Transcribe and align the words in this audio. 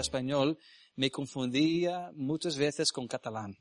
español, 0.00 0.58
me 0.96 1.10
confundía 1.10 2.10
muchas 2.14 2.56
veces 2.56 2.90
con 2.90 3.06
catalán. 3.06 3.56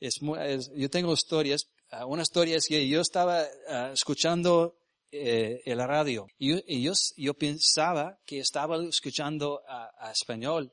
Yo 0.00 0.90
tengo 0.90 1.12
historias, 1.12 1.68
uh, 1.92 2.06
una 2.06 2.22
historia 2.22 2.56
es 2.56 2.66
que 2.68 2.88
yo 2.88 3.00
estaba 3.00 3.42
uh, 3.42 3.92
escuchando 3.92 4.76
eh, 5.12 5.62
radio 5.76 6.26
y, 6.38 6.82
yo, 6.82 7.34
pensaba 7.34 8.18
que 8.24 8.38
estaba 8.38 8.82
escuchando 8.84 9.62
español 10.10 10.72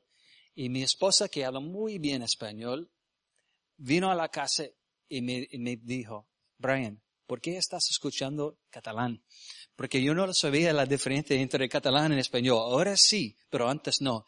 y 0.54 0.68
mi 0.70 0.82
esposa 0.82 1.28
que 1.28 1.44
habla 1.44 1.60
muy 1.60 1.98
bien 1.98 2.22
español 2.22 2.90
vino 3.76 4.10
a 4.10 4.14
la 4.14 4.28
casa 4.30 4.64
y 5.08 5.20
me, 5.20 5.46
y 5.50 5.58
me 5.58 5.76
dijo, 5.76 6.28
Brian, 6.56 7.02
¿por 7.26 7.40
qué 7.40 7.56
estás 7.56 7.88
escuchando 7.90 8.58
catalán? 8.70 9.22
Porque 9.76 10.02
yo 10.02 10.14
no 10.14 10.32
sabía 10.34 10.72
la 10.72 10.86
diferencia 10.86 11.36
entre 11.36 11.68
catalán 11.68 12.12
y 12.12 12.18
español. 12.18 12.58
Ahora 12.58 12.96
sí, 12.96 13.36
pero 13.48 13.68
antes 13.68 14.00
no. 14.00 14.24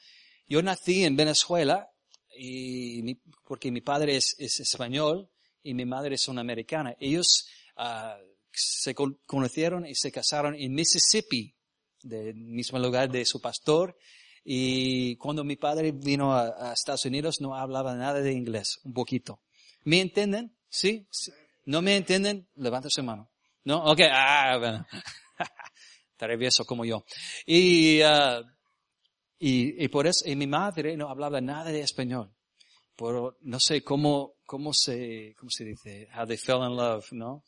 Yo 0.47 0.63
nací 0.63 1.05
en 1.05 1.17
Venezuela 1.17 1.89
y 2.37 3.03
mi, 3.03 3.15
porque 3.47 3.71
mi 3.71 3.81
padre 3.81 4.17
es, 4.17 4.35
es, 4.39 4.61
español 4.61 5.31
y 5.63 5.75
mi 5.75 5.85
madre 5.85 6.15
es 6.17 6.29
una 6.29 6.41
americana. 6.41 6.95
Ellos 6.99 7.49
uh, 7.77 8.21
se 8.53 8.95
conocieron 8.95 9.87
y 9.87 9.95
se 9.95 10.13
casaron 10.13 10.55
en 10.55 10.75
Mississippi, 10.75 11.55
del 12.03 12.35
mismo 12.35 12.79
lugar 12.79 13.11
de 13.11 13.25
su 13.25 13.41
pastor. 13.41 13.97
Y 14.45 15.17
cuando 15.17 15.45
mi 15.45 15.57
padre 15.57 15.93
vino 15.93 16.35
a, 16.35 16.73
Estados 16.73 17.05
Unidos 17.05 17.41
no 17.41 17.55
hablaba 17.55 17.95
nada 17.95 18.21
de 18.21 18.33
inglés, 18.33 18.81
un 18.85 18.93
poquito. 18.93 19.41
¿Me 19.85 20.01
entienden? 20.01 20.57
¿Sí? 20.69 21.07
¿Sí? 21.11 21.33
¿No 21.65 21.81
me 21.81 21.97
entienden? 21.97 22.49
Levanta 22.57 22.91
su 22.91 23.03
mano. 23.03 23.31
¿No? 23.65 23.85
Ok, 23.85 24.01
ah, 24.11 24.57
bueno. 24.59 24.87
Travieso 26.17 26.65
como 26.65 26.85
yo. 26.85 27.05
Y, 27.47 28.03
uh, 28.03 28.45
y, 29.45 29.83
y 29.83 29.89
por 29.89 30.07
eso, 30.07 30.23
y 30.25 30.37
mi 30.37 30.47
madre 30.47 30.97
no 30.97 31.09
hablaba 31.09 31.41
nada 31.41 31.73
de 31.73 31.81
español. 31.81 32.33
Pero 32.95 33.39
no 33.41 33.59
sé 33.59 33.83
cómo, 33.83 34.35
cómo 34.47 34.73
se, 34.73 35.35
cómo 35.37 35.51
se 35.51 35.65
dice, 35.65 36.09
how 36.17 36.25
they 36.25 36.37
fell 36.37 36.63
in 36.63 36.77
love, 36.77 37.11
¿no? 37.11 37.43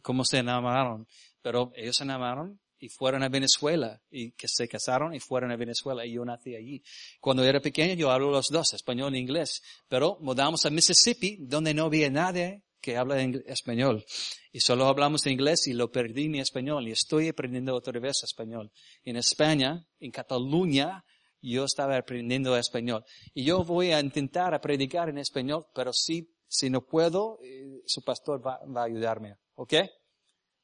Cómo 0.00 0.24
se 0.24 0.38
enamoraron. 0.38 1.06
Pero 1.42 1.72
ellos 1.76 1.96
se 1.96 2.04
enamoraron 2.04 2.58
y 2.78 2.88
fueron 2.88 3.22
a 3.22 3.28
Venezuela 3.28 4.00
y 4.10 4.32
que 4.32 4.48
se 4.48 4.66
casaron 4.66 5.12
y 5.12 5.20
fueron 5.20 5.52
a 5.52 5.56
Venezuela 5.56 6.06
y 6.06 6.14
yo 6.14 6.24
nací 6.24 6.54
allí. 6.54 6.82
Cuando 7.20 7.44
era 7.44 7.60
pequeño 7.60 7.92
yo 7.92 8.10
hablo 8.10 8.30
los 8.30 8.46
dos, 8.48 8.72
español 8.72 9.14
e 9.14 9.18
inglés. 9.18 9.62
Pero 9.88 10.16
mudamos 10.20 10.64
a 10.64 10.70
Mississippi 10.70 11.36
donde 11.40 11.74
no 11.74 11.84
había 11.84 12.08
nadie 12.08 12.62
que 12.80 12.96
habla 12.96 13.20
español. 13.46 14.04
Y 14.52 14.60
solo 14.60 14.86
hablamos 14.86 15.26
inglés 15.26 15.66
y 15.66 15.72
lo 15.72 15.90
perdí 15.90 16.28
mi 16.28 16.40
español 16.40 16.88
y 16.88 16.92
estoy 16.92 17.28
aprendiendo 17.28 17.74
otra 17.74 17.98
vez 18.00 18.22
español. 18.24 18.72
En 19.04 19.16
España, 19.16 19.86
en 19.98 20.10
Cataluña, 20.10 21.04
yo 21.42 21.64
estaba 21.64 21.96
aprendiendo 21.96 22.56
español. 22.56 23.04
Y 23.34 23.44
yo 23.44 23.64
voy 23.64 23.92
a 23.92 24.00
intentar 24.00 24.54
a 24.54 24.60
predicar 24.60 25.08
en 25.08 25.18
español, 25.18 25.66
pero 25.74 25.92
si, 25.92 26.34
si 26.46 26.70
no 26.70 26.82
puedo, 26.82 27.38
eh, 27.42 27.82
su 27.86 28.02
pastor 28.02 28.44
va, 28.46 28.60
va, 28.66 28.82
a 28.82 28.86
ayudarme. 28.86 29.36
¿Ok? 29.54 29.74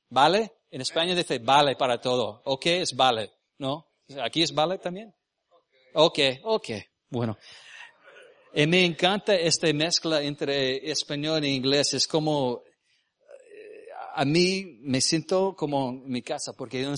¿Vale? 0.08 0.52
En 0.70 0.80
España 0.80 1.14
dice 1.14 1.38
vale 1.38 1.76
para 1.76 2.00
todo. 2.00 2.42
¿Ok? 2.44 2.66
Es 2.66 2.94
vale. 2.94 3.30
¿No? 3.58 3.86
¿Aquí 4.22 4.42
es 4.42 4.54
vale 4.54 4.78
también? 4.78 5.14
Ok, 5.94 6.18
ok. 6.44 6.68
Bueno. 7.08 7.38
Y 8.58 8.66
me 8.66 8.86
encanta 8.86 9.34
esta 9.34 9.70
mezcla 9.74 10.22
entre 10.22 10.90
español 10.90 11.44
e 11.44 11.50
inglés. 11.50 11.92
Es 11.92 12.08
como, 12.08 12.62
eh, 12.64 13.86
a 14.14 14.24
mí 14.24 14.78
me 14.80 15.02
siento 15.02 15.54
como 15.54 15.90
en 15.90 16.08
mi 16.08 16.22
casa 16.22 16.54
porque 16.56 16.90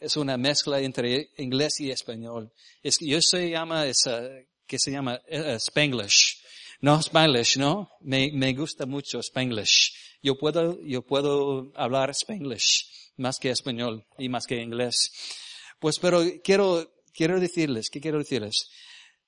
es 0.00 0.16
una 0.16 0.36
mezcla 0.36 0.80
entre 0.80 1.30
inglés 1.36 1.78
y 1.78 1.92
español. 1.92 2.50
Es 2.82 2.98
que 2.98 3.06
yo 3.06 3.22
se 3.22 3.48
llama 3.48 3.86
esa, 3.86 4.28
que 4.66 4.76
se 4.80 4.90
llama 4.90 5.20
uh, 5.30 5.54
Spanglish. 5.54 6.42
No 6.80 6.98
Spanglish, 6.98 7.58
¿no? 7.58 7.90
Me, 8.00 8.32
me 8.32 8.52
gusta 8.52 8.84
mucho 8.84 9.20
Spanglish. 9.20 9.92
Yo 10.20 10.36
puedo, 10.36 10.80
yo 10.82 11.02
puedo 11.02 11.70
hablar 11.76 12.10
Spanglish 12.10 13.12
más 13.18 13.38
que 13.38 13.50
español 13.50 14.04
y 14.18 14.28
más 14.28 14.48
que 14.48 14.60
inglés. 14.60 15.12
Pues, 15.78 16.00
pero 16.00 16.24
quiero, 16.42 16.92
quiero 17.12 17.38
decirles, 17.38 17.88
¿qué 17.88 18.00
quiero 18.00 18.18
decirles? 18.18 18.68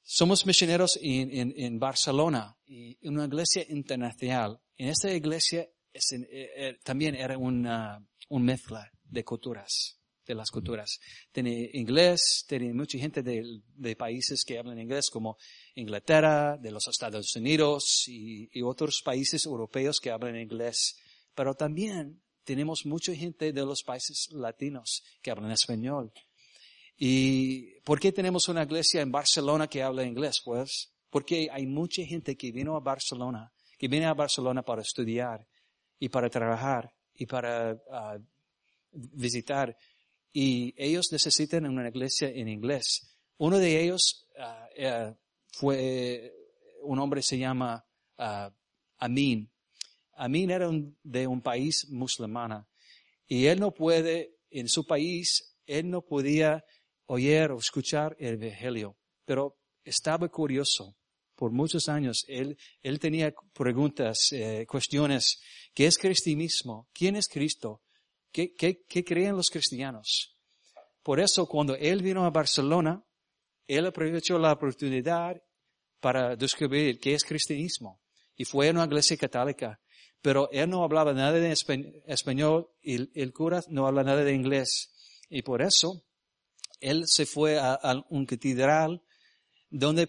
Somos 0.09 0.47
misioneros 0.47 1.01
en, 1.03 1.33
en, 1.33 1.55
en 1.57 1.81
Barcelona, 1.81 2.57
y 2.65 2.97
en 3.03 3.15
una 3.15 3.25
iglesia 3.25 3.67
internacional. 3.69 4.61
En 4.77 4.91
esta 4.91 5.13
iglesia 5.13 5.69
es, 5.93 6.13
eh, 6.13 6.27
eh, 6.31 6.79
también 6.85 7.17
era 7.17 7.37
una, 7.37 7.99
una 8.29 8.45
mezcla 8.45 8.89
de 9.03 9.25
culturas, 9.25 9.99
de 10.25 10.37
las 10.37 10.53
culturas. 10.53 11.01
Tiene 11.33 11.71
inglés, 11.73 12.45
tiene 12.47 12.73
mucha 12.73 12.99
gente 12.99 13.25
de, 13.25 13.43
de, 13.75 13.97
países 13.97 14.45
que 14.45 14.61
hablan 14.61 14.79
inglés 14.79 15.11
como 15.11 15.39
Inglaterra, 15.75 16.57
de 16.57 16.71
los 16.71 16.87
Estados 16.87 17.35
Unidos 17.35 18.05
y, 18.07 18.49
y 18.57 18.63
otros 18.63 19.03
países 19.05 19.45
europeos 19.45 19.99
que 19.99 20.13
hablan 20.13 20.37
inglés. 20.37 20.97
Pero 21.35 21.55
también 21.55 22.23
tenemos 22.45 22.87
mucha 22.87 23.13
gente 23.13 23.53
de 23.53 23.67
los 23.67 23.83
países 23.83 24.29
latinos 24.31 25.03
que 25.21 25.33
hablan 25.33 25.51
español. 25.51 26.13
¿Y 26.97 27.81
por 27.81 28.01
qué 28.01 28.13
tenemos 28.13 28.49
una 28.49 28.63
iglesia 28.63 29.03
en 29.03 29.13
Barcelona 29.13 29.69
que 29.69 29.83
habla 29.83 30.05
inglés? 30.05 30.41
Pues 30.45 30.93
porque 31.11 31.49
hay 31.51 31.67
mucha 31.67 32.03
gente 32.05 32.37
que 32.37 32.53
vino 32.53 32.77
a 32.77 32.81
Barcelona, 32.81 33.53
que 33.79 33.89
viene 33.89 34.07
a 34.07 34.15
Barcelona 34.15 34.63
para 34.63 34.83
estudiar 34.83 35.47
y 35.99 36.09
para 36.09 36.29
trabajar 36.29 36.93
y 37.15 37.27
para 37.27 37.73
uh, 37.73 38.23
visitar. 38.93 39.77
Y 40.33 40.75
ellos 40.77 41.09
necesitan 41.13 41.67
una 41.67 41.89
iglesia 41.89 42.29
en 42.29 42.49
inglés. 42.49 43.17
Uno 43.39 43.59
de 43.59 43.83
ellos 43.83 44.27
uh, 44.39 44.87
uh, 44.87 45.17
fue, 45.53 46.35
un 46.83 46.99
hombre 46.99 47.23
se 47.23 47.39
llama 47.39 47.85
Amin. 48.99 49.51
Amin 50.15 50.51
era 50.51 50.71
de 51.03 51.27
un 51.27 51.41
país 51.41 51.89
musulmana. 51.91 52.69
Y 53.27 53.47
él 53.47 53.61
no 53.61 53.73
puede, 53.73 54.37
en 54.51 54.69
su 54.69 54.87
país, 54.87 55.57
él 55.67 55.91
no 55.91 56.03
podía 56.03 56.65
oír 57.07 57.51
o 57.51 57.59
escuchar 57.59 58.17
el 58.19 58.43
Evangelio, 58.43 58.97
pero 59.25 59.59
estaba 59.85 60.29
curioso. 60.29 60.97
Por 61.35 61.53
muchos 61.53 61.89
años 61.89 62.25
él, 62.29 62.57
él 62.83 62.99
tenía 62.99 63.35
preguntas, 63.53 64.33
eh, 64.33 64.65
cuestiones. 64.67 65.41
¿Qué 65.75 65.87
es 65.87 65.99
cristianismo? 65.99 66.89
¿Quién 66.95 67.17
es 67.17 67.29
Cristo? 67.29 67.83
¿Qué, 68.33 68.55
qué, 68.55 68.83
¿Qué 68.89 69.05
creen 69.05 69.37
los 69.37 69.51
cristianos? 69.51 70.35
Por 71.03 71.21
eso 71.21 71.47
cuando 71.47 71.77
él 71.77 72.03
vino 72.03 72.25
a 72.25 72.31
Barcelona, 72.31 73.05
él 73.67 73.87
aprovechó 73.87 74.39
la 74.39 74.53
oportunidad 74.53 75.43
para 76.01 76.37
descubrir 76.37 76.99
qué 76.99 77.15
es 77.15 77.25
cristianismo. 77.25 78.01
Y 78.35 78.45
fue 78.45 78.69
a 78.69 78.71
una 78.71 78.85
iglesia 78.85 79.17
católica. 79.17 79.81
Pero 80.23 80.49
él 80.51 80.71
no 80.71 80.83
hablaba 80.83 81.13
nada 81.13 81.33
de 81.33 81.53
español 82.07 82.71
y 82.83 83.21
el 83.21 83.33
cura 83.33 83.63
no 83.69 83.87
habla 83.87 84.03
nada 84.03 84.25
de 84.25 84.33
inglés. 84.33 84.93
Y 85.29 85.43
por 85.43 85.63
eso 85.63 86.06
él 86.81 87.05
se 87.07 87.27
fue 87.27 87.59
a, 87.59 87.79
un 88.11 88.27
catedral 88.27 89.03
donde 89.71 90.09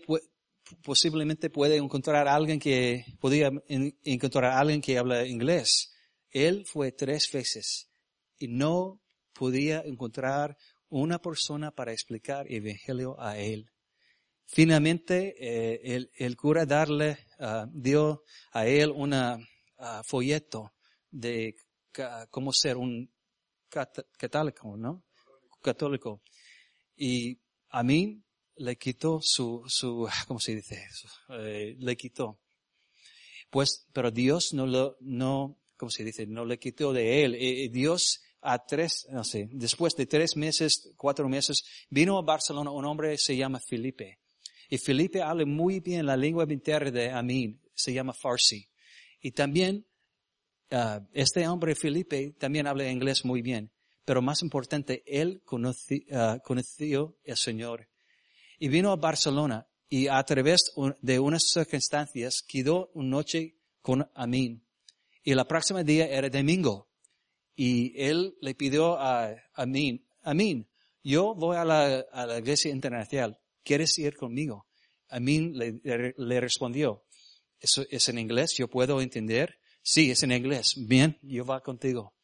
posiblemente 0.84 1.50
puede 1.50 1.78
encontrar 1.78 2.28
alguien 2.28 2.60
que 2.60 3.06
podía 3.20 3.52
encontrar 3.68 4.54
alguien 4.54 4.82
que 4.82 4.98
habla 4.98 5.26
inglés. 5.26 5.94
Él 6.30 6.66
fue 6.66 6.92
tres 6.92 7.30
veces 7.32 7.90
y 8.38 8.48
no 8.48 9.02
podía 9.34 9.82
encontrar 9.82 10.58
una 10.90 11.20
persona 11.20 11.72
para 11.72 11.92
explicar 11.92 12.48
el 12.48 12.66
evangelio 12.66 13.20
a 13.20 13.38
él. 13.38 13.70
Finalmente, 14.46 15.36
eh, 15.40 16.08
el, 16.16 16.38
cura 16.38 16.66
darle, 16.66 17.18
uh, 17.40 17.68
dio 17.70 18.24
a 18.54 18.66
él 18.66 18.92
un 18.92 19.14
uh, 19.14 19.38
folleto 20.06 20.74
de 21.12 21.54
cómo 22.30 22.54
ser 22.54 22.78
un 22.78 23.12
católico, 23.70 24.78
¿no? 24.78 25.04
Católico. 25.62 26.22
Y 26.98 27.40
a 27.70 27.84
mí 27.84 28.24
le 28.56 28.76
quitó 28.76 29.20
su, 29.22 29.64
su, 29.68 30.08
¿cómo 30.28 30.40
se 30.40 30.56
dice? 30.56 30.84
Eh, 31.30 31.76
le 31.80 31.96
quitó. 31.96 32.40
Pues, 33.50 33.88
pero 33.94 34.12
Dios 34.12 34.54
no 34.54 34.66
lo, 34.66 34.98
no, 35.00 35.58
¿cómo 35.78 35.90
se 35.90 36.04
dice? 36.04 36.26
No 36.26 36.44
le 36.44 36.60
quitó 36.60 36.92
de 36.92 37.24
él. 37.24 37.36
Eh, 37.36 37.66
eh, 37.66 37.70
Dios 37.70 38.22
a 38.42 38.66
tres, 38.66 39.08
no 39.12 39.24
sé, 39.24 39.48
después 39.52 39.96
de 39.96 40.06
tres 40.06 40.36
meses, 40.36 40.94
cuatro 40.98 41.30
meses, 41.30 41.64
vino 41.90 42.18
a 42.18 42.22
Barcelona 42.22 42.72
un 42.72 42.86
hombre 42.86 43.18
se 43.18 43.36
llama 43.36 43.60
Felipe. 43.60 44.20
Y 44.70 44.78
Felipe 44.78 45.22
habla 45.22 45.46
muy 45.46 45.80
bien 45.80 46.06
la 46.06 46.18
lengua 46.18 46.46
materna 46.46 46.92
de 46.92 47.10
Amin, 47.10 47.62
se 47.74 47.94
llama 47.94 48.14
Farsi. 48.14 48.68
Y 49.22 49.32
también, 49.32 49.86
uh, 50.72 51.00
este 51.14 51.48
hombre 51.48 51.74
Felipe 51.74 52.36
también 52.38 52.68
habla 52.68 52.90
inglés 52.90 53.24
muy 53.24 53.42
bien 53.42 53.72
pero 54.08 54.22
más 54.22 54.42
importante, 54.42 55.04
él 55.06 55.42
conoció, 55.44 55.98
uh, 56.12 56.40
conoció 56.42 57.18
el 57.26 57.36
Señor. 57.36 57.90
Y 58.58 58.70
vino 58.70 58.94
a 58.94 58.96
Barcelona 58.96 59.68
y 59.90 60.08
a 60.08 60.24
través 60.24 60.72
de 61.02 61.20
unas 61.20 61.44
circunstancias 61.44 62.42
quedó 62.48 62.90
una 62.94 63.10
noche 63.10 63.58
con 63.82 64.10
Amin. 64.16 64.64
Y 65.24 65.34
la 65.34 65.46
próxima 65.46 65.84
día 65.84 66.08
era 66.08 66.30
domingo. 66.30 66.88
Y 67.54 68.02
él 68.02 68.38
le 68.40 68.56
pidió 68.56 68.98
a 68.98 69.36
Amin, 69.54 70.08
Amin, 70.24 70.66
yo 71.04 71.36
voy 71.36 71.58
a 71.58 71.66
la, 71.66 72.06
a 72.14 72.26
la 72.26 72.40
iglesia 72.40 72.72
internacional. 72.72 73.38
¿quieres 73.62 74.00
ir 74.00 74.16
conmigo? 74.16 74.68
Amin 75.10 75.58
le, 75.58 75.82
le 76.18 76.40
respondió, 76.40 77.04
¿eso 77.60 77.86
es 77.90 78.08
en 78.08 78.20
inglés? 78.20 78.54
¿Yo 78.58 78.70
puedo 78.70 79.02
entender? 79.02 79.60
Sí, 79.82 80.12
es 80.12 80.24
en 80.24 80.32
inglés. 80.32 80.76
Bien, 80.78 81.20
yo 81.22 81.44
voy 81.44 81.60
contigo. 81.60 82.17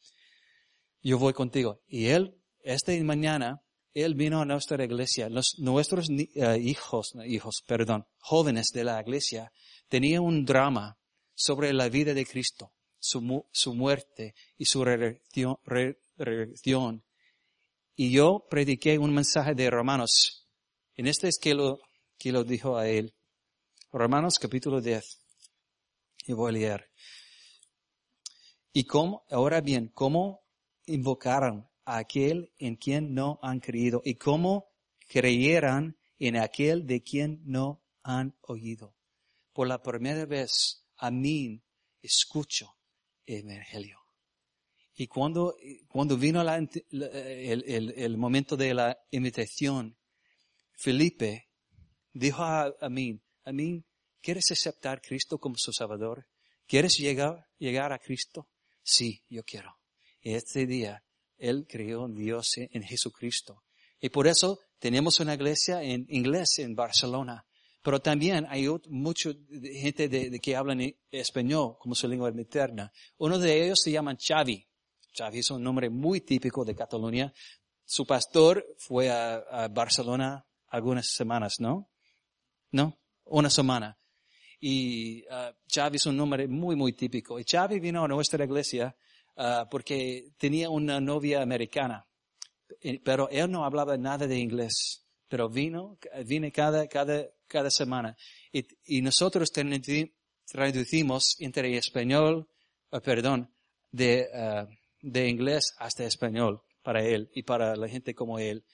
Yo 1.04 1.18
voy 1.18 1.34
contigo. 1.34 1.82
Y 1.86 2.06
él, 2.06 2.34
esta 2.62 2.92
mañana, 3.04 3.62
él 3.92 4.14
vino 4.14 4.40
a 4.40 4.46
nuestra 4.46 4.82
iglesia. 4.82 5.28
Los, 5.28 5.58
nuestros 5.58 6.08
eh, 6.08 6.58
hijos, 6.58 7.12
hijos, 7.26 7.62
perdón, 7.66 8.06
jóvenes 8.18 8.70
de 8.72 8.84
la 8.84 9.02
iglesia, 9.02 9.52
tenían 9.88 10.22
un 10.22 10.46
drama 10.46 10.96
sobre 11.34 11.74
la 11.74 11.90
vida 11.90 12.14
de 12.14 12.24
Cristo, 12.24 12.72
su, 12.98 13.46
su 13.52 13.74
muerte 13.74 14.34
y 14.56 14.64
su 14.64 14.82
reacción. 14.82 17.04
Y 17.96 18.10
yo 18.10 18.46
prediqué 18.48 18.98
un 18.98 19.12
mensaje 19.12 19.54
de 19.54 19.68
Romanos. 19.68 20.48
En 20.94 21.06
este 21.06 21.28
es 21.28 21.38
que 21.38 21.52
lo, 21.52 21.80
que 22.18 22.32
lo 22.32 22.44
dijo 22.44 22.78
a 22.78 22.88
él. 22.88 23.14
Romanos 23.92 24.38
capítulo 24.38 24.80
10. 24.80 25.20
Y 26.28 26.32
voy 26.32 26.48
a 26.48 26.52
leer. 26.52 26.90
Y 28.72 28.84
cómo, 28.84 29.26
ahora 29.30 29.60
bien, 29.60 29.88
cómo 29.88 30.43
invocaron 30.86 31.68
a 31.84 31.98
aquel 31.98 32.52
en 32.58 32.76
quien 32.76 33.14
no 33.14 33.38
han 33.42 33.60
creído 33.60 34.02
y 34.04 34.14
cómo 34.14 34.70
creyeran 35.06 35.96
en 36.18 36.36
aquel 36.36 36.86
de 36.86 37.02
quien 37.02 37.42
no 37.44 37.82
han 38.02 38.36
oído. 38.42 38.96
Por 39.52 39.68
la 39.68 39.82
primera 39.82 40.24
vez, 40.26 40.84
a 40.96 41.10
mí 41.10 41.62
escucho 42.02 42.76
el 43.26 43.50
Evangelio. 43.50 44.00
Y 44.96 45.08
cuando, 45.08 45.56
cuando 45.88 46.16
vino 46.16 46.40
el, 46.42 48.16
momento 48.16 48.56
de 48.56 48.74
la 48.74 48.98
invitación, 49.10 49.98
Felipe 50.76 51.50
dijo 52.12 52.42
a, 52.42 52.72
a 52.80 52.88
mí, 52.88 53.20
a 53.44 53.52
mí, 53.52 53.84
¿quieres 54.20 54.50
aceptar 54.52 54.98
a 54.98 55.00
Cristo 55.00 55.38
como 55.38 55.56
su 55.58 55.72
Salvador? 55.72 56.28
¿Quieres 56.66 56.96
llegar, 56.96 57.48
llegar 57.58 57.92
a 57.92 57.98
Cristo? 57.98 58.48
Sí, 58.82 59.24
yo 59.28 59.42
quiero. 59.42 59.76
Este 60.24 60.66
día, 60.66 61.04
él 61.36 61.66
creyó 61.68 62.06
en 62.06 62.14
Dios, 62.14 62.54
en 62.56 62.82
Jesucristo. 62.82 63.62
Y 64.00 64.08
por 64.08 64.26
eso 64.26 64.58
tenemos 64.78 65.20
una 65.20 65.34
iglesia 65.34 65.82
en 65.82 66.06
inglés 66.08 66.58
en 66.58 66.74
Barcelona. 66.74 67.46
Pero 67.82 68.00
también 68.00 68.46
hay 68.48 68.66
mucha 68.88 69.30
gente 69.50 70.08
de, 70.08 70.40
que 70.40 70.56
habla 70.56 70.74
español 71.10 71.76
como 71.78 71.94
su 71.94 72.08
lengua 72.08 72.32
materna. 72.32 72.90
Uno 73.18 73.38
de 73.38 73.66
ellos 73.66 73.80
se 73.82 73.90
llama 73.90 74.16
Xavi. 74.16 74.66
Xavi 75.14 75.40
es 75.40 75.50
un 75.50 75.62
nombre 75.62 75.90
muy 75.90 76.22
típico 76.22 76.64
de 76.64 76.74
Cataluña. 76.74 77.30
Su 77.84 78.06
pastor 78.06 78.66
fue 78.78 79.10
a, 79.10 79.68
Barcelona 79.70 80.46
algunas 80.68 81.08
semanas, 81.08 81.56
¿no? 81.58 81.90
¿No? 82.70 82.98
Una 83.24 83.50
semana. 83.50 83.98
Y 84.58 85.22
uh, 85.24 85.52
Xavi 85.70 85.96
es 85.96 86.06
un 86.06 86.16
nombre 86.16 86.48
muy, 86.48 86.76
muy 86.76 86.94
típico. 86.94 87.38
Y 87.38 87.44
Xavi 87.44 87.80
vino 87.80 88.02
a 88.02 88.08
nuestra 88.08 88.42
iglesia 88.42 88.96
uh, 89.36 89.68
porque 89.70 90.32
tenía 90.38 90.70
una 90.70 91.00
novia 91.00 91.42
americana. 91.42 92.06
Pero 93.02 93.28
él 93.30 93.50
no 93.50 93.64
hablaba 93.64 93.96
nada 93.96 94.26
de 94.26 94.38
inglés. 94.38 95.06
Pero 95.28 95.48
vino, 95.48 95.98
vine 96.26 96.52
cada, 96.52 96.86
cada, 96.86 97.26
cada 97.46 97.70
semana. 97.70 98.16
Y, 98.52 98.66
y 98.84 99.02
nosotros 99.02 99.52
traducimos 99.52 101.36
entre 101.38 101.76
español, 101.76 102.48
uh, 102.90 103.00
perdón, 103.00 103.50
de, 103.90 104.28
de 105.00 105.28
inglés 105.28 105.74
hasta 105.78 106.04
español 106.04 106.62
para 106.82 107.02
él 107.02 107.30
y 107.34 107.42
para 107.42 107.76
la 107.76 107.88
gente 107.88 108.14
como 108.14 108.38
él. 108.38 108.64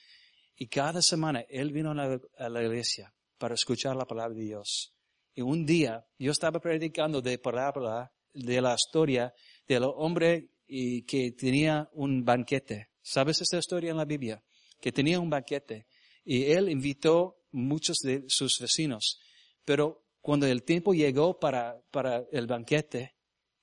Y 0.56 0.68
cada 0.68 1.02
semana 1.02 1.44
él 1.48 1.72
vino 1.72 1.90
a 1.90 1.94
la, 1.94 2.20
a 2.38 2.48
la 2.48 2.62
iglesia 2.62 3.14
para 3.38 3.54
escuchar 3.54 3.96
la 3.96 4.06
palabra 4.06 4.34
de 4.34 4.42
Dios. 4.42 4.94
Y 5.34 5.42
un 5.42 5.64
día 5.64 6.06
yo 6.18 6.32
estaba 6.32 6.60
predicando 6.60 7.22
de 7.22 7.38
palabra, 7.38 8.12
de 8.32 8.60
la 8.60 8.74
historia 8.74 9.32
del 9.74 9.84
hombre 9.84 10.50
y 10.66 11.02
que 11.02 11.30
tenía 11.32 11.88
un 11.92 12.24
banquete. 12.24 12.90
¿Sabes 13.02 13.40
esta 13.40 13.58
historia 13.58 13.90
en 13.92 13.96
la 13.96 14.04
Biblia? 14.04 14.42
Que 14.80 14.90
tenía 14.90 15.20
un 15.20 15.30
banquete. 15.30 15.86
Y 16.24 16.44
él 16.46 16.68
invitó 16.68 17.44
muchos 17.52 17.98
de 17.98 18.24
sus 18.26 18.58
vecinos. 18.58 19.20
Pero 19.64 20.06
cuando 20.20 20.46
el 20.46 20.64
tiempo 20.64 20.92
llegó 20.92 21.38
para, 21.38 21.80
para 21.92 22.24
el 22.32 22.46
banquete, 22.48 23.14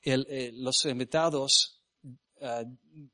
eh, 0.01 0.51
los 0.53 0.85
invitados 0.85 1.81
uh, 2.39 2.63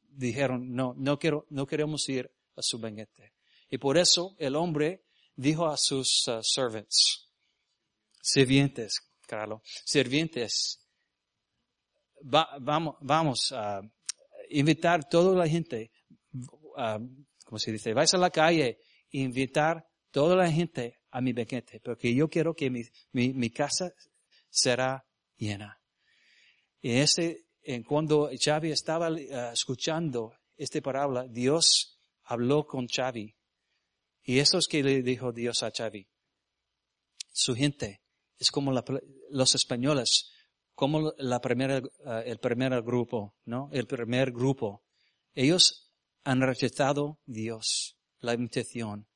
dijeron, 0.10 0.72
no, 0.74 0.94
no, 0.96 1.18
quiero, 1.18 1.48
no 1.50 1.66
queremos 1.66 2.08
ir 2.10 2.30
a 2.56 2.62
su 2.62 2.78
banquete. 2.78 3.34
Y 3.70 3.80
por 3.80 3.98
eso 3.98 4.36
el 4.38 4.56
hombre 4.56 5.06
dijo 5.36 5.66
a 5.66 5.78
sus 5.78 6.28
uh, 6.28 6.44
servants, 6.44 7.28
sirvientes, 8.22 9.02
Carlos, 9.26 9.62
sirvientes, 9.84 10.83
vamos, 12.24 12.96
vamos 13.02 13.52
a 13.52 13.82
invitar 14.50 15.08
toda 15.08 15.36
la 15.36 15.48
gente, 15.48 15.92
como 17.46 17.60
se 17.60 17.72
dice, 17.72 17.94
vais 17.94 18.14
a 18.14 18.18
la 18.18 18.30
calle, 18.30 18.80
invitar 19.12 19.86
toda 20.12 20.36
la 20.36 20.52
gente 20.52 21.00
a 21.12 21.22
mi 21.22 21.34
banquete, 21.34 21.80
porque 21.80 22.14
yo 22.14 22.30
quiero 22.30 22.56
que 22.56 22.70
mi, 22.70 22.84
mi, 23.12 23.50
casa 23.50 23.94
será 24.50 25.06
llena. 25.38 25.80
Y 26.82 26.98
ese, 26.98 27.46
en 27.62 27.84
cuando 27.84 28.30
Xavi 28.34 28.72
estaba 28.72 29.10
uh, 29.12 29.54
escuchando 29.54 30.34
esta 30.56 30.82
parábola, 30.82 31.28
Dios 31.28 32.00
habló 32.24 32.66
con 32.66 32.88
Xavi. 32.88 33.36
Y 34.24 34.40
eso 34.40 34.58
es 34.58 34.68
que 34.68 34.82
le 34.82 35.02
dijo 35.04 35.32
Dios 35.32 35.64
a 35.64 35.72
Xavi. 35.72 36.08
Su 37.32 37.56
gente 37.56 38.02
es 38.38 38.52
como 38.52 38.72
los 39.30 39.56
españoles, 39.56 40.33
como 40.76 41.14
la 41.18 41.40
primera, 41.40 41.78
eh, 41.78 42.24
el 42.26 42.40
primer 42.40 42.82
grupo, 42.82 43.36
¿no? 43.46 43.70
El 43.72 43.88
primer 43.88 44.32
grupo. 44.32 44.84
Ellos 45.34 45.94
han 46.24 46.42
rechazado 46.42 47.20
Dios, 47.26 47.98
la 48.20 48.34
invitación. 48.34 49.08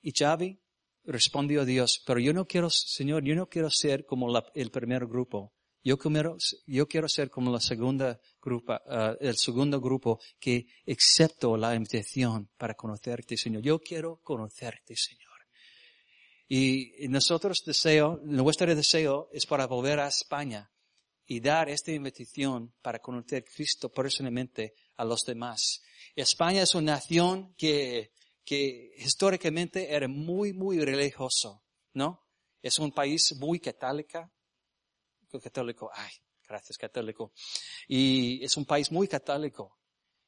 Y 0.00 0.12
Xavi 0.12 0.60
respondió 1.04 1.62
a 1.62 1.64
Dios, 1.64 2.02
pero 2.06 2.20
yo 2.20 2.32
no 2.32 2.46
quiero, 2.46 2.68
Señor, 2.70 3.24
yo 3.24 3.34
no 3.34 3.48
quiero 3.48 3.70
ser 3.70 4.04
como 4.04 4.28
el 4.54 4.70
primer 4.70 5.06
grupo. 5.06 5.52
Yo 5.86 5.98
quiero, 5.98 7.08
ser 7.08 7.30
como 7.30 7.52
la 7.52 7.60
segunda 7.60 8.18
grupo, 8.42 8.74
eh, 8.74 9.16
el 9.20 9.36
segundo 9.36 9.80
grupo 9.80 10.18
que 10.40 10.66
acepto 10.84 11.56
la 11.56 11.76
invitación 11.76 12.50
para 12.56 12.74
conocerte, 12.74 13.36
Señor. 13.36 13.62
Yo 13.62 13.78
quiero 13.78 14.16
conocerte, 14.24 14.96
Señor. 14.96 15.25
Y 16.48 17.08
nosotros 17.08 17.62
deseo, 17.64 18.20
nuestro 18.24 18.74
deseo 18.74 19.28
es 19.32 19.46
para 19.46 19.66
volver 19.66 19.98
a 20.00 20.08
España 20.08 20.70
y 21.26 21.40
dar 21.40 21.68
esta 21.68 21.90
invitación 21.90 22.74
para 22.80 23.00
conocer 23.00 23.42
a 23.42 23.54
Cristo 23.54 23.90
personalmente 23.90 24.74
a 24.96 25.04
los 25.04 25.22
demás. 25.26 25.82
España 26.14 26.62
es 26.62 26.74
una 26.74 26.92
nación 26.92 27.54
que, 27.56 28.12
que 28.44 28.92
históricamente 28.98 29.92
era 29.92 30.06
muy, 30.06 30.52
muy 30.52 30.78
religioso, 30.78 31.64
¿no? 31.94 32.22
Es 32.62 32.78
un 32.78 32.92
país 32.92 33.34
muy 33.38 33.58
católica, 33.58 34.32
católico, 35.40 35.90
ay, 35.92 36.12
gracias 36.48 36.78
católico. 36.78 37.32
Y 37.88 38.42
es 38.44 38.56
un 38.56 38.64
país 38.64 38.90
muy 38.90 39.08
católico 39.08 39.78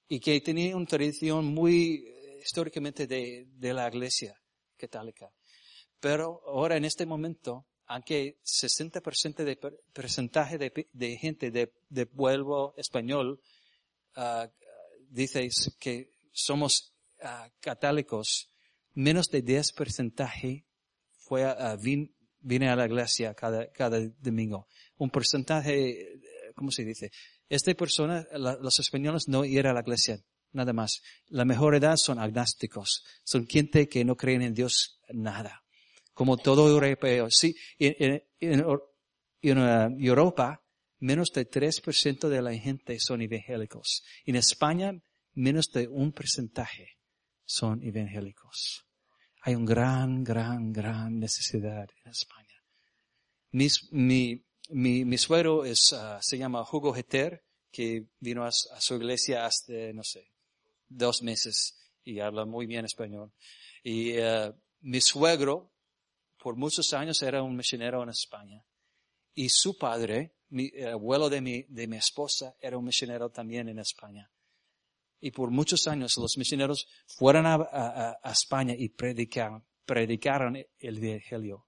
y 0.08 0.20
que 0.20 0.40
tenía 0.40 0.76
una 0.76 0.86
tradición 0.86 1.46
muy 1.46 2.04
eh, 2.06 2.40
históricamente 2.42 3.06
de, 3.06 3.46
de 3.48 3.74
la 3.74 3.88
iglesia 3.88 4.34
católica. 4.76 5.32
Pero 6.00 6.40
ahora 6.46 6.76
en 6.76 6.84
este 6.84 7.06
momento, 7.06 7.66
aunque 7.86 8.38
60% 8.44 9.44
de 9.44 9.56
porcentaje 9.92 10.58
de, 10.58 11.16
gente 11.16 11.50
de, 11.50 12.06
pueblo 12.06 12.74
español 12.76 13.40
uh, 14.16 14.46
dice 15.08 15.48
que 15.78 16.10
somos 16.30 16.94
uh, 17.22 17.50
católicos, 17.60 18.50
menos 18.94 19.28
de 19.30 19.44
10% 19.44 20.64
fue, 21.16 21.44
uh, 21.44 21.78
viene 22.40 22.68
a 22.68 22.76
la 22.76 22.86
iglesia 22.86 23.34
cada, 23.34 23.70
cada 23.72 23.98
domingo. 24.20 24.68
Un 24.98 25.10
porcentaje, 25.10 26.20
¿cómo 26.54 26.70
se 26.70 26.84
dice? 26.84 27.10
Esta 27.48 27.74
persona, 27.74 28.26
los 28.32 28.78
españoles 28.78 29.26
no 29.26 29.44
ir 29.44 29.66
a 29.66 29.72
la 29.72 29.80
iglesia, 29.80 30.22
nada 30.52 30.72
más. 30.72 31.00
La 31.28 31.44
mejor 31.44 31.74
edad 31.74 31.96
son 31.96 32.18
agnósticos. 32.18 33.04
Son 33.24 33.46
gente 33.46 33.88
que 33.88 34.04
no 34.04 34.16
creen 34.16 34.42
en 34.42 34.54
Dios 34.54 35.00
nada 35.08 35.64
como 36.18 36.36
todo 36.36 36.68
europeo. 36.68 37.28
Sí, 37.30 37.54
en, 37.78 38.24
en, 38.40 38.64
en 39.40 40.04
Europa, 40.04 40.60
menos 40.98 41.30
de 41.30 41.48
3% 41.48 42.28
de 42.28 42.42
la 42.42 42.52
gente 42.56 42.98
son 42.98 43.22
evangélicos. 43.22 44.02
En 44.26 44.34
España, 44.34 45.00
menos 45.34 45.70
de 45.70 45.86
un 45.86 46.10
porcentaje 46.10 46.98
son 47.44 47.84
evangélicos. 47.84 48.84
Hay 49.42 49.54
una 49.54 49.66
gran, 49.66 50.24
gran, 50.24 50.72
gran 50.72 51.20
necesidad 51.20 51.88
en 52.04 52.10
España. 52.10 52.64
mi, 53.52 53.68
mi, 54.70 55.04
mi 55.04 55.18
suegro 55.18 55.64
es, 55.64 55.92
uh, 55.92 56.18
se 56.20 56.36
llama 56.36 56.66
Hugo 56.68 56.96
Heter, 56.96 57.44
que 57.70 58.08
vino 58.18 58.42
a, 58.44 58.48
a, 58.48 58.80
su 58.80 58.96
iglesia 58.96 59.46
hace, 59.46 59.92
no 59.94 60.02
sé, 60.02 60.32
dos 60.88 61.22
meses 61.22 61.78
y 62.02 62.18
habla 62.18 62.44
muy 62.44 62.66
bien 62.66 62.84
español. 62.84 63.32
Y 63.84 64.18
uh, 64.18 64.52
mi 64.80 65.00
suegro, 65.00 65.77
por 66.38 66.56
muchos 66.56 66.92
años 66.92 67.22
era 67.22 67.42
un 67.42 67.56
misionero 67.56 68.02
en 68.02 68.10
España. 68.10 68.64
Y 69.34 69.48
su 69.48 69.76
padre, 69.76 70.36
mi, 70.48 70.70
el 70.74 70.88
abuelo 70.88 71.28
de 71.28 71.40
mi, 71.40 71.62
de 71.68 71.86
mi 71.86 71.96
esposa, 71.96 72.56
era 72.60 72.78
un 72.78 72.84
misionero 72.84 73.30
también 73.30 73.68
en 73.68 73.78
España. 73.78 74.30
Y 75.20 75.30
por 75.32 75.50
muchos 75.50 75.86
años 75.88 76.16
los 76.16 76.36
misioneros 76.38 76.86
fueron 77.06 77.46
a, 77.46 77.54
a, 78.22 78.30
España 78.30 78.74
y 78.76 78.88
predicaron, 78.90 79.64
predicaron 79.84 80.56
el 80.56 81.04
Evangelio. 81.04 81.66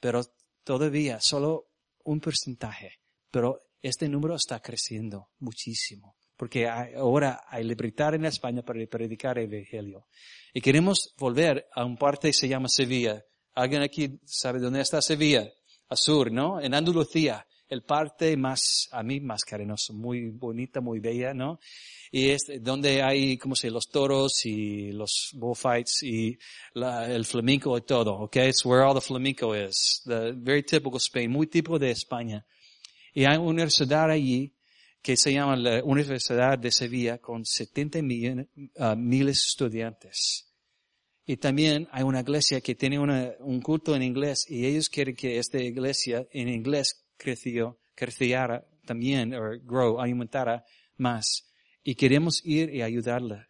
Pero 0.00 0.22
todavía 0.64 1.20
solo 1.20 1.70
un 2.04 2.20
porcentaje. 2.20 3.00
Pero 3.30 3.60
este 3.80 4.08
número 4.08 4.34
está 4.34 4.60
creciendo 4.60 5.30
muchísimo. 5.38 6.16
Porque 6.36 6.68
ahora 6.68 7.44
hay 7.46 7.62
libertad 7.62 8.14
en 8.14 8.24
España 8.24 8.62
para 8.62 8.84
predicar 8.86 9.38
el 9.38 9.52
Evangelio. 9.52 10.08
Y 10.52 10.60
queremos 10.60 11.14
volver 11.16 11.68
a 11.72 11.84
un 11.84 11.96
parte 11.96 12.28
que 12.28 12.34
se 12.34 12.48
llama 12.48 12.68
Sevilla. 12.68 13.24
¿Alguien 13.54 13.82
aquí 13.82 14.18
sabe 14.24 14.60
dónde 14.60 14.80
está 14.80 15.02
Sevilla? 15.02 15.48
A 15.88 15.96
sur, 15.96 16.30
¿no? 16.32 16.60
En 16.60 16.74
Andalucía. 16.74 17.46
El 17.68 17.82
parte 17.82 18.36
más, 18.36 18.88
a 18.92 19.02
mí 19.02 19.20
más 19.20 19.44
carenoso, 19.44 19.94
muy 19.94 20.28
bonita, 20.28 20.82
muy 20.82 21.00
bella, 21.00 21.32
¿no? 21.32 21.58
y 22.14 22.28
es 22.28 22.42
donde 22.60 23.02
hay, 23.02 23.38
como 23.38 23.56
se 23.56 23.70
los 23.70 23.88
toros 23.88 24.44
y 24.44 24.92
los 24.92 25.30
bullfights 25.32 26.02
y 26.02 26.38
el 26.74 27.24
flamenco 27.24 27.76
y 27.78 27.80
todo, 27.80 28.18
okay? 28.18 28.50
It's 28.50 28.66
where 28.66 28.84
all 28.84 28.94
the 28.94 29.00
flamenco 29.00 29.54
is. 29.56 30.02
The 30.04 30.32
very 30.36 30.62
typical 30.62 30.98
Spain, 30.98 31.30
muy 31.30 31.46
típico 31.46 31.78
de 31.78 31.90
España. 31.90 32.44
Y 33.14 33.24
hay 33.24 33.38
una 33.38 33.48
universidad 33.48 34.10
allí 34.10 34.54
que 35.00 35.16
se 35.16 35.32
llama 35.32 35.56
la 35.56 35.82
Universidad 35.82 36.58
de 36.58 36.70
Sevilla 36.70 37.16
con 37.16 37.46
70 37.46 38.02
millones, 38.02 38.48
uh, 38.76 38.94
miles 38.94 39.46
estudiantes. 39.46 40.51
Y 41.24 41.36
también 41.36 41.88
hay 41.92 42.02
una 42.02 42.20
iglesia 42.20 42.60
que 42.60 42.74
tiene 42.74 42.98
una, 42.98 43.32
un 43.40 43.60
culto 43.60 43.94
en 43.94 44.02
inglés 44.02 44.46
y 44.48 44.66
ellos 44.66 44.88
quieren 44.88 45.14
que 45.14 45.38
esta 45.38 45.58
iglesia 45.58 46.26
en 46.32 46.48
inglés 46.48 47.06
creció, 47.16 47.78
creciera 47.94 48.66
también, 48.84 49.34
o 49.34 49.58
grow, 49.62 50.00
aumentara 50.00 50.64
más. 50.96 51.48
Y 51.84 51.94
queremos 51.94 52.40
ir 52.44 52.74
y 52.74 52.82
ayudarle 52.82 53.46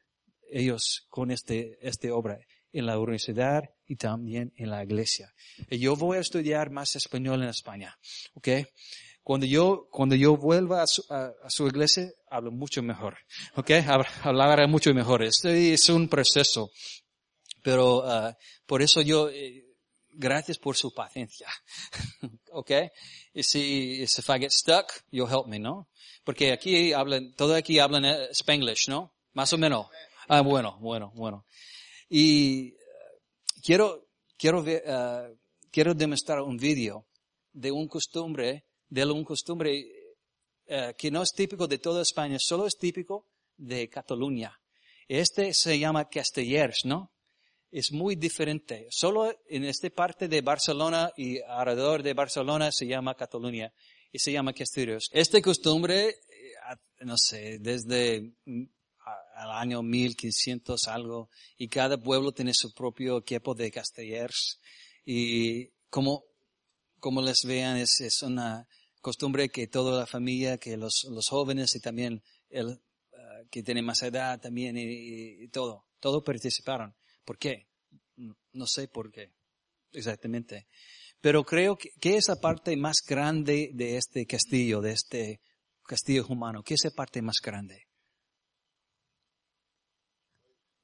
ellos 0.50 1.06
con 1.08 1.30
este, 1.30 1.78
este 1.80 2.10
obra 2.10 2.38
en 2.72 2.86
la 2.86 2.98
universidad 2.98 3.64
y 3.86 3.96
también 3.96 4.52
en 4.56 4.70
la 4.70 4.82
iglesia. 4.82 5.32
Yo 5.70 5.96
voy 5.96 6.18
a 6.18 6.20
estudiar 6.20 6.70
más 6.70 6.96
español 6.96 7.42
en 7.42 7.48
España, 7.48 7.96
¿ok? 8.34 8.48
Cuando 9.22 9.46
yo, 9.46 9.88
cuando 9.90 10.16
yo 10.16 10.36
vuelva 10.36 10.82
a 10.82 10.86
su, 10.86 11.04
a, 11.10 11.32
su 11.48 11.66
iglesia, 11.68 12.10
hablo 12.28 12.50
mucho 12.50 12.82
mejor, 12.82 13.18
¿ok? 13.54 13.70
Hablaré 14.22 14.66
mucho 14.66 14.92
mejor. 14.92 15.22
Este 15.22 15.72
es 15.72 15.88
un 15.88 16.08
proceso. 16.08 16.70
Pero, 17.62 17.98
uh, 17.98 18.34
por 18.66 18.82
eso 18.82 19.00
yo, 19.00 19.28
eh, 19.28 19.64
gracias 20.12 20.58
por 20.58 20.76
su 20.76 20.92
paciencia, 20.92 21.48
¿ok? 22.50 22.70
Y 23.34 23.42
si, 23.42 24.02
if 24.02 24.28
I 24.28 24.38
get 24.38 24.50
stuck, 24.50 24.92
you'll 25.10 25.30
help 25.30 25.46
me, 25.46 25.58
¿no? 25.58 25.88
Porque 26.24 26.52
aquí 26.52 26.92
hablan, 26.92 27.34
todo 27.34 27.54
aquí 27.54 27.78
hablan 27.78 28.04
eh, 28.04 28.28
Spanglish, 28.32 28.88
¿no? 28.88 29.14
Más 29.32 29.52
o 29.52 29.58
menos. 29.58 29.86
Ah, 30.28 30.42
bueno, 30.42 30.78
bueno, 30.80 31.12
bueno. 31.14 31.46
Y 32.08 32.68
eh, 32.68 32.74
quiero, 33.62 34.08
quiero 34.36 34.62
ver, 34.62 34.82
uh, 34.86 35.36
quiero 35.70 35.94
demostrar 35.94 36.40
un 36.40 36.56
vídeo 36.56 37.06
de 37.52 37.72
un 37.72 37.88
costumbre, 37.88 38.66
de 38.88 39.04
un 39.06 39.24
costumbre 39.24 39.84
uh, 40.66 40.94
que 40.96 41.10
no 41.10 41.22
es 41.22 41.32
típico 41.32 41.66
de 41.66 41.78
toda 41.78 42.02
España, 42.02 42.38
solo 42.38 42.66
es 42.66 42.76
típico 42.76 43.28
de 43.56 43.88
Cataluña. 43.88 44.58
Este 45.08 45.52
se 45.54 45.78
llama 45.78 46.08
Castellers, 46.08 46.84
¿no? 46.84 47.12
Es 47.72 47.90
muy 47.90 48.16
diferente. 48.16 48.86
Solo 48.90 49.34
en 49.48 49.64
esta 49.64 49.88
parte 49.88 50.28
de 50.28 50.42
Barcelona 50.42 51.10
y 51.16 51.40
alrededor 51.40 52.02
de 52.02 52.12
Barcelona 52.12 52.70
se 52.70 52.86
llama 52.86 53.14
Cataluña 53.16 53.72
y 54.12 54.18
se 54.18 54.30
llama 54.30 54.52
Castellers. 54.52 55.08
Esta 55.10 55.40
costumbre, 55.40 56.10
eh, 56.10 56.14
no 57.00 57.16
sé, 57.16 57.58
desde 57.58 58.16
el 58.16 59.50
año 59.50 59.82
1500 59.82 60.86
algo, 60.88 61.30
y 61.56 61.68
cada 61.68 61.96
pueblo 61.96 62.32
tiene 62.32 62.52
su 62.52 62.74
propio 62.74 63.16
equipo 63.16 63.54
de 63.54 63.70
castellers, 63.70 64.60
y 65.04 65.68
como, 65.88 66.24
como 67.00 67.22
les 67.22 67.42
vean, 67.44 67.78
es, 67.78 68.00
es 68.02 68.22
una 68.22 68.68
costumbre 69.00 69.48
que 69.48 69.66
toda 69.66 69.98
la 69.98 70.06
familia, 70.06 70.58
que 70.58 70.76
los, 70.76 71.06
los 71.10 71.28
jóvenes 71.28 71.74
y 71.74 71.80
también 71.80 72.22
el 72.50 72.66
uh, 72.68 73.48
que 73.50 73.62
tiene 73.62 73.82
más 73.82 74.02
edad 74.02 74.38
también 74.40 74.76
y, 74.76 75.42
y 75.42 75.48
todo, 75.48 75.86
todo 75.98 76.22
participaron. 76.22 76.94
¿Por 77.24 77.38
qué? 77.38 77.68
No 78.52 78.66
sé 78.66 78.88
por 78.88 79.10
qué, 79.10 79.32
exactamente. 79.92 80.66
Pero 81.20 81.44
creo 81.44 81.76
que, 81.76 81.90
¿qué 82.00 82.16
es 82.16 82.28
la 82.28 82.36
parte 82.36 82.76
más 82.76 83.02
grande 83.06 83.70
de 83.72 83.96
este 83.96 84.26
castillo, 84.26 84.80
de 84.80 84.92
este 84.92 85.40
castillo 85.84 86.26
humano? 86.28 86.62
¿Qué 86.62 86.74
es 86.74 86.84
la 86.84 86.90
parte 86.90 87.22
más 87.22 87.36
grande? 87.42 87.86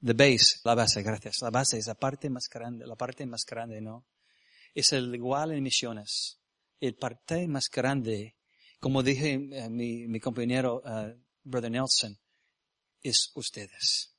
The 0.01 0.13
base, 0.13 0.61
la 0.65 0.77
base, 0.77 1.03
gracias. 1.03 1.43
La 1.43 1.51
base 1.51 1.79
es 1.79 1.89
la 1.89 1.97
parte 1.97 2.31
más 2.31 2.49
grande, 2.49 2.87
la 2.87 2.95
parte 2.95 3.27
más 3.27 3.45
grande, 3.45 3.81
¿no? 3.81 4.07
Es 4.73 4.93
el 4.93 5.13
igual 5.13 5.51
en 5.51 5.63
misiones. 5.63 6.39
El 6.79 6.95
parte 6.95 7.49
más 7.49 7.69
grande, 7.69 8.37
como 8.79 9.03
dije 9.03 9.33
eh, 9.33 9.69
mi, 9.69 10.07
mi, 10.07 10.21
compañero, 10.21 10.83
uh, 10.85 11.21
Brother 11.43 11.73
Nelson, 11.73 12.17
es 13.03 13.33
ustedes. 13.35 14.15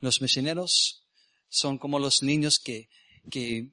Los 0.00 0.20
misioneros 0.20 1.01
son 1.52 1.78
como 1.78 1.98
los 1.98 2.22
niños 2.22 2.58
que, 2.58 2.88
que 3.30 3.70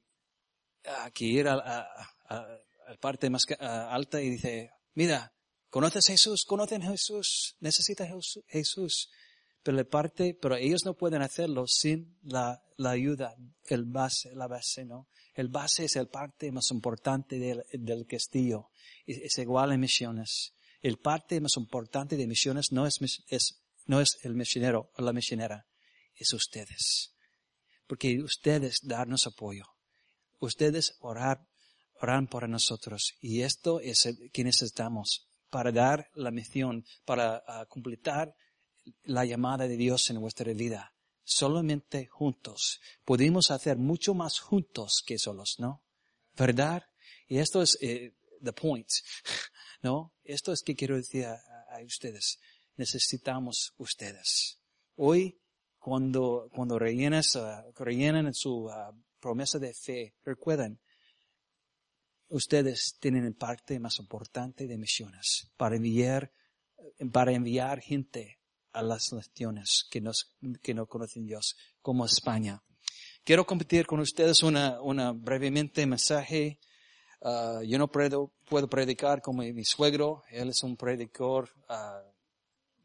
que 1.14 1.24
ir 1.24 1.48
a, 1.48 1.56
la 1.56 2.96
parte 3.00 3.30
más 3.30 3.44
alta 3.58 4.20
y 4.20 4.30
dice, 4.30 4.70
mira, 4.94 5.32
¿conoces 5.68 6.08
a 6.08 6.12
Jesús? 6.12 6.44
¿Conocen 6.44 6.82
a 6.82 6.90
Jesús? 6.90 7.56
¿Necesitas 7.60 8.08
Jesús? 8.48 9.10
Pero 9.62 9.76
la 9.76 9.84
parte, 9.84 10.34
pero 10.40 10.56
ellos 10.56 10.84
no 10.84 10.94
pueden 10.94 11.22
hacerlo 11.22 11.66
sin 11.66 12.18
la, 12.22 12.62
la 12.76 12.90
ayuda, 12.90 13.36
el 13.66 13.84
base, 13.84 14.34
la 14.34 14.46
base, 14.46 14.84
¿no? 14.84 15.08
El 15.34 15.48
base 15.48 15.84
es 15.84 15.96
el 15.96 16.08
parte 16.08 16.50
más 16.50 16.70
importante 16.70 17.38
del, 17.38 17.64
del 17.72 18.06
castillo. 18.06 18.70
Es, 19.06 19.18
es, 19.18 19.38
igual 19.38 19.72
en 19.72 19.80
misiones. 19.80 20.54
El 20.80 20.98
parte 20.98 21.40
más 21.40 21.56
importante 21.56 22.16
de 22.16 22.26
misiones 22.26 22.72
no 22.72 22.86
es, 22.86 22.98
es, 23.28 23.60
no 23.84 24.00
es 24.00 24.18
el 24.22 24.34
misionero 24.34 24.90
o 24.96 25.02
la 25.02 25.12
misionera, 25.12 25.66
es 26.14 26.32
ustedes. 26.32 27.14
Porque 27.90 28.22
ustedes 28.22 28.78
darnos 28.84 29.26
apoyo 29.26 29.64
ustedes 30.40 30.96
orar, 31.00 31.46
oran 32.00 32.26
por 32.26 32.48
nosotros. 32.48 33.14
Y 33.20 33.42
esto 33.42 33.80
es 33.80 34.06
el 34.06 34.30
que 34.32 34.44
necesitamos 34.44 35.28
para 35.50 35.70
dar 35.70 36.10
la 36.14 36.30
misión, 36.30 36.84
para 37.04 37.42
uh, 37.46 37.66
completar 37.68 38.34
la 39.02 39.24
llamada 39.24 39.68
de 39.68 39.76
Dios 39.76 40.10
en 40.10 40.20
nuestra 40.20 40.52
vida. 40.52 40.94
Solamente 41.22 42.06
juntos. 42.06 42.80
Podemos 43.04 43.50
hacer 43.50 43.76
mucho 43.76 44.14
más 44.14 44.40
juntos 44.40 45.02
que 45.06 45.18
solos, 45.18 45.56
¿no? 45.58 45.82
¿Verdad? 46.36 46.84
Y 47.28 47.38
esto 47.38 47.62
es 47.62 47.78
eh, 47.80 48.14
the 48.42 48.52
point, 48.52 48.88
¿no? 49.82 50.14
Esto 50.24 50.52
es 50.52 50.62
que 50.62 50.74
quiero 50.74 50.96
decir 50.96 51.26
a, 51.26 51.34
a 51.70 51.82
ustedes. 51.84 52.40
Necesitamos 52.76 53.74
ustedes. 53.76 54.58
Hoy, 54.96 55.40
cuando, 55.80 56.48
cuando 56.54 56.78
rellenas, 56.78 57.34
uh, 57.34 57.72
rellenan 57.82 58.32
su 58.34 58.66
uh, 58.66 58.94
promesa 59.18 59.58
de 59.58 59.74
fe. 59.74 60.14
Recuerden, 60.24 60.78
ustedes 62.28 62.96
tienen 63.00 63.34
parte 63.34 63.80
más 63.80 63.98
importante 63.98 64.66
de 64.66 64.78
misiones 64.78 65.50
para 65.56 65.76
enviar, 65.76 66.30
para 67.10 67.32
enviar 67.32 67.80
gente 67.80 68.38
a 68.72 68.82
las 68.82 69.12
naciones 69.12 69.86
que, 69.90 70.00
nos, 70.00 70.36
que 70.62 70.74
no 70.74 70.86
conocen 70.86 71.26
Dios, 71.26 71.56
como 71.82 72.04
España. 72.04 72.62
Quiero 73.24 73.44
compartir 73.44 73.86
con 73.86 74.00
ustedes 74.00 74.42
una, 74.42 74.80
una 74.80 75.12
brevemente 75.12 75.84
mensaje. 75.86 76.58
Uh, 77.20 77.62
yo 77.62 77.78
no 77.78 77.90
puedo, 77.90 78.32
puedo 78.48 78.68
predicar 78.68 79.20
como 79.20 79.42
mi 79.42 79.64
suegro. 79.64 80.22
Él 80.30 80.50
es 80.50 80.62
un 80.62 80.76
predicador 80.76 81.50
uh, 81.68 82.09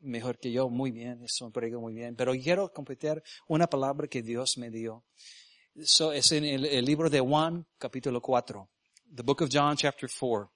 mejor 0.05 0.39
que 0.39 0.51
yo, 0.51 0.69
muy 0.69 0.91
bien, 0.91 1.23
es 1.23 1.41
un 1.41 1.51
predicador 1.51 1.83
muy 1.83 1.93
bien. 1.93 2.15
Pero 2.15 2.33
quiero 2.33 2.71
compartir 2.71 3.21
una 3.47 3.67
palabra 3.67 4.07
que 4.07 4.21
Dios 4.21 4.57
me 4.57 4.69
dio. 4.69 5.03
Es 5.75 6.31
en 6.31 6.45
el, 6.45 6.65
el, 6.65 6.85
libro 6.85 7.09
de 7.09 7.19
Juan, 7.19 7.67
capítulo 7.77 8.21
4. 8.21 8.69
The 9.13 9.23
book 9.23 9.41
of 9.41 9.49
John, 9.51 9.75
chapter 9.75 10.09
4. 10.09 10.51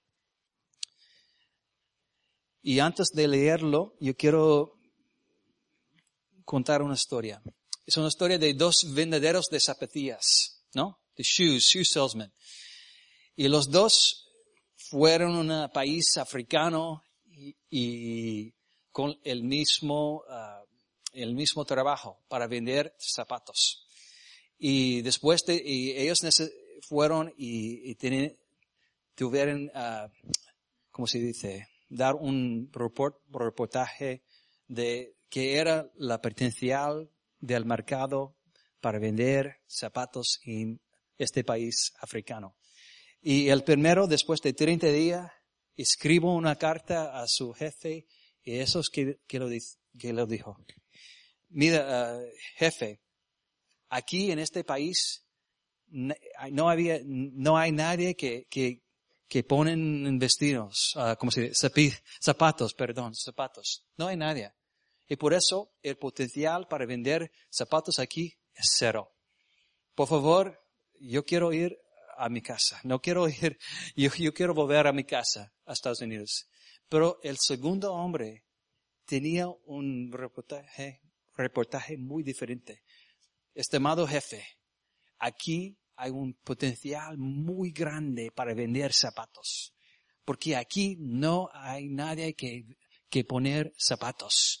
Y 2.62 2.78
antes 2.78 3.08
de 3.10 3.28
leerlo, 3.28 3.96
yo 4.00 4.14
quiero 4.16 4.78
contar 6.44 6.82
una 6.82 6.94
historia. 6.94 7.42
Es 7.86 7.96
una 7.96 8.08
historia 8.08 8.38
de 8.38 8.54
dos 8.54 8.86
vendederos 8.94 9.48
de 9.50 9.60
zapatillas, 9.60 10.62
¿no? 10.74 11.00
De 11.16 11.22
shoes, 11.22 11.64
shoe 11.64 11.84
salesmen. 11.84 12.32
Y 13.36 13.48
los 13.48 13.70
dos 13.70 14.30
fueron 14.76 15.50
a 15.50 15.64
un 15.64 15.70
país 15.72 16.16
africano 16.18 17.02
y, 17.26 17.56
y 17.70 18.54
con 18.92 19.18
el 19.24 19.42
mismo, 19.42 20.24
uh, 20.28 20.66
el 21.12 21.34
mismo 21.34 21.64
trabajo 21.64 22.22
para 22.28 22.46
vender 22.46 22.94
zapatos. 22.98 23.86
Y 24.58 25.02
después 25.02 25.44
de, 25.46 25.62
y 25.64 25.92
ellos 25.92 26.20
fueron 26.82 27.32
y, 27.36 27.96
tuvieron, 29.14 29.70
uh, 29.74 30.08
¿cómo 30.90 31.06
se 31.06 31.18
dice? 31.18 31.68
Dar 31.88 32.14
un 32.14 32.70
reportaje 32.72 34.22
de 34.68 35.16
que 35.28 35.56
era 35.58 35.90
la 35.96 36.20
potencial 36.20 37.10
del 37.38 37.64
mercado 37.64 38.36
para 38.80 38.98
vender 38.98 39.60
zapatos 39.66 40.40
en 40.44 40.80
este 41.18 41.44
país 41.44 41.92
africano. 42.00 42.56
Y 43.22 43.48
el 43.48 43.62
primero, 43.62 44.06
después 44.06 44.40
de 44.40 44.52
30 44.52 44.86
días, 44.88 45.30
escribo 45.76 46.34
una 46.34 46.56
carta 46.56 47.20
a 47.20 47.26
su 47.26 47.52
jefe 47.52 48.06
y 48.42 48.58
eso 48.58 48.80
es 48.80 48.88
que, 48.88 49.04
lo, 49.04 49.48
que 49.98 50.12
lo 50.12 50.26
dijo. 50.26 50.56
Mira, 51.48 52.18
uh, 52.18 52.30
jefe, 52.56 53.00
aquí 53.88 54.30
en 54.30 54.38
este 54.38 54.64
país 54.64 55.24
no 55.88 56.70
había, 56.70 57.00
no 57.04 57.58
hay 57.58 57.72
nadie 57.72 58.14
que, 58.14 58.46
que, 58.48 58.82
que 59.28 59.42
ponen 59.42 60.18
vestidos, 60.18 60.94
uh, 60.96 61.16
como 61.18 61.32
se 61.32 61.50
dice, 61.50 62.02
zapatos, 62.20 62.74
perdón, 62.74 63.14
zapatos. 63.14 63.84
No 63.96 64.06
hay 64.06 64.16
nadie. 64.16 64.52
Y 65.08 65.16
por 65.16 65.34
eso 65.34 65.72
el 65.82 65.96
potencial 65.96 66.68
para 66.68 66.86
vender 66.86 67.32
zapatos 67.50 67.98
aquí 67.98 68.38
es 68.54 68.74
cero. 68.78 69.12
Por 69.94 70.08
favor, 70.08 70.62
yo 71.00 71.24
quiero 71.24 71.52
ir 71.52 71.76
a 72.16 72.28
mi 72.28 72.40
casa. 72.42 72.80
No 72.84 73.00
quiero 73.00 73.28
ir, 73.28 73.58
yo 73.96 74.32
quiero 74.32 74.54
volver 74.54 74.86
a 74.86 74.92
mi 74.92 75.04
casa, 75.04 75.52
a 75.66 75.72
Estados 75.72 76.00
Unidos. 76.00 76.46
Pero 76.90 77.20
el 77.22 77.38
segundo 77.38 77.94
hombre 77.94 78.44
tenía 79.04 79.46
un 79.46 80.10
reportaje, 80.10 81.00
reportaje 81.36 81.96
muy 81.96 82.24
diferente. 82.24 82.82
Estimado 83.54 84.08
jefe, 84.08 84.44
aquí 85.20 85.78
hay 85.94 86.10
un 86.10 86.34
potencial 86.34 87.16
muy 87.16 87.70
grande 87.70 88.32
para 88.32 88.54
vender 88.54 88.92
zapatos. 88.92 89.72
Porque 90.24 90.56
aquí 90.56 90.96
no 90.98 91.48
hay 91.52 91.88
nadie 91.88 92.34
que, 92.34 92.76
que 93.08 93.22
poner 93.22 93.72
zapatos. 93.78 94.60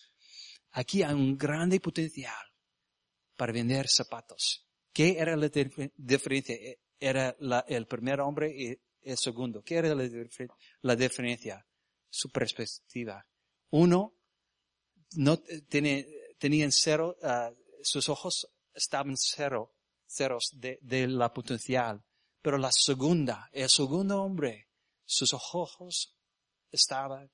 Aquí 0.70 1.02
hay 1.02 1.14
un 1.14 1.36
grande 1.36 1.80
potencial 1.80 2.46
para 3.36 3.52
vender 3.52 3.88
zapatos. 3.88 4.68
¿Qué 4.92 5.18
era 5.18 5.34
la 5.34 5.50
diferencia? 5.96 6.56
Era 7.00 7.34
la, 7.40 7.64
el 7.66 7.88
primer 7.88 8.20
hombre 8.20 8.54
y 8.56 8.80
el 9.02 9.16
segundo. 9.16 9.64
¿Qué 9.64 9.74
era 9.76 9.96
la 10.82 10.94
diferencia? 10.94 11.66
Su 12.10 12.30
perspectiva. 12.30 13.24
Uno 13.70 14.14
no 15.16 15.38
tenía, 15.68 16.04
tenían 16.38 16.72
cero, 16.72 17.16
uh, 17.22 17.54
sus 17.82 18.08
ojos 18.08 18.48
estaban 18.74 19.16
cero, 19.16 19.74
ceros 20.06 20.50
de, 20.52 21.06
la 21.06 21.32
potencial. 21.32 22.02
Pero 22.42 22.58
la 22.58 22.72
segunda, 22.72 23.48
el 23.52 23.68
segundo 23.68 24.22
hombre, 24.22 24.68
sus 25.04 25.34
ojos 25.34 26.16
estaban 26.70 27.30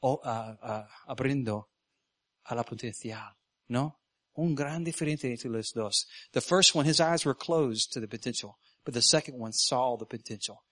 uh, 0.00 0.08
uh, 0.08 0.86
abriendo 1.06 1.70
a 2.44 2.54
la 2.54 2.64
potencial, 2.64 3.34
¿no? 3.68 4.00
Un 4.34 4.54
gran 4.54 4.82
diferencia 4.82 5.28
entre 5.28 5.50
los 5.50 5.72
dos. 5.72 6.06
The 6.32 6.40
first 6.40 6.74
one, 6.74 6.88
his 6.88 7.00
eyes 7.00 7.24
were 7.24 7.36
closed 7.36 7.92
to 7.92 8.00
the 8.00 8.06
but 8.84 8.94
the 8.94 9.02
second 9.02 9.38
one 9.38 9.52
saw 9.52 9.96
the 9.96 10.06
potential. 10.06 10.64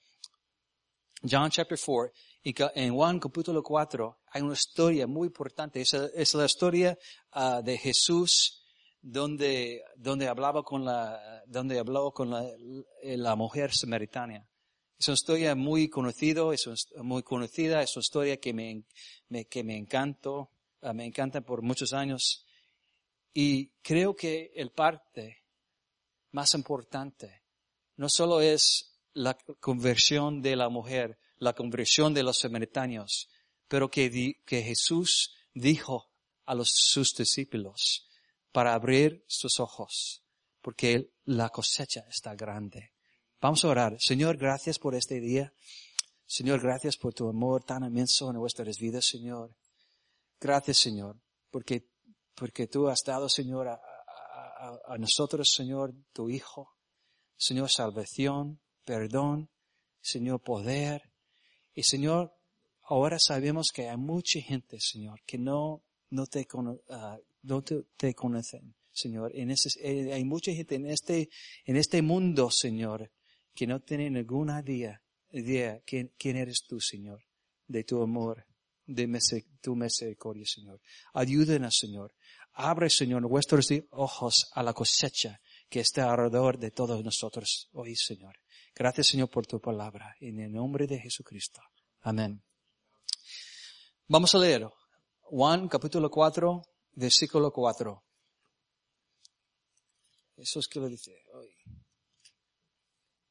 John 1.24 1.50
chapter 1.50 1.76
4, 1.76 2.12
en 2.42 2.94
Juan 2.94 3.20
capítulo 3.20 3.62
4 3.62 4.20
hay 4.32 4.42
una 4.42 4.54
historia 4.54 5.06
muy 5.06 5.26
importante. 5.26 5.80
Es, 5.80 5.92
es 5.92 6.34
la 6.34 6.46
historia 6.46 6.98
uh, 7.34 7.62
de 7.62 7.76
Jesús 7.76 8.64
donde, 9.02 9.82
donde 9.96 10.28
hablaba 10.28 10.62
con 10.62 10.84
la, 10.84 11.42
donde 11.46 11.78
hablaba 11.78 12.10
con 12.12 12.30
la, 12.30 12.44
la 13.02 13.36
mujer 13.36 13.74
samaritana. 13.74 14.46
Es 14.98 15.08
una 15.08 15.14
historia 15.14 15.54
muy 15.54 15.88
conocida, 15.88 16.42
es 16.52 16.66
muy 16.96 17.22
conocida, 17.22 17.82
es 17.82 17.96
una 17.96 18.02
historia 18.02 18.36
que 18.38 18.52
me, 18.52 18.84
me 19.28 19.46
que 19.46 19.64
me 19.64 19.76
encantó, 19.76 20.50
uh, 20.82 20.94
me 20.94 21.04
encanta 21.04 21.42
por 21.42 21.62
muchos 21.62 21.92
años. 21.92 22.46
Y 23.32 23.68
creo 23.82 24.16
que 24.16 24.50
el 24.54 24.70
parte 24.70 25.44
más 26.32 26.54
importante 26.54 27.42
no 27.96 28.08
solo 28.08 28.40
es 28.40 28.98
la 29.12 29.36
conversión 29.60 30.40
de 30.40 30.56
la 30.56 30.68
mujer, 30.68 31.18
la 31.40 31.52
conversión 31.52 32.14
de 32.14 32.22
los 32.22 32.38
samaritanos, 32.38 33.28
pero 33.66 33.90
que, 33.90 34.36
que 34.46 34.62
Jesús 34.62 35.34
dijo 35.52 36.12
a 36.46 36.54
los, 36.54 36.70
sus 36.72 37.12
discípulos 37.14 38.06
para 38.52 38.74
abrir 38.74 39.24
sus 39.26 39.58
ojos, 39.58 40.22
porque 40.60 41.10
la 41.24 41.48
cosecha 41.48 42.06
está 42.08 42.36
grande. 42.36 42.92
Vamos 43.40 43.64
a 43.64 43.68
orar. 43.68 43.96
Señor, 43.98 44.36
gracias 44.36 44.78
por 44.78 44.94
este 44.94 45.18
día. 45.18 45.52
Señor, 46.26 46.60
gracias 46.60 46.96
por 46.96 47.12
tu 47.12 47.28
amor 47.28 47.64
tan 47.64 47.82
inmenso 47.82 48.30
en 48.30 48.36
nuestras 48.36 48.78
vidas, 48.78 49.06
Señor. 49.06 49.56
Gracias, 50.38 50.78
Señor, 50.78 51.20
porque 51.50 51.90
porque 52.40 52.66
tú 52.66 52.88
has 52.88 53.02
dado, 53.04 53.28
Señor, 53.28 53.68
a, 53.68 54.96
nosotros, 54.96 55.52
Señor, 55.54 55.92
tu 56.14 56.30
Hijo, 56.30 56.74
Señor, 57.36 57.68
salvación, 57.68 58.62
perdón, 58.86 59.50
Señor, 60.00 60.40
poder. 60.40 61.09
Y 61.80 61.82
Señor, 61.82 62.36
ahora 62.82 63.18
sabemos 63.18 63.72
que 63.72 63.88
hay 63.88 63.96
mucha 63.96 64.38
gente, 64.38 64.78
Señor, 64.80 65.22
que 65.24 65.38
no, 65.38 65.82
no 66.10 66.26
te, 66.26 66.46
uh, 66.52 66.78
no 67.42 67.62
te, 67.62 67.84
te, 67.96 68.12
conocen, 68.12 68.74
Señor. 68.92 69.34
En 69.34 69.50
ese, 69.50 69.70
eh, 69.82 70.12
hay 70.12 70.22
mucha 70.22 70.52
gente 70.52 70.74
en 70.74 70.84
este, 70.84 71.30
en 71.64 71.76
este 71.76 72.02
mundo, 72.02 72.50
Señor, 72.50 73.10
que 73.54 73.66
no 73.66 73.80
tiene 73.80 74.10
ninguna 74.10 74.60
idea, 74.60 75.02
idea 75.30 75.80
quién, 75.86 76.12
quién 76.18 76.36
eres 76.36 76.64
tú, 76.68 76.82
Señor, 76.82 77.22
de 77.66 77.82
tu 77.82 78.02
amor, 78.02 78.44
de 78.84 79.08
tu 79.62 79.74
misericordia, 79.74 80.44
Señor. 80.44 80.82
Ayúdenos, 81.14 81.78
Señor. 81.78 82.14
Abre, 82.52 82.90
Señor, 82.90 83.26
vuestros 83.26 83.70
ojos 83.92 84.50
a 84.52 84.62
la 84.62 84.74
cosecha 84.74 85.40
que 85.70 85.80
está 85.80 86.10
alrededor 86.10 86.58
de 86.58 86.72
todos 86.72 87.02
nosotros 87.02 87.70
hoy, 87.72 87.96
Señor. 87.96 88.36
Gracias, 88.74 89.08
Señor, 89.08 89.30
por 89.30 89.46
tu 89.46 89.60
palabra. 89.60 90.14
En 90.20 90.40
el 90.40 90.52
nombre 90.52 90.86
de 90.86 90.98
Jesucristo. 90.98 91.60
Amén. 92.02 92.42
Vamos 94.08 94.34
a 94.34 94.38
leer 94.38 94.66
Juan 95.20 95.68
capítulo 95.68 96.10
4, 96.10 96.62
versículo 96.92 97.52
4. 97.52 98.02
Eso 100.36 100.60
es 100.60 100.66
que 100.66 100.80
lo 100.80 100.88
dice 100.88 101.14
hoy. 101.34 101.50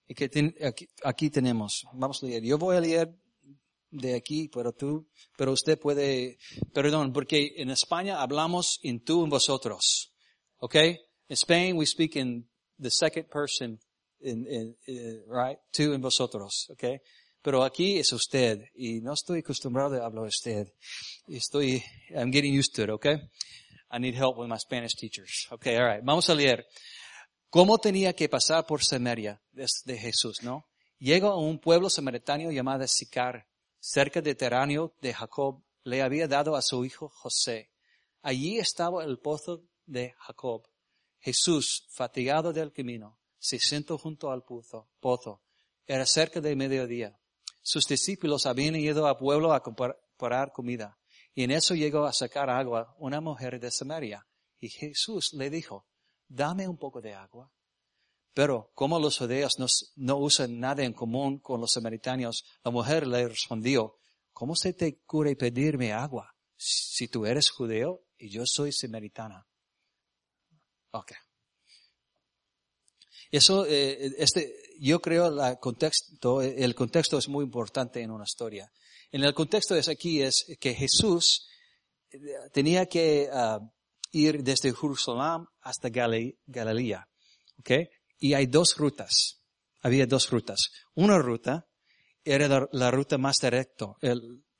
Y 0.08 0.14
que 0.14 0.26
aquí, 0.64 0.88
aquí 1.04 1.30
tenemos, 1.32 1.88
vamos 1.94 2.22
a 2.22 2.28
leer. 2.28 2.44
Yo 2.44 2.60
voy 2.60 2.78
a 2.78 2.82
leer 2.82 3.20
de 3.90 4.16
aquí, 4.16 4.50
pero 4.50 4.72
tú, 4.74 5.10
pero 5.36 5.52
usted 5.52 5.80
puede, 5.80 6.38
perdón, 6.72 7.12
porque 7.12 7.54
en 7.58 7.72
España 7.72 8.22
hablamos 8.22 8.80
en 8.84 9.04
tú 9.04 9.24
en 9.24 9.32
vosotros. 9.32 10.14
Okay? 10.60 11.00
In 11.28 11.34
Spain 11.34 11.76
we 11.76 11.86
speak 11.86 12.16
in 12.16 12.48
the 12.80 12.92
second 12.92 13.28
person, 13.30 13.80
in, 14.20 14.46
in, 14.46 14.78
in, 14.86 15.24
right? 15.28 15.60
Tú 15.72 15.94
en 15.94 16.02
vosotros. 16.02 16.68
Okay? 16.72 17.00
Pero 17.42 17.64
aquí 17.64 18.00
es 18.00 18.12
usted, 18.12 18.66
y 18.76 19.02
no 19.02 19.14
estoy 19.14 19.40
acostumbrado 19.40 20.02
a 20.02 20.06
hablar 20.06 20.26
usted. 20.26 20.68
Estoy, 21.28 21.84
I'm 22.10 22.32
getting 22.32 22.58
used 22.58 22.74
to 22.76 22.84
it, 22.84 22.90
okay? 22.90 23.16
I 23.92 24.00
need 24.00 24.16
help 24.16 24.38
with 24.38 24.48
my 24.48 24.58
Spanish 24.58 24.96
teachers. 24.96 25.48
Okay, 25.52 25.78
alright. 25.78 26.04
Vamos 26.04 26.30
a 26.30 26.36
leer. 26.36 26.66
¿Cómo 27.50 27.78
tenía 27.78 28.14
que 28.14 28.30
pasar 28.30 28.66
por 28.66 28.84
Samaria 28.84 29.42
desde 29.52 29.98
Jesús, 29.98 30.44
no? 30.44 30.66
Llega 31.00 31.30
a 31.30 31.36
un 31.36 31.60
pueblo 31.60 31.90
samaritano 31.90 32.52
llamado 32.52 32.86
Sicar 32.88 33.48
cerca 33.80 34.22
de 34.22 34.36
Teráneo 34.36 34.94
de 35.02 35.14
Jacob, 35.14 35.64
le 35.84 36.02
había 36.02 36.28
dado 36.28 36.56
a 36.56 36.62
su 36.62 36.84
hijo 36.86 37.10
José. 37.10 37.72
Allí 38.22 38.60
estaba 38.60 39.04
el 39.04 39.20
pozo 39.20 39.64
de 39.86 40.14
Jacob. 40.20 40.68
Jesús, 41.20 41.88
fatigado 41.90 42.54
del 42.54 42.72
camino, 42.72 43.20
se 43.40 43.60
sentó 43.60 43.98
junto 43.98 44.32
al 44.32 44.44
pozo. 44.44 44.90
pozo. 45.00 45.42
Era 45.86 46.06
cerca 46.06 46.40
de 46.42 46.56
mediodía. 46.56 47.18
Sus 47.62 47.88
discípulos 47.88 48.46
habían 48.46 48.76
ido 48.76 49.08
al 49.08 49.18
pueblo 49.18 49.54
a 49.54 49.62
comprar 49.62 50.52
comida. 50.52 50.98
Y 51.34 51.44
en 51.44 51.52
eso 51.52 51.76
llegó 51.76 52.06
a 52.06 52.14
sacar 52.14 52.50
agua 52.50 52.96
una 52.98 53.22
mujer 53.22 53.60
de 53.60 53.72
Samaria. 53.72 54.26
Y 54.60 54.70
Jesús 54.70 55.34
le 55.34 55.50
dijo, 55.50 55.88
dame 56.28 56.68
un 56.68 56.78
poco 56.78 57.02
de 57.02 57.14
agua. 57.14 57.52
Pero 58.34 58.72
como 58.74 59.00
los 59.00 59.18
judíos 59.18 59.58
no, 59.96 60.18
usan 60.18 60.60
nada 60.60 60.84
en 60.84 60.94
común 60.94 61.40
con 61.40 61.60
los 61.60 61.74
samaritanos, 61.74 62.46
la 62.64 62.72
mujer 62.72 63.08
le 63.08 63.28
respondió, 63.28 64.00
¿cómo 64.32 64.56
se 64.56 64.74
te 64.74 65.00
ocurre 65.04 65.36
pedirme 65.36 65.92
agua 65.92 66.36
si 66.56 67.08
tú 67.08 67.26
eres 67.26 67.50
judeo 67.50 68.06
y 68.18 68.30
yo 68.30 68.46
soy 68.46 68.72
samaritana? 68.72 69.48
Ok. 70.92 71.12
Eso, 73.32 73.66
eh, 73.66 74.14
este, 74.18 74.56
yo 74.80 75.02
creo 75.02 75.30
la 75.30 75.58
contexto, 75.58 76.42
el 76.42 76.74
contexto 76.74 77.18
es 77.18 77.28
muy 77.28 77.44
importante 77.46 78.02
en 78.02 78.12
una 78.12 78.24
historia. 78.24 78.72
En 79.12 79.24
el 79.24 79.34
contexto 79.34 79.76
es 79.76 79.88
aquí 79.88 80.22
es 80.22 80.46
que 80.60 80.74
Jesús 80.74 81.48
eh, 82.12 82.18
tenía 82.52 82.88
que 82.88 83.30
ah, 83.32 83.60
ir 84.12 84.44
desde 84.44 84.74
Jerusalén 84.74 85.46
hasta 85.62 85.90
Galilea. 85.90 87.08
¿ok? 87.60 87.72
Y 88.20 88.34
hay 88.34 88.48
dos 88.48 88.76
rutas. 88.78 89.42
Había 89.82 90.06
dos 90.06 90.30
rutas. 90.30 90.72
Una 90.96 91.20
ruta 91.20 91.68
era 92.24 92.68
la, 92.72 92.92
ruta 92.92 93.18
más 93.18 93.38
directo, 93.40 93.98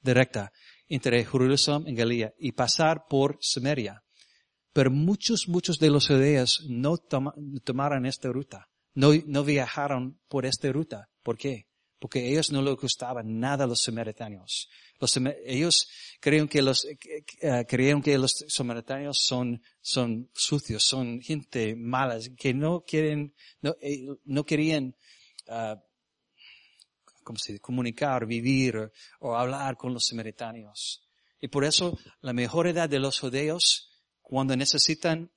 directa 0.02 0.52
entre 0.88 1.26
Jerusalén 1.26 1.88
y 1.88 1.96
Galilea 1.96 2.34
y 2.38 2.52
pasar 2.54 3.06
por 3.10 3.38
Samaria. 3.42 4.02
Pero 4.80 4.92
muchos, 4.92 5.50
muchos 5.50 5.78
de 5.78 5.90
los 5.90 6.08
judíos 6.08 6.66
no 6.70 6.96
tomaron 6.96 8.06
esta 8.06 8.30
ruta. 8.30 8.70
No, 8.94 9.12
no 9.26 9.44
viajaron 9.44 10.22
por 10.30 10.46
esta 10.46 10.72
ruta. 10.72 11.10
¿Por 11.22 11.38
qué? 11.38 11.68
Porque 12.00 12.32
ellos 12.32 12.50
no 12.54 12.62
les 12.62 12.78
gustaban 12.78 13.42
nada 13.42 13.66
a 13.66 13.68
los 13.68 13.82
samaritanos. 13.82 14.70
Los, 14.98 15.20
ellos 15.44 15.90
creían 16.22 16.48
que 16.48 16.62
los, 16.62 16.86
uh, 16.86 17.66
creían 17.68 18.02
que 18.02 18.18
los 18.18 18.46
samaritanos 18.48 19.18
son, 19.22 19.62
son 19.82 20.30
sucios, 20.34 20.82
son 20.86 21.20
gente 21.20 21.76
mala, 21.76 22.18
que 22.38 22.54
no 22.54 22.86
quieren, 22.88 23.36
no, 23.60 23.76
eh, 23.82 24.08
no 24.24 24.46
querían, 24.46 24.96
¿cómo 27.22 27.38
se 27.38 27.60
comunicar, 27.60 28.26
vivir 28.26 28.78
o, 28.78 28.92
o 29.20 29.36
hablar 29.36 29.76
con 29.76 29.94
los 29.94 30.06
samaritanos. 30.08 31.06
Y 31.42 31.50
por 31.50 31.66
eso 31.66 32.00
la 32.22 32.32
mejor 32.32 32.68
edad 32.68 32.88
de 32.88 33.00
los 33.00 33.20
judíos, 33.20 33.89
cuando 34.30 34.56
necesitan 34.56 35.32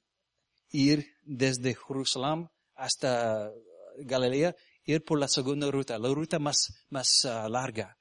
ir 0.69 1.15
desde 1.25 1.75
Jerusalén 1.75 2.51
hasta 2.75 3.51
Galilea, 3.97 4.55
ir 4.85 5.03
por 5.03 5.19
la 5.19 5.29
segunda 5.29 5.71
ruta, 5.71 5.99
la 5.99 6.13
ruta 6.13 6.39
más, 6.39 6.85
más 6.91 7.25
uh, 7.25 7.49
larga. 7.49 7.97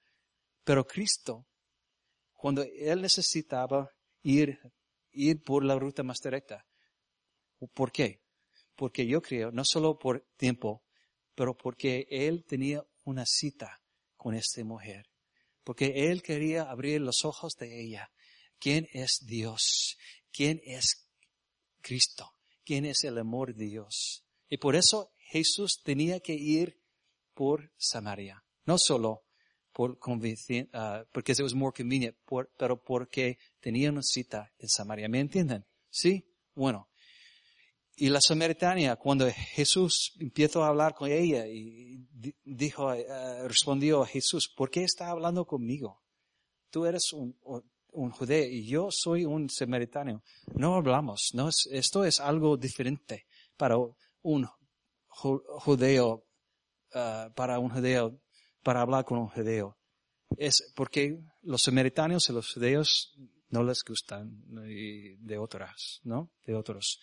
Pero 0.66 0.86
Cristo 0.86 1.48
cuando 2.34 2.64
él 2.64 3.02
necesitaba 3.02 3.90
ir, 4.22 4.60
ir 5.12 5.42
por 5.44 5.64
la 5.64 5.80
ruta 5.80 6.04
más 6.04 6.20
directa. 6.20 6.66
¿Por 7.74 7.94
qué? 7.94 8.20
Porque 8.76 9.08
yo 9.08 9.22
creo, 9.22 9.52
no 9.52 9.64
solo 9.64 9.98
por 9.98 10.28
tiempo, 10.36 10.84
pero 11.36 11.56
porque 11.56 12.06
él 12.10 12.44
tenía 12.44 12.84
una 13.06 13.26
cita 13.26 13.80
con 14.18 14.34
esta 14.34 14.62
mujer. 14.66 15.06
Porque 15.64 16.10
él 16.10 16.22
quería 16.22 16.64
abrir 16.64 17.00
los 17.00 17.24
ojos 17.24 17.54
de 17.60 17.80
ella. 17.80 18.12
¿Quién 18.60 18.90
es 18.92 19.24
Dios? 19.24 19.96
¿Quién 20.32 20.62
es 20.64 21.08
Cristo? 21.82 22.34
¿Quién 22.64 22.86
es 22.86 23.04
el 23.04 23.18
amor 23.18 23.54
de 23.56 23.66
Dios? 23.66 24.26
Y 24.50 24.58
por 24.58 24.76
eso 24.76 25.14
Jesús 25.18 25.82
tenía 25.84 26.20
que 26.20 26.34
ir 26.34 26.82
por 27.34 27.72
Samaria. 27.78 28.44
No 28.66 28.78
solo 28.78 29.26
por 29.72 29.92
uh, 29.92 31.06
porque 31.12 31.32
it 31.32 31.42
was 31.42 31.54
more 31.54 31.74
convenient, 31.76 32.16
pero 32.58 32.84
porque 32.84 33.38
tenía 33.60 33.90
una 33.90 34.04
cita 34.04 34.52
en 34.58 34.68
Samaria. 34.70 35.08
¿Me 35.08 35.20
entienden? 35.20 35.66
¿Sí? 35.90 36.26
Bueno. 36.54 36.90
Y 37.96 38.10
la 38.10 38.20
samaritana, 38.22 38.96
cuando 38.96 39.30
Jesús 39.30 40.14
empezó 40.20 40.64
a 40.64 40.70
hablar 40.70 40.96
con 40.96 41.12
ella 41.12 41.46
y 41.46 42.08
dijo, 42.44 42.88
uh, 42.88 43.48
respondió 43.48 44.02
a 44.02 44.08
Jesús, 44.08 44.52
¿por 44.56 44.72
qué 44.72 44.84
está 44.84 45.10
hablando 45.10 45.46
conmigo? 45.46 46.02
Tú 46.70 46.86
eres 46.86 47.14
un, 47.14 47.38
un 47.92 48.12
judeo 48.12 48.50
y 48.50 48.66
yo 48.66 48.90
soy 48.92 49.26
un 49.26 49.50
samaritano. 49.50 50.24
No 50.56 50.76
hablamos, 50.76 51.32
no 51.34 51.50
es, 51.50 51.68
esto 51.72 52.04
es 52.06 52.20
algo 52.20 52.58
diferente 52.58 53.26
para 53.58 53.76
un 54.22 54.48
judeo, 55.08 56.26
uh, 56.94 57.34
para 57.34 57.60
un 57.60 57.70
judeo 57.70 58.22
para 58.64 58.82
hablar 58.82 59.06
con 59.06 59.18
un 59.18 59.28
judeo. 59.28 59.78
Es 60.38 60.72
porque 60.76 61.20
los 61.42 61.64
samaritanos 61.64 62.30
y 62.30 62.34
los 62.34 62.54
judeos 62.54 63.18
no 63.50 63.64
les 63.64 63.84
gustan 63.84 64.42
de 64.46 65.38
otras, 65.38 66.00
¿no? 66.04 66.32
De 66.46 66.56
otros. 66.56 67.00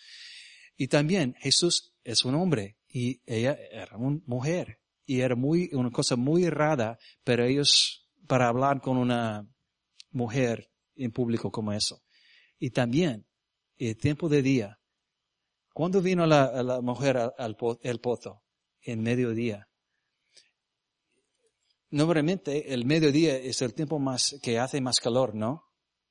Y 0.77 0.88
también 0.88 1.35
Jesús 1.40 1.92
es 2.05 2.24
un 2.24 2.35
hombre 2.37 2.79
y 2.88 3.20
ella 3.27 3.59
era 3.70 3.96
una 3.96 4.20
mujer 4.24 4.81
y 5.05 5.20
era 5.20 5.37
muy, 5.37 5.68
una 5.72 5.90
cosa 5.90 6.16
muy 6.16 6.48
rara 6.48 6.98
para 7.24 7.46
ellos 7.46 8.09
para 8.27 8.48
hablar 8.48 8.81
con 8.81 8.96
una 8.96 9.46
mujer 10.11 10.70
en 10.99 11.13
público 11.13 11.51
como 11.51 11.73
eso. 11.73 12.03
Y 12.59 12.71
también 12.71 13.27
el 13.77 13.97
tiempo 13.97 14.29
de 14.29 14.43
día. 14.43 14.79
¿Cuándo 15.73 16.03
vino 16.03 16.27
la, 16.27 16.81
mujer 16.83 17.17
al, 17.17 17.33
al 17.39 17.57
el 17.83 18.01
pozo? 18.01 18.43
En 18.81 19.03
mediodía. 19.03 19.69
Normalmente 21.91 22.75
el 22.75 22.85
mediodía 22.85 23.37
es 23.37 23.63
el 23.63 23.75
tiempo 23.75 23.99
más 23.99 24.39
que 24.43 24.59
hace 24.59 24.81
más 24.81 25.01
calor, 25.01 25.35
¿no? 25.35 25.65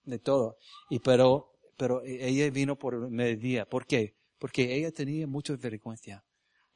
De 0.04 0.20
todo. 0.20 0.58
Y 0.90 1.00
pero, 1.00 1.52
pero 1.78 2.02
ella 2.04 2.50
vino 2.50 2.78
por 2.78 2.96
el 2.96 3.12
mediodía. 3.12 3.68
¿Por 3.68 3.86
qué? 3.86 4.18
Porque 4.40 4.76
ella 4.76 4.92
tenía 4.92 5.28
mucha 5.28 5.56
vergüenza. 5.56 6.26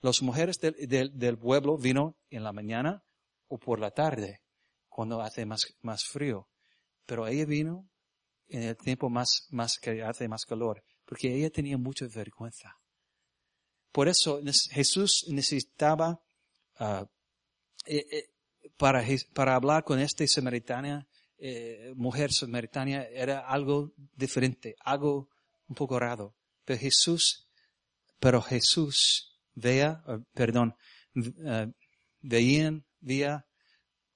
Las 0.02 0.22
mujeres 0.22 0.60
del, 0.60 1.18
del, 1.18 1.38
pueblo 1.38 1.78
vino 1.78 2.18
en 2.30 2.44
la 2.44 2.52
mañana 2.52 3.04
o 3.48 3.60
por 3.60 3.80
la 3.80 3.92
tarde, 3.92 4.42
cuando 4.90 5.22
hace 5.22 5.46
más, 5.46 5.76
más 5.82 6.04
frío. 6.04 6.50
Pero 7.06 7.28
ella 7.28 7.46
vino 7.46 7.91
en 8.52 8.64
el 8.64 8.76
tiempo 8.76 9.10
más, 9.10 9.48
más 9.50 9.80
que 9.80 10.04
hace 10.04 10.28
más 10.28 10.46
calor, 10.46 10.84
porque 11.06 11.34
ella 11.34 11.50
tenía 11.50 11.78
mucha 11.78 12.06
vergüenza. 12.08 12.78
Por 13.92 14.08
eso 14.08 14.42
Jesús 14.72 15.26
necesitaba 15.30 16.22
uh, 16.80 17.06
para, 18.78 19.04
para 19.34 19.56
hablar 19.56 19.84
con 19.84 20.00
esta 20.00 20.28
samaritana, 20.28 21.08
eh, 21.38 21.94
mujer 21.96 22.32
samaritana, 22.32 23.04
era 23.06 23.40
algo 23.40 23.94
diferente, 24.16 24.76
algo 24.82 25.30
un 25.68 25.76
poco 25.76 25.98
raro. 25.98 26.36
Pero 26.66 26.80
Jesús, 26.80 27.48
pero 28.20 28.42
Jesús 28.42 29.40
vea, 29.56 30.04
perdón, 30.34 30.76
uh, 31.16 31.72
veían, 32.22 32.86
vía, 33.00 33.46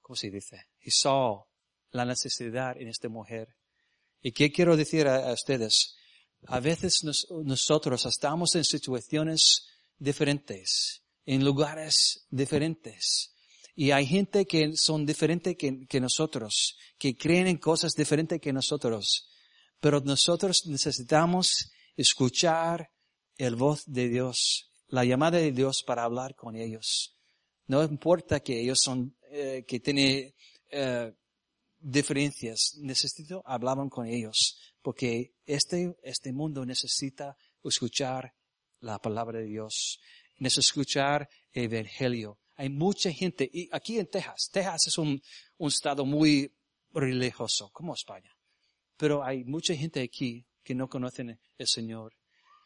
¿cómo 0.00 0.16
se 0.16 0.30
dice? 0.30 0.68
He 0.80 0.90
saw 0.90 1.46
la 1.90 2.04
necesidad 2.04 2.76
en 2.78 2.88
esta 2.88 3.08
mujer. 3.08 3.55
¿Y 4.26 4.32
qué 4.32 4.50
quiero 4.50 4.76
decir 4.76 5.06
a, 5.06 5.32
ustedes? 5.32 5.94
A 6.48 6.58
veces 6.58 7.04
nos, 7.04 7.28
nosotros 7.44 8.06
estamos 8.06 8.56
en 8.56 8.64
situaciones 8.64 9.68
diferentes, 10.00 11.04
en 11.24 11.44
lugares 11.44 12.26
diferentes. 12.28 13.32
Y 13.76 13.92
hay 13.92 14.04
gente 14.04 14.44
que 14.44 14.72
son 14.74 15.06
diferentes 15.06 15.54
que, 15.56 16.00
nosotros, 16.00 16.76
que 16.98 17.16
creen 17.16 17.46
en 17.46 17.58
cosas 17.58 17.92
diferentes 17.92 18.40
que 18.40 18.52
nosotros. 18.52 19.28
Pero 19.78 20.00
nosotros 20.00 20.66
necesitamos 20.66 21.70
escuchar 21.96 22.90
el 23.36 23.54
voz 23.54 23.84
de 23.86 24.08
Dios, 24.08 24.72
la 24.88 25.04
llamada 25.04 25.38
de 25.38 25.52
Dios 25.52 25.84
para 25.86 26.02
hablar 26.02 26.34
con 26.34 26.56
ellos. 26.56 27.16
No 27.68 27.80
importa 27.84 28.40
que 28.40 28.60
ellos 28.60 28.80
son, 28.82 29.16
eh, 29.30 29.64
que 29.68 29.78
tienen 29.78 30.34
eh, 30.72 31.12
diferencias, 31.86 32.76
necesito 32.78 33.42
hablar 33.46 33.76
con 33.88 34.06
ellos, 34.06 34.58
porque 34.82 35.34
este, 35.46 35.96
este 36.02 36.32
mundo 36.32 36.66
necesita 36.66 37.36
escuchar 37.62 38.34
la 38.80 38.98
palabra 38.98 39.38
de 39.38 39.46
Dios, 39.46 40.00
necesita 40.38 40.60
escuchar 40.66 41.28
el 41.52 41.72
evangelio. 41.72 42.40
Hay 42.56 42.70
mucha 42.70 43.12
gente, 43.12 43.48
y 43.52 43.68
aquí 43.70 44.00
en 44.00 44.08
Texas, 44.08 44.50
Texas 44.52 44.88
es 44.88 44.98
un, 44.98 45.22
un 45.58 45.68
estado 45.68 46.04
muy 46.04 46.52
religioso, 46.92 47.70
como 47.72 47.94
España. 47.94 48.36
Pero 48.96 49.22
hay 49.22 49.44
mucha 49.44 49.74
gente 49.74 50.02
aquí 50.02 50.44
que 50.64 50.74
no 50.74 50.88
conocen 50.88 51.38
el 51.56 51.66
Señor. 51.68 52.14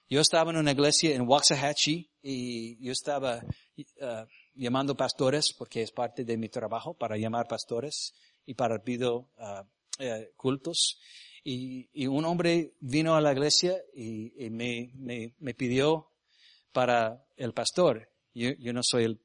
Yo 0.09 0.21
estaba 0.21 0.51
en 0.51 0.57
una 0.57 0.73
iglesia 0.73 1.15
en 1.15 1.29
Waxahachie 1.29 2.11
y 2.23 2.83
yo 2.83 2.93
estaba 2.93 3.43
uh, 3.77 4.27
llamando 4.55 4.97
pastores 4.97 5.53
porque 5.53 5.83
es 5.83 5.93
parte 5.93 6.25
de 6.25 6.39
mi 6.39 6.49
trabajo 6.49 6.95
para 6.95 7.17
llamar 7.19 7.47
pastores 7.47 8.15
y 8.47 8.55
para 8.55 8.83
pido 8.83 9.31
uh, 9.39 10.03
uh, 10.03 10.25
cultos. 10.37 11.01
Y, 11.43 11.89
y, 11.93 12.07
un 12.07 12.25
hombre 12.27 12.75
vino 12.81 13.15
a 13.15 13.21
la 13.21 13.33
iglesia 13.33 13.77
y, 13.95 14.45
y 14.45 14.51
me, 14.51 14.91
me, 14.95 15.35
me, 15.39 15.55
pidió 15.55 16.11
para 16.71 17.25
el 17.37 17.55
pastor. 17.55 18.11
Yo, 18.35 18.51
yo 18.59 18.73
no 18.75 18.83
soy 18.83 19.05
el 19.05 19.21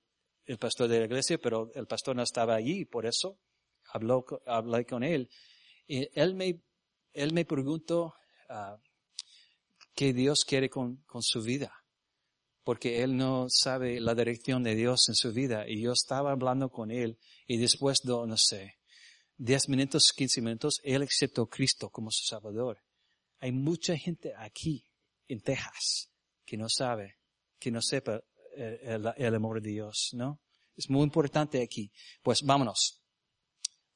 el 0.46 0.58
pastor 0.58 0.88
de 0.88 1.00
la 1.00 1.06
iglesia, 1.06 1.38
pero 1.38 1.72
el 1.74 1.88
pastor 1.88 2.16
no 2.16 2.24
estaba 2.24 2.56
allí, 2.56 2.86
por 2.86 3.06
eso 3.06 3.40
habló, 3.92 4.26
hablé 4.46 4.86
con 4.86 5.04
él. 5.04 5.30
Y 5.88 6.08
él 6.20 6.36
me, 6.36 6.62
él 7.14 7.34
me 7.34 7.46
preguntó 7.46 8.14
uh, 8.50 8.78
qué 9.94 10.14
Dios 10.14 10.46
quiere 10.46 10.70
con, 10.70 10.98
con 11.06 11.22
su 11.24 11.42
vida, 11.42 11.74
porque 12.64 13.02
él 13.04 13.18
no 13.18 13.48
sabe 13.50 14.00
la 14.00 14.14
dirección 14.14 14.64
de 14.64 14.76
Dios 14.76 15.10
en 15.10 15.16
su 15.16 15.34
vida. 15.34 15.68
Y 15.68 15.82
yo 15.82 15.94
estaba 15.94 16.32
hablando 16.32 16.70
con 16.70 16.92
él 16.92 17.18
y 17.48 17.58
después 17.58 18.00
de, 18.04 18.14
no 18.14 18.38
sé, 18.38 18.75
10 19.38 19.70
minutos, 19.70 20.14
15 20.16 20.42
minutos, 20.42 20.80
él 20.84 21.04
aceptó 21.04 21.44
a 21.44 21.50
Cristo 21.50 21.90
como 21.90 22.10
su 22.12 22.24
Salvador. 22.24 22.82
Hay 23.40 23.52
mucha 23.52 23.98
gente 23.98 24.34
aquí, 24.38 24.86
en 25.28 25.42
Texas, 25.42 26.10
que 26.46 26.58
no 26.58 26.70
sabe, 26.70 27.18
que 27.60 27.72
no 27.72 27.82
sepa 27.82 28.22
el, 28.56 29.36
amor 29.36 29.62
de 29.62 29.70
Dios, 29.70 30.12
¿no? 30.14 30.40
Es 30.76 30.90
muy 30.90 31.04
importante 31.04 31.62
aquí. 31.62 31.92
Pues 32.22 32.42
vámonos. 32.44 33.02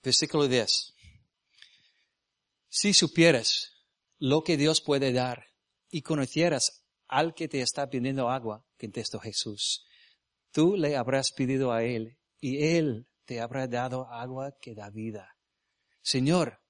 Versículo 0.03 0.47
10. 0.47 0.93
Si 2.69 2.93
supieras 2.93 3.71
lo 4.17 4.43
que 4.43 4.57
Dios 4.57 4.81
puede 4.81 5.11
dar 5.11 5.47
y 5.89 6.01
conocieras 6.01 6.85
al 7.07 7.33
que 7.33 7.47
te 7.47 7.61
está 7.61 7.89
pidiendo 7.89 8.29
agua, 8.29 8.65
texto 8.77 9.19
Jesús, 9.19 9.85
tú 10.51 10.75
le 10.77 10.95
habrás 10.95 11.31
pedido 11.31 11.71
a 11.71 11.83
Él 11.83 12.17
y 12.39 12.63
Él 12.63 13.08
te 13.29 13.39
habrá 13.39 13.67
dado 13.67 14.07
agua 14.07 14.57
que 14.59 14.73
da 14.73 14.89
vida. 14.89 15.37
Señor, 16.01 16.63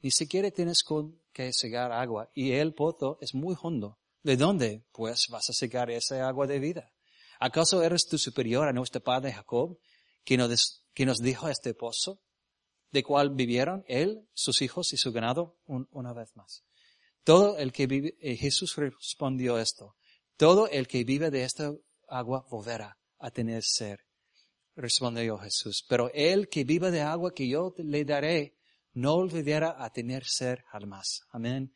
ni 0.00 0.10
siquiera 0.10 0.50
tienes 0.50 0.82
con 0.82 1.20
que 1.30 1.52
cegar 1.52 1.92
agua 1.92 2.30
y 2.32 2.52
el 2.52 2.72
pozo 2.72 3.18
es 3.20 3.34
muy 3.34 3.54
hondo. 3.60 3.98
¿De 4.22 4.38
dónde, 4.38 4.86
pues, 4.92 5.26
vas 5.30 5.50
a 5.50 5.52
cegar 5.52 5.90
esa 5.90 6.26
agua 6.26 6.46
de 6.46 6.58
vida? 6.58 6.90
¿Acaso 7.38 7.82
eres 7.82 8.06
tú 8.06 8.16
superior 8.16 8.66
a 8.66 8.72
nuestro 8.72 9.02
padre 9.02 9.34
Jacob, 9.34 9.78
que 10.24 10.38
nos, 10.38 10.86
que 10.94 11.04
nos 11.04 11.18
dijo 11.18 11.50
este 11.50 11.74
pozo, 11.74 12.22
de 12.90 13.02
cual 13.02 13.34
vivieron 13.34 13.84
él, 13.86 14.26
sus 14.32 14.62
hijos 14.62 14.94
y 14.94 14.96
su 14.96 15.12
ganado 15.12 15.58
una 15.66 16.14
vez 16.14 16.34
más? 16.34 16.64
Todo 17.24 17.58
el 17.58 17.72
que 17.72 17.86
vive, 17.86 18.16
eh, 18.20 18.36
Jesús 18.36 18.74
respondió 18.76 19.58
esto, 19.58 19.96
todo 20.38 20.66
el 20.66 20.88
que 20.88 21.04
vive 21.04 21.30
de 21.30 21.44
esta 21.44 21.74
agua 22.08 22.46
volverá 22.48 22.98
a 23.18 23.30
tener 23.30 23.62
ser. 23.62 24.03
Respondió 24.76 25.38
Jesús, 25.38 25.84
pero 25.88 26.10
el 26.12 26.48
que 26.48 26.64
vive 26.64 26.90
de 26.90 27.00
agua 27.00 27.32
que 27.32 27.48
yo 27.48 27.74
le 27.78 28.04
daré, 28.04 28.56
no 28.92 29.14
olvidará 29.14 29.76
a 29.78 29.90
tener 29.90 30.24
ser 30.24 30.64
jamás. 30.70 31.22
Amén. 31.30 31.72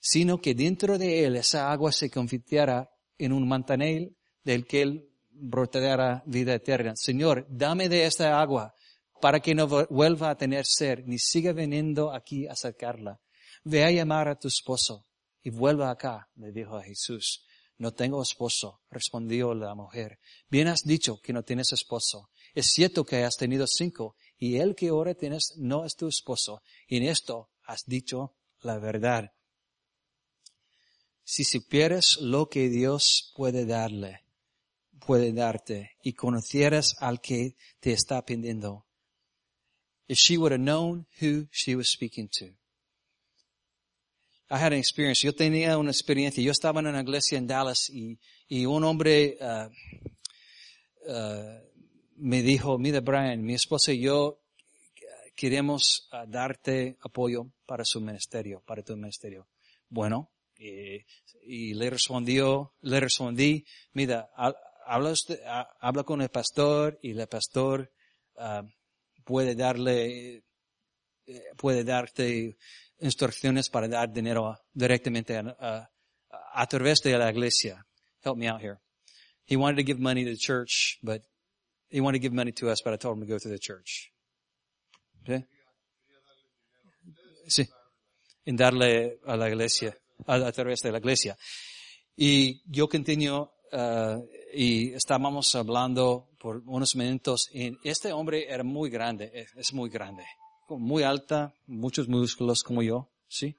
Sino 0.00 0.40
que 0.40 0.54
dentro 0.54 0.98
de 0.98 1.24
él 1.24 1.36
esa 1.36 1.70
agua 1.70 1.92
se 1.92 2.10
convirtiera 2.10 2.90
en 3.18 3.32
un 3.32 3.46
mantanel 3.46 4.16
del 4.42 4.66
que 4.66 4.82
él 4.82 5.08
brotará 5.30 6.22
vida 6.26 6.54
eterna. 6.54 6.94
Señor, 6.96 7.46
dame 7.48 7.88
de 7.88 8.06
esta 8.06 8.40
agua 8.40 8.74
para 9.20 9.40
que 9.40 9.54
no 9.54 9.68
vuelva 9.68 10.30
a 10.30 10.36
tener 10.36 10.64
ser, 10.66 11.06
ni 11.06 11.18
siga 11.18 11.52
viniendo 11.52 12.12
aquí 12.12 12.48
a 12.48 12.56
sacarla. 12.56 13.20
Ve 13.64 13.84
a 13.84 13.90
llamar 13.92 14.28
a 14.28 14.36
tu 14.36 14.48
esposo 14.48 15.06
y 15.42 15.50
vuelva 15.50 15.90
acá, 15.90 16.28
le 16.34 16.50
dijo 16.50 16.76
a 16.76 16.82
Jesús. 16.82 17.44
No 17.78 17.92
tengo 17.92 18.22
esposo, 18.22 18.82
respondió 18.90 19.54
la 19.54 19.74
mujer. 19.74 20.18
Bien 20.48 20.68
has 20.68 20.82
dicho 20.82 21.20
que 21.20 21.32
no 21.32 21.42
tienes 21.42 21.72
esposo. 21.72 22.30
Es 22.54 22.66
cierto 22.66 23.04
que 23.04 23.24
has 23.24 23.36
tenido 23.36 23.66
cinco 23.66 24.16
y 24.38 24.56
el 24.56 24.74
que 24.74 24.88
ahora 24.88 25.14
tienes 25.14 25.54
no 25.56 25.84
es 25.84 25.96
tu 25.96 26.08
esposo. 26.08 26.62
Y 26.86 26.98
en 26.98 27.04
esto 27.04 27.50
has 27.64 27.84
dicho 27.86 28.34
la 28.60 28.78
verdad. 28.78 29.32
Si 31.24 31.44
supieras 31.44 32.18
lo 32.20 32.48
que 32.48 32.68
Dios 32.68 33.32
puede 33.34 33.64
darle, 33.64 34.22
puede 35.06 35.32
darte, 35.32 35.92
y 36.02 36.12
conocieras 36.12 36.94
al 36.98 37.20
que 37.20 37.56
te 37.80 37.92
está 37.92 38.24
pidiendo. 38.24 38.86
If 40.08 40.18
she 40.18 40.36
would 40.36 40.52
have 40.52 40.60
known 40.60 41.06
who 41.20 41.48
she 41.52 41.74
was 41.74 41.90
speaking 41.90 42.28
to. 42.38 42.46
I 44.50 44.58
had 44.58 44.72
an 44.72 44.78
experience. 44.78 45.24
Yo 45.24 45.32
tenía 45.32 45.78
una 45.78 45.90
experiencia. 45.90 46.42
Yo 46.42 46.52
estaba 46.52 46.80
en 46.80 46.88
una 46.88 47.00
iglesia 47.00 47.38
en 47.38 47.46
Dallas 47.46 47.88
y, 47.88 48.18
y 48.48 48.66
un 48.66 48.84
hombre 48.84 49.38
uh, 49.40 49.68
uh, 51.10 51.71
me 52.22 52.40
dijo, 52.42 52.78
mira 52.78 53.00
Brian, 53.00 53.42
mi 53.42 53.54
esposa 53.54 53.92
y 53.92 54.00
yo 54.00 54.38
queremos 55.34 56.08
uh, 56.12 56.30
darte 56.30 56.96
apoyo 57.00 57.50
para 57.66 57.84
su 57.84 58.00
ministerio, 58.00 58.62
para 58.64 58.82
tu 58.82 58.96
ministerio. 58.96 59.48
Bueno, 59.88 60.30
y, 60.56 61.74
le 61.74 61.90
respondió, 61.90 62.74
le 62.82 63.00
respondí, 63.00 63.64
mira, 63.94 64.30
habla, 64.86 66.04
con 66.04 66.22
el 66.22 66.28
pastor 66.28 66.98
y 67.02 67.10
el 67.10 67.26
pastor 67.26 67.92
puede 69.24 69.56
darle, 69.56 70.44
eh, 71.26 71.42
puede 71.56 71.82
darte 71.82 72.56
instrucciones 73.00 73.68
para 73.68 73.88
dar 73.88 74.12
dinero 74.12 74.56
directamente 74.72 75.36
a, 75.36 75.90
a 76.54 76.66
través 76.68 77.00
de 77.00 77.18
la 77.18 77.30
iglesia. 77.30 77.84
Help 78.24 78.36
me 78.36 78.48
out 78.48 78.60
here. 78.60 78.78
He 79.44 79.56
wanted 79.56 79.78
to 79.78 79.82
give 79.82 80.00
money 80.00 80.24
to 80.24 80.30
the 80.30 80.36
church, 80.36 81.00
but 81.02 81.22
he 81.92 82.00
wanted 82.00 82.18
to 82.18 82.22
give 82.22 82.34
money 82.34 82.52
to 82.52 82.70
us, 82.70 82.82
but 82.82 82.94
I 82.94 82.96
told 82.96 83.18
him 83.18 83.26
to 83.26 83.32
go 83.32 83.38
to 83.38 83.48
the 83.48 83.58
church. 83.58 84.12
¿Sí? 85.26 85.44
Sí. 87.46 87.68
En 88.44 88.56
darle 88.56 89.20
a 89.26 89.36
la 89.36 89.48
iglesia, 89.48 89.96
a, 90.26 90.34
a 90.34 90.52
través 90.52 90.80
de 90.82 90.90
la 90.90 90.98
iglesia. 90.98 91.36
Y 92.16 92.62
yo 92.66 92.88
continuo, 92.88 93.54
uh, 93.72 94.20
y 94.52 94.92
estábamos 94.94 95.54
hablando 95.54 96.30
por 96.38 96.62
unos 96.66 96.96
minutos, 96.96 97.48
y 97.52 97.72
este 97.84 98.12
hombre 98.12 98.46
era 98.48 98.64
muy 98.64 98.90
grande, 98.90 99.46
es 99.56 99.72
muy 99.72 99.88
grande 99.90 100.24
muy 100.78 101.02
alta, 101.02 101.54
muchos 101.66 102.08
músculos 102.08 102.62
como 102.62 102.82
yo, 102.82 103.10
¿sí? 103.28 103.56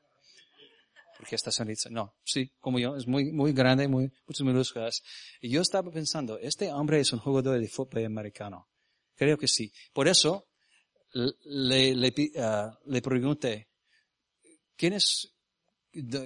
Porque 1.24 1.38
esta 1.38 1.52
sonrisa, 1.52 1.90
no, 1.90 2.18
sí, 2.26 2.52
como 2.60 2.80
yo, 2.80 2.98
es 2.98 3.08
muy, 3.08 3.32
muy 3.32 3.54
grande, 3.54 3.88
muy, 3.88 4.12
muchos 4.28 4.46
músculos. 4.46 5.02
Y 5.40 5.52
yo 5.52 5.62
estaba 5.62 5.90
pensando, 5.90 6.38
este 6.38 6.70
hombre 6.74 7.00
es 7.00 7.14
un 7.14 7.20
jugador 7.20 7.62
de 7.62 7.68
fútbol 7.70 8.04
americano. 8.04 8.68
Creo 9.16 9.38
que 9.38 9.48
sí. 9.48 9.72
Por 9.94 10.10
eso, 10.10 10.50
le, 11.14 11.96
le, 11.96 12.10
uh, 12.10 12.92
le 12.92 13.02
pregunté, 13.02 13.70
¿quién 14.76 14.92
es, 14.92 15.34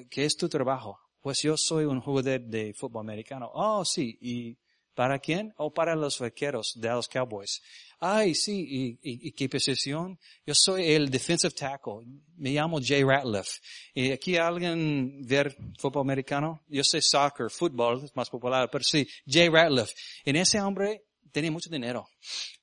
qué 0.10 0.26
es 0.26 0.36
tu 0.36 0.50
trabajo? 0.50 0.98
Pues 1.22 1.44
yo 1.44 1.54
soy 1.58 1.86
un 1.86 2.02
jugador 2.02 2.42
de 2.42 2.74
fútbol 2.74 3.02
americano. 3.02 3.52
Oh, 3.54 3.86
sí, 3.86 4.18
¿y 4.20 4.58
para 4.98 5.20
quién? 5.20 5.54
O 5.58 5.72
para 5.72 5.96
los 5.96 6.18
vaqueros 6.18 6.74
de 6.76 6.90
los 6.90 7.08
Cowboys. 7.08 7.62
Ay, 8.00 8.34
sí, 8.34 8.98
¿y, 9.04 9.28
y, 9.28 9.32
qué 9.32 9.48
posición? 9.48 10.18
Yo 10.44 10.56
soy 10.56 10.92
el 10.92 11.12
defensive 11.12 11.54
tackle. 11.54 12.04
Me 12.36 12.50
llamo 12.50 12.80
Jay 12.82 13.04
Ratliff. 13.04 13.60
¿Y 13.94 14.12
aquí 14.12 14.38
alguien 14.38 15.22
ver 15.24 15.56
fútbol 15.78 16.02
americano? 16.02 16.64
Yo 16.68 16.84
sé 16.84 17.00
soccer, 17.00 17.52
fútbol, 17.52 18.06
es 18.06 18.16
más 18.16 18.28
popular, 18.28 18.72
pero 18.72 18.84
sí, 18.84 19.08
Jay 19.28 19.50
Ratliff. 19.50 19.92
En 20.26 20.36
ese 20.36 20.60
hombre 20.60 21.04
tenía 21.32 21.52
mucho 21.52 21.70
dinero. 21.70 22.10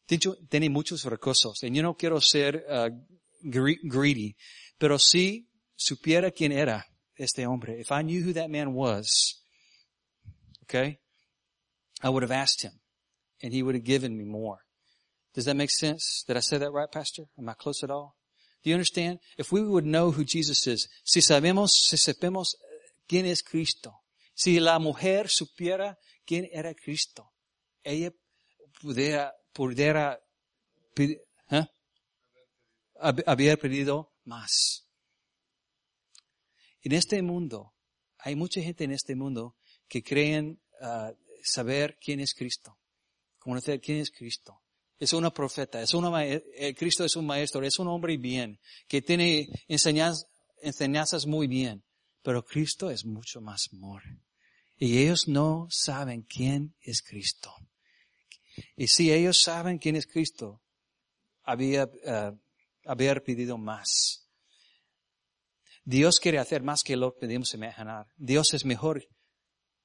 Tiene 0.05 0.69
muchos 0.69 1.05
recursos. 1.05 1.63
Y 1.63 1.71
yo 1.71 1.83
no 1.85 1.97
quiero 1.97 2.21
ser 2.21 2.67
uh, 2.69 2.91
greedy, 3.41 4.35
pero 4.77 4.99
si 4.99 5.49
supiera 5.77 6.33
quién 6.33 6.51
era 6.51 6.85
este 7.15 7.47
hombre, 7.47 7.81
if 7.81 7.93
I 7.93 8.03
knew 8.03 8.25
who 8.27 8.35
that 8.35 8.49
man 8.49 8.75
was, 8.75 9.41
okay, 10.65 10.99
I 12.05 12.11
would 12.11 12.23
have 12.23 12.31
asked 12.31 12.63
him 12.63 12.73
and 13.43 13.55
he 13.55 13.63
would 13.63 13.75
have 13.75 13.85
given 13.85 14.17
me 14.17 14.25
more. 14.25 14.59
Does 15.35 15.47
that 15.47 15.57
make 15.57 15.71
sense? 15.71 16.23
Did 16.27 16.37
I 16.37 16.41
say 16.41 16.59
that 16.59 16.71
right, 16.71 16.93
Pastor? 16.93 17.25
Am 17.39 17.49
I 17.49 17.55
close 17.55 17.83
at 17.83 17.91
all? 17.91 18.15
Do 18.63 18.71
you 18.71 18.77
understand? 18.77 19.21
If 19.39 19.51
we 19.51 19.63
would 19.63 19.87
know 19.87 20.11
who 20.11 20.23
Jesus 20.23 20.67
is, 20.67 20.89
si 21.03 21.21
sabemos, 21.21 21.71
si 21.71 21.97
sabemos 21.97 22.57
quién 23.09 23.25
es 23.25 23.43
Cristo, 23.43 24.03
si 24.35 24.61
la 24.61 24.79
mujer 24.79 25.29
supiera 25.29 25.97
quién 26.27 26.49
era 26.53 26.75
Cristo, 26.75 27.33
ella 27.83 28.13
pudiera, 28.81 29.33
pudiera, 29.53 30.21
¿eh? 30.97 31.67
haber 33.01 33.59
pedido 33.59 34.13
más. 34.25 34.87
En 36.83 36.93
este 36.93 37.23
mundo, 37.23 37.75
hay 38.19 38.37
mucha 38.37 38.61
gente 38.61 38.85
en 38.85 38.93
este 38.93 39.17
mundo 39.17 39.57
que 39.89 40.03
creen 40.03 40.61
uh, 40.81 41.13
saber 41.45 41.99
quién 42.01 42.21
es 42.21 42.35
Cristo, 42.35 42.79
conocer 43.39 43.81
quién 43.81 43.99
es 43.99 44.11
Cristo 44.11 44.65
es 44.99 45.13
una 45.13 45.33
profeta, 45.33 45.83
es 45.83 45.95
una, 45.95 46.25
eh, 46.25 46.75
Cristo 46.77 47.05
es 47.05 47.17
un 47.17 47.27
maestro, 47.27 47.63
es 47.65 47.79
un 47.79 47.89
hombre 47.89 48.17
bien, 48.17 48.59
que 48.89 49.03
tiene 49.03 49.49
enseñanzas, 49.69 50.27
enseñanzas 50.63 51.27
muy 51.27 51.47
bien, 51.47 51.85
pero 52.23 52.45
Cristo 52.45 52.91
es 52.91 53.05
mucho 53.05 53.41
más 53.41 53.69
amor. 53.73 54.03
Y 54.77 54.99
ellos 54.99 55.29
no 55.29 55.67
saben 55.71 56.23
quién 56.23 56.75
es 56.81 57.03
Cristo. 57.03 57.53
Y 58.77 58.89
si 58.89 59.13
ellos 59.13 59.43
saben 59.43 59.79
quién 59.79 59.97
es 59.97 60.07
Cristo, 60.07 60.63
había, 61.43 61.85
uh, 61.85 62.39
haber 62.85 63.23
pedido 63.23 63.59
más. 63.59 64.29
Dios 65.85 66.19
quiere 66.19 66.39
hacer 66.39 66.63
más 66.63 66.83
que 66.83 66.97
lo 66.97 67.13
que 67.13 67.21
podemos 67.21 67.53
imaginar. 67.55 68.07
Dios 68.17 68.55
es 68.55 68.65
mejor 68.65 69.07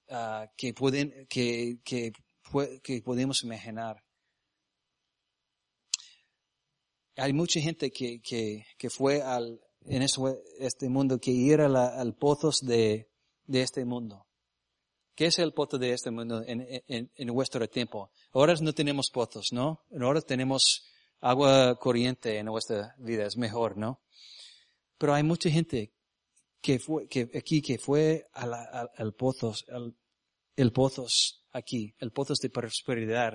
uh, 0.10 0.48
que, 0.56 0.74
pueden, 0.74 1.28
que, 1.28 1.80
que, 1.84 2.12
que 2.82 3.02
podemos 3.02 3.44
imaginar. 3.44 4.04
hay 7.20 7.34
mucha 7.34 7.60
gente 7.60 7.92
que, 7.92 8.22
que, 8.22 8.66
que 8.78 8.90
fue 8.90 9.22
al, 9.22 9.62
en 9.86 10.02
este 10.02 10.90
mundo, 10.90 11.20
que 11.20 11.32
ir 11.32 11.62
al 11.62 12.16
pozos 12.16 12.62
de, 12.62 13.10
de 13.46 13.62
este 13.62 13.86
mundo. 13.86 14.26
¿Qué 15.16 15.26
es 15.26 15.40
el 15.40 15.54
pozo 15.54 15.78
de 15.78 15.92
este 15.92 16.12
mundo 16.12 16.42
en, 16.46 16.66
en, 16.88 17.12
en 17.14 17.28
nuestro 17.28 17.68
tiempo? 17.68 18.10
Ahora 18.32 18.56
no 18.62 18.74
tenemos 18.74 19.10
pozos, 19.12 19.50
¿no? 19.52 19.82
Ahora 20.00 20.22
tenemos 20.22 20.86
agua 21.20 21.78
corriente 21.78 22.38
en 22.38 22.46
nuestra 22.46 22.96
vida, 22.98 23.26
es 23.26 23.36
mejor, 23.36 23.78
¿no? 23.78 24.00
Pero 24.98 25.14
hay 25.14 25.24
mucha 25.24 25.50
gente 25.50 25.92
que 26.62 26.80
fue, 26.80 27.08
que 27.10 27.30
aquí, 27.36 27.62
que 27.62 27.78
fue 27.78 28.28
al, 28.32 28.54
al, 28.54 28.90
al 28.96 29.14
pozos, 29.14 29.66
al, 29.70 29.94
el 30.60 30.74
pozos 30.74 31.46
aquí, 31.54 31.96
el 32.00 32.12
pozos 32.12 32.40
de 32.40 32.50
prosperidad, 32.50 33.34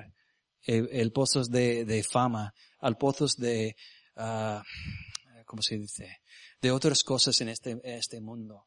el, 0.63 0.89
el 0.93 1.11
pozos 1.11 1.49
de, 1.49 2.05
fama, 2.11 2.53
al 2.81 2.99
pozos 2.99 3.37
de, 3.37 3.75
uh, 4.17 4.61
¿cómo 5.47 5.63
se 5.63 5.79
dice? 5.79 6.19
De 6.61 6.71
otras 6.71 7.03
cosas 7.03 7.41
en 7.41 7.49
este, 7.49 7.81
este 7.83 8.21
mundo. 8.21 8.67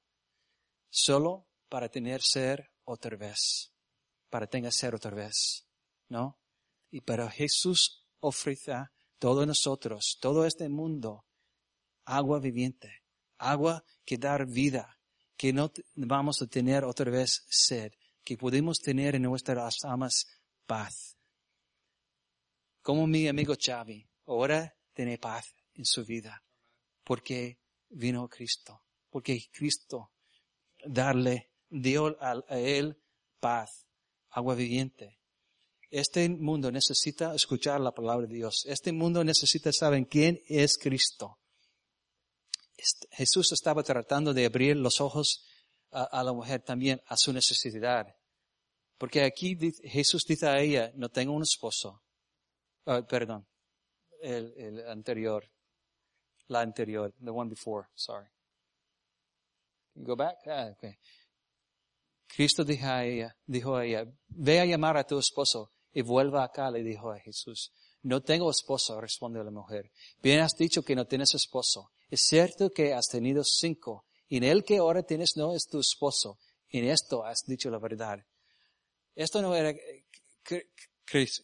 Solo 0.90 1.48
para 1.70 1.90
tener 1.90 2.22
ser 2.24 2.72
otra 2.84 3.16
vez. 3.16 3.72
Para 4.30 4.48
tener 4.48 4.74
ser 4.74 4.96
otra 4.96 5.12
vez. 5.12 5.68
¿no? 6.10 6.40
Y 6.90 7.02
pero 7.02 7.30
Jesús 7.30 8.08
ofrece 8.20 8.72
a 8.72 8.92
todos 9.20 9.46
nosotros, 9.46 10.18
todo 10.20 10.46
este 10.46 10.68
mundo, 10.68 11.26
agua 12.06 12.40
viviente, 12.40 13.04
agua 13.38 13.84
que 14.04 14.18
dar 14.18 14.48
vida, 14.48 14.98
que 15.36 15.54
no 15.54 15.72
vamos 15.96 16.42
a 16.42 16.48
tener 16.48 16.84
otra 16.84 17.12
vez 17.12 17.46
sed, 17.50 17.92
que 18.28 18.36
podemos 18.36 18.82
tener 18.82 19.16
en 19.16 19.22
nuestras 19.22 19.86
almas 19.86 20.28
paz. 20.66 21.16
Como 22.82 23.08
mi 23.08 23.26
amigo 23.30 23.56
Xavi, 23.56 24.06
ahora 24.26 24.76
tiene 24.94 25.18
paz 25.18 25.56
en 25.76 25.86
su 25.86 26.04
vida, 26.04 26.44
porque 27.06 27.62
vino 27.88 28.28
Cristo, 28.28 28.84
porque 29.10 29.40
Cristo 29.50 30.12
darle, 30.86 31.54
dio 31.70 32.18
a, 32.20 32.44
él 32.60 33.02
paz, 33.40 33.88
agua 34.32 34.56
viviente. 34.56 35.22
Este 35.90 36.28
mundo 36.28 36.70
necesita 36.70 37.34
escuchar 37.34 37.80
la 37.80 37.94
palabra 37.94 38.28
de 38.28 38.36
Dios. 38.36 38.66
Este 38.68 38.92
mundo 38.92 39.24
necesita 39.24 39.72
saber 39.72 40.06
quién 40.10 40.42
es 40.48 40.78
Cristo. 40.78 41.40
Este, 42.76 43.08
Jesús 43.12 43.54
estaba 43.54 43.84
tratando 43.84 44.34
de 44.34 44.46
abrir 44.46 44.76
los 44.76 45.00
ojos 45.00 45.46
a, 45.92 46.22
la 46.26 46.34
mujer 46.34 46.62
también 46.62 47.02
a 47.06 47.16
su 47.16 47.32
necesidad. 47.32 48.17
Porque 48.98 49.24
aquí 49.24 49.58
Jesús 49.84 50.26
dice 50.26 50.48
a 50.48 50.60
ella, 50.60 50.92
no 50.96 51.10
tengo 51.10 51.34
un 51.34 51.44
esposo. 51.44 52.02
Ah, 52.86 53.02
perdón, 53.02 53.46
el, 54.22 54.54
el 54.58 54.88
anterior, 54.88 55.44
la 56.48 56.62
anterior, 56.62 57.14
the 57.24 57.30
one 57.30 57.50
before, 57.50 57.88
sorry. 57.94 58.28
Go 59.94 60.16
back? 60.16 60.38
Ah, 60.48 60.72
okay. 60.76 60.98
Cristo 62.28 62.64
dijo 62.64 62.88
a 62.88 63.04
ella, 63.04 63.36
dijo 63.46 63.76
a 63.76 63.86
ella, 63.86 64.06
ve 64.28 64.60
a 64.60 64.66
llamar 64.66 64.98
a 64.98 65.06
tu 65.06 65.18
esposo 65.18 65.72
y 65.92 66.02
vuelva 66.02 66.44
acá, 66.44 66.70
le 66.70 66.84
dijo 66.84 67.12
a 67.12 67.20
Jesús. 67.20 67.72
No 68.04 68.22
tengo 68.22 68.52
esposo, 68.52 69.02
respondió 69.02 69.44
la 69.44 69.52
mujer. 69.52 69.92
Bien 70.22 70.42
has 70.42 70.56
dicho 70.56 70.84
que 70.84 70.96
no 70.96 71.06
tienes 71.06 71.34
esposo. 71.34 71.92
Es 72.10 72.22
cierto 72.22 72.72
que 72.72 72.94
has 72.94 73.08
tenido 73.08 73.44
cinco, 73.44 74.06
y 74.28 74.38
en 74.38 74.44
el 74.44 74.64
que 74.64 74.78
ahora 74.78 75.04
tienes 75.04 75.36
no 75.36 75.54
es 75.54 75.68
tu 75.68 75.80
esposo. 75.80 76.38
En 76.70 76.86
esto 76.86 77.26
has 77.26 77.44
dicho 77.46 77.70
la 77.70 77.80
verdad. 77.80 78.24
Esto 79.18 79.42
no 79.42 79.56
era, 79.56 79.74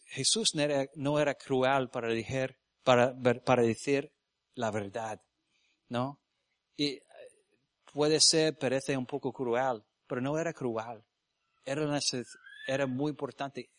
Jesús 0.06 0.54
no 0.54 0.62
era, 0.62 0.86
no 0.94 1.18
era 1.18 1.34
cruel 1.34 1.88
para 1.90 2.06
decir, 2.08 2.56
para, 2.84 3.62
decir 3.62 4.12
la 4.54 4.70
verdad, 4.70 5.20
¿no? 5.88 6.20
Y 6.76 7.00
puede 7.92 8.20
ser, 8.20 8.56
parece 8.56 8.96
un 8.96 9.06
poco 9.06 9.32
cruel, 9.32 9.82
pero 10.06 10.20
no 10.20 10.38
era 10.38 10.52
cruel. 10.52 11.02
Era, 11.64 11.98
era 12.68 12.86
muy 12.86 13.10
importante. 13.10 13.70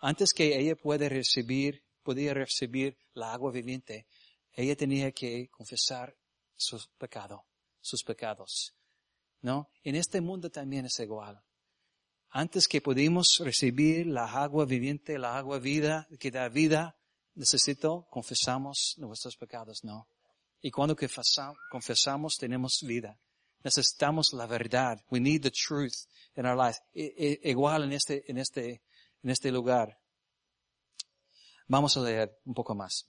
Antes 0.00 0.32
que 0.32 0.58
ella 0.58 0.74
pueda 0.74 1.06
recibir, 1.10 1.84
podía 2.02 2.32
recibir 2.32 2.96
la 3.12 3.34
agua 3.34 3.52
viviente, 3.52 4.06
ella 4.54 4.74
tenía 4.76 5.12
que 5.12 5.50
confesar 5.50 6.16
sus 6.56 6.88
pecados, 6.96 7.42
sus 7.82 8.02
pecados. 8.02 8.74
¿No? 9.42 9.68
En 9.82 9.96
este 9.96 10.22
mundo 10.22 10.48
también 10.48 10.86
es 10.86 10.98
igual. 11.00 11.44
Antes 12.34 12.66
que 12.66 12.80
pudimos 12.80 13.38
recibir 13.44 14.06
la 14.06 14.24
agua 14.24 14.64
viviente, 14.64 15.18
la 15.18 15.36
agua 15.36 15.58
vida, 15.58 16.08
que 16.18 16.30
da 16.30 16.48
vida, 16.48 16.96
necesito 17.34 18.06
confesamos 18.10 18.94
nuestros 18.96 19.36
pecados, 19.36 19.84
¿no? 19.84 20.08
Y 20.62 20.70
cuando 20.70 20.96
confesamos, 20.96 22.38
tenemos 22.38 22.80
vida. 22.82 23.18
Necesitamos 23.62 24.32
la 24.32 24.46
verdad. 24.46 25.04
We 25.10 25.20
need 25.20 25.42
the 25.42 25.50
truth 25.50 26.06
in 26.36 26.46
our 26.46 26.56
life. 26.56 26.80
igual 26.94 27.84
en 27.84 27.92
este, 27.92 28.24
en 28.30 28.38
este, 28.38 28.82
en 29.22 29.30
este 29.30 29.52
lugar. 29.52 29.98
Vamos 31.68 31.96
a 31.96 32.00
leer 32.00 32.40
un 32.44 32.54
poco 32.54 32.74
más. 32.74 33.08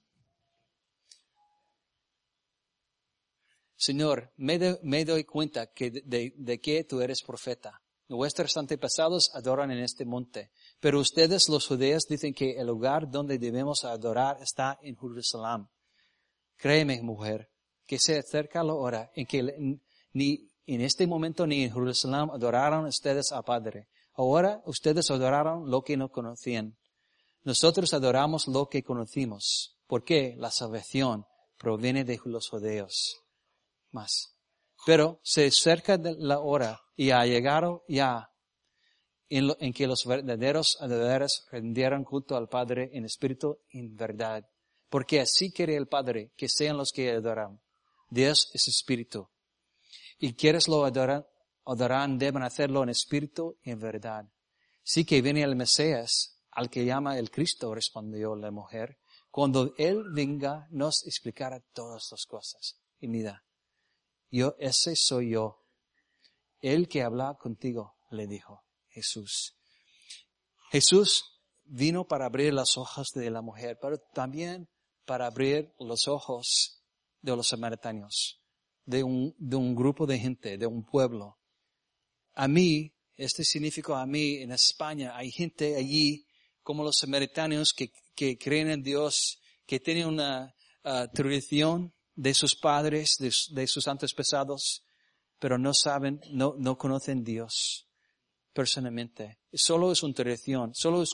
Señor, 3.76 4.32
me, 4.38 5.06
doy 5.06 5.24
cuenta 5.26 5.70
de, 5.76 6.60
que 6.62 6.84
tú 6.86 7.02
eres 7.02 7.22
profeta. 7.22 7.83
Nuestros 8.10 8.58
antepasados 8.58 9.32
adoran 9.34 9.72
en 9.72 9.80
este 9.80 10.06
monte, 10.06 10.52
pero 10.80 11.00
ustedes 11.00 11.48
los 11.48 11.68
judíos 11.68 12.06
dicen 12.08 12.34
que 12.34 12.58
el 12.60 12.68
lugar 12.68 13.10
donde 13.10 13.38
debemos 13.38 13.86
adorar 13.86 14.38
está 14.42 14.78
en 14.82 14.98
Jerusalén. 14.98 15.68
Créeme, 16.58 17.02
mujer, 17.02 17.50
que 17.86 18.00
se 18.00 18.18
acerca 18.18 18.64
la 18.64 18.74
hora 18.74 19.12
en 19.16 19.26
que 19.26 19.80
ni 20.12 20.50
en 20.66 20.82
este 20.82 21.08
momento 21.08 21.48
ni 21.48 21.64
en 21.64 21.74
Jerusalén 21.74 22.30
adoraron 22.32 22.86
ustedes 22.86 23.32
a 23.32 23.42
Padre. 23.42 23.88
Ahora 24.16 24.62
ustedes 24.66 25.10
adoraron 25.10 25.70
lo 25.70 25.82
que 25.82 25.98
no 25.98 26.10
conocían. 26.10 26.78
Nosotros 27.44 27.94
adoramos 27.94 28.48
lo 28.48 28.68
que 28.68 28.84
conocimos, 28.84 29.78
porque 29.88 30.36
la 30.38 30.52
salvación 30.52 31.26
proviene 31.58 32.04
de 32.04 32.20
los 32.26 32.50
judíos. 32.50 33.22
Más. 33.92 34.36
Pero 34.86 35.20
se 35.24 35.48
acerca 35.48 35.98
la 35.98 36.40
hora 36.40 36.83
y 36.96 37.12
ha 37.12 37.26
llegado 37.26 37.84
ya 37.88 38.30
en, 39.30 39.52
en 39.60 39.74
que 39.74 39.88
los 39.88 40.06
verdaderos 40.06 40.78
adoradores 40.80 41.46
rendieran 41.52 42.04
culto 42.04 42.36
al 42.36 42.50
Padre 42.50 42.90
en 42.94 43.06
espíritu 43.06 43.60
y 43.70 43.80
en 43.80 43.96
verdad. 43.96 44.48
Porque 44.90 45.22
así 45.22 45.52
quiere 45.52 45.76
el 45.76 45.88
Padre 45.88 46.32
que 46.36 46.48
sean 46.48 46.78
los 46.78 46.92
que 46.92 47.12
adoran. 47.12 47.60
Dios 48.10 48.52
es 48.54 48.68
espíritu 48.68 49.28
y 50.20 50.36
quieres 50.36 50.70
lo 50.70 50.86
adorar, 50.86 51.30
adorarán, 51.66 52.18
deben 52.18 52.44
hacerlo 52.44 52.84
en 52.84 52.90
espíritu 52.90 53.58
y 53.62 53.72
en 53.72 53.80
verdad. 53.80 54.26
Sí 54.82 55.04
que 55.04 55.22
viene 55.22 55.44
el 55.44 55.56
Mesías, 55.56 56.40
al 56.52 56.70
que 56.70 56.86
llama 56.86 57.18
el 57.18 57.32
Cristo, 57.32 57.76
respondió 57.76 58.34
la 58.36 58.50
mujer. 58.50 59.00
Cuando 59.30 59.74
Él 59.78 60.04
venga, 60.14 60.68
nos 60.72 61.06
explicará 61.06 61.60
todas 61.74 62.08
las 62.12 62.26
cosas. 62.26 62.80
Y 63.00 63.08
mira, 63.08 63.44
yo, 64.30 64.56
ese 64.60 64.96
soy 64.96 65.32
yo. 65.32 65.63
El 66.64 66.88
que 66.88 67.04
habla 67.04 67.36
contigo, 67.38 67.98
le 68.10 68.26
dijo 68.26 68.64
Jesús. 68.88 69.58
Jesús 70.72 71.42
vino 71.66 72.08
para 72.08 72.26
abrir 72.26 72.54
las 72.54 72.78
ojos 72.78 73.10
de 73.14 73.30
la 73.30 73.42
mujer, 73.42 73.78
pero 73.82 73.98
también 74.14 74.70
para 75.04 75.28
abrir 75.28 75.74
los 75.78 76.08
ojos 76.08 76.82
de 77.22 77.36
los 77.36 77.50
samaritanos 77.50 78.40
de 78.86 79.04
un, 79.04 79.36
de 79.38 79.58
un 79.58 79.76
grupo 79.76 80.06
de 80.06 80.18
gente, 80.18 80.58
de 80.58 80.66
un 80.66 80.86
pueblo. 80.86 81.38
A 82.34 82.48
mí, 82.48 82.94
este 83.18 83.44
significa 83.44 84.02
a 84.02 84.06
mí, 84.06 84.38
en 84.38 84.54
España 84.54 85.18
hay 85.18 85.32
gente 85.32 85.76
allí, 85.76 86.26
como 86.62 86.86
los 86.86 86.98
samaritanos, 86.98 87.74
que, 87.74 87.92
creen 88.38 88.70
en 88.70 88.84
Dios, 88.84 89.42
que 89.66 89.82
tienen 89.82 90.08
una 90.08 90.56
uh, 90.86 91.12
tradición 91.14 91.94
de 92.16 92.34
sus 92.34 92.56
padres, 92.56 93.18
de, 93.20 93.34
de 93.54 93.68
sus 93.68 93.86
antepasados, 93.90 94.82
pero 95.44 95.58
no 95.58 95.74
saben, 95.74 96.22
no, 96.32 96.56
no 96.58 96.78
conocen 96.78 97.22
Dios 97.22 97.90
personalmente. 98.54 99.40
Solo 99.52 99.92
es 99.92 100.02
una 100.02 100.14
tradición, 100.14 100.74
solo 100.74 101.04
es 101.04 101.14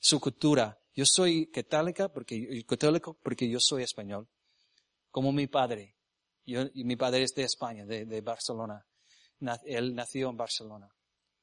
su 0.00 0.18
cultura. 0.18 0.76
Yo 0.96 1.04
soy 1.06 1.46
católica 1.46 2.08
porque, 2.08 2.64
católico 2.66 3.16
porque 3.22 3.48
yo 3.48 3.60
soy 3.60 3.84
español, 3.84 4.28
como 5.12 5.30
mi 5.30 5.46
padre. 5.46 5.94
Yo, 6.44 6.62
mi 6.74 6.96
padre 6.96 7.22
es 7.22 7.34
de 7.34 7.44
España, 7.44 7.86
de, 7.86 8.20
Barcelona. 8.20 8.84
Él 9.64 9.94
nació 9.94 10.30
en 10.30 10.36
Barcelona. 10.36 10.88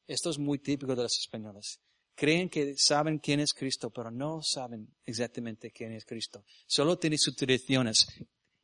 Esto 0.05 0.29
es 0.29 0.37
muy 0.37 0.59
típico 0.59 0.93
de 0.93 1.03
los 1.03 1.17
españoles. 1.17 1.79
Creen 2.15 2.49
que 2.49 2.75
saben 2.75 3.19
quién 3.19 3.39
es 3.39 3.53
Cristo, 3.53 3.91
pero 3.91 4.11
no 4.11 4.41
saben 4.41 4.93
exactamente 5.05 5.71
quién 5.71 5.93
es 5.93 6.03
Cristo. 6.03 6.43
Solo 6.67 6.99
tienen 6.99 7.17
sus 7.17 7.33
tradiciones, 7.33 8.05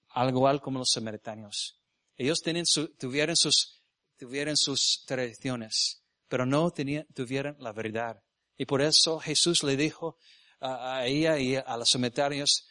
algo 0.09 0.39
igual 0.39 0.59
como 0.59 0.79
los 0.79 0.89
samaritanos. 0.89 1.80
Ellos 2.17 2.41
tienen 2.41 2.65
su, 2.65 2.89
tuvieron 2.95 3.35
sus, 3.35 3.83
tuvieron 4.17 4.57
sus 4.57 5.03
tradiciones, 5.05 6.03
pero 6.27 6.45
no 6.45 6.71
tenían, 6.71 7.05
tuvieron 7.13 7.55
la 7.59 7.71
verdad. 7.71 8.21
Y 8.57 8.65
por 8.65 8.81
eso 8.81 9.19
Jesús 9.19 9.63
le 9.63 9.75
dijo 9.75 10.17
a, 10.59 11.05
ella 11.05 11.39
y 11.39 11.55
a 11.55 11.77
los 11.77 11.89
samaritanos, 11.89 12.67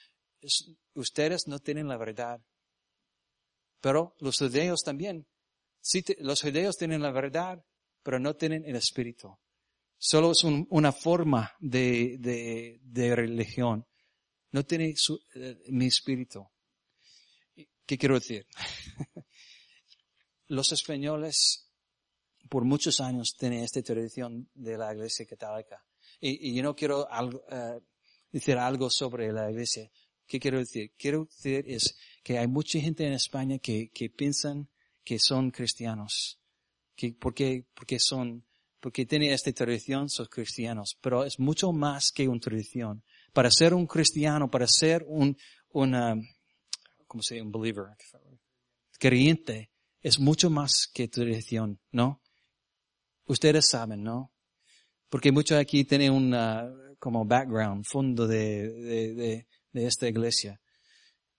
ustedes 0.94 1.48
no 1.48 1.58
tienen 1.58 1.88
la 1.88 1.96
verdad. 1.96 2.40
Pero 3.80 4.14
los 4.20 4.38
judíos 4.38 4.82
también. 4.84 5.26
Sí, 5.80 6.04
los 6.18 6.42
judíos 6.42 6.76
tienen 6.76 7.02
la 7.02 7.10
verdad, 7.10 7.64
pero 8.02 8.18
no 8.18 8.36
tienen 8.36 8.64
el 8.66 8.76
espíritu. 8.76 9.36
Solo 9.98 10.32
es 10.32 10.44
una 10.44 10.92
forma 10.92 11.54
de, 11.58 12.16
de, 12.18 12.78
de, 12.82 13.16
religión. 13.16 13.86
No 14.52 14.64
tiene 14.64 14.94
su, 14.96 15.20
eh, 15.34 15.58
mi 15.68 15.86
espíritu. 15.86 16.46
¿Qué 17.84 17.98
quiero 17.98 18.14
decir? 18.14 18.46
los 20.50 20.72
españoles 20.72 21.68
por 22.48 22.64
muchos 22.64 23.00
años 23.00 23.36
tienen 23.38 23.62
esta 23.62 23.82
tradición 23.82 24.50
de 24.54 24.76
la 24.76 24.92
iglesia 24.92 25.24
católica. 25.26 25.84
Y, 26.20 26.54
yo 26.54 26.62
no 26.62 26.74
quiero 26.74 27.10
algo, 27.10 27.42
uh, 27.50 27.80
decir 28.32 28.58
algo 28.58 28.90
sobre 28.90 29.32
la 29.32 29.50
iglesia. 29.50 29.90
¿Qué 30.26 30.40
quiero 30.40 30.58
decir? 30.58 30.92
Quiero 30.98 31.24
decir 31.24 31.64
es 31.68 31.96
que 32.22 32.38
hay 32.38 32.48
mucha 32.48 32.80
gente 32.80 33.06
en 33.06 33.12
España 33.12 33.58
que, 33.58 33.90
que 33.90 34.10
piensan 34.10 34.68
que 35.04 35.18
son 35.18 35.50
cristianos, 35.50 36.40
que 36.94 37.12
porque, 37.12 37.66
porque 37.74 37.98
son 37.98 38.44
porque 38.80 39.04
tiene 39.04 39.32
esta 39.32 39.52
tradición, 39.52 40.08
son 40.08 40.26
cristianos, 40.26 40.96
pero 41.00 41.24
es 41.24 41.38
mucho 41.38 41.70
más 41.70 42.10
que 42.10 42.26
una 42.26 42.40
tradición. 42.40 43.04
Para 43.32 43.50
ser 43.50 43.74
un 43.74 43.86
cristiano, 43.86 44.50
para 44.50 44.66
ser 44.66 45.04
un, 45.06 45.36
una, 45.68 46.16
¿cómo 47.06 47.22
se 47.22 47.34
dice? 47.34 47.46
Un 47.46 47.52
believer, 47.52 47.84
creyente, 48.98 49.69
es 50.02 50.18
mucho 50.18 50.50
más 50.50 50.88
que 50.92 51.08
tradición, 51.08 51.80
¿no? 51.90 52.22
Ustedes 53.26 53.68
saben, 53.68 54.02
¿no? 54.02 54.32
Porque 55.08 55.32
muchos 55.32 55.58
aquí 55.58 55.84
tienen 55.84 56.12
un, 56.12 56.96
como 56.98 57.24
background, 57.24 57.84
fondo 57.84 58.26
de, 58.26 58.70
de, 58.72 59.14
de, 59.14 59.46
de 59.72 59.86
esta 59.86 60.08
iglesia. 60.08 60.60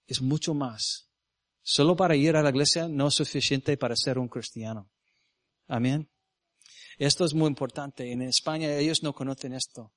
Es 0.07 0.21
mucho 0.21 0.53
más. 0.53 1.09
Solo 1.63 1.95
para 1.95 2.15
ir 2.15 2.35
a 2.35 2.41
la 2.41 2.49
iglesia 2.49 2.87
no 2.87 3.07
es 3.07 3.15
suficiente 3.15 3.77
para 3.77 3.95
ser 3.95 4.17
un 4.17 4.27
cristiano. 4.27 4.89
Amén. 5.67 6.09
Esto 6.97 7.25
es 7.25 7.33
muy 7.33 7.47
importante. 7.47 8.11
En 8.11 8.21
España 8.21 8.75
ellos 8.75 9.03
no 9.03 9.13
conocen 9.13 9.53
esto. 9.53 9.93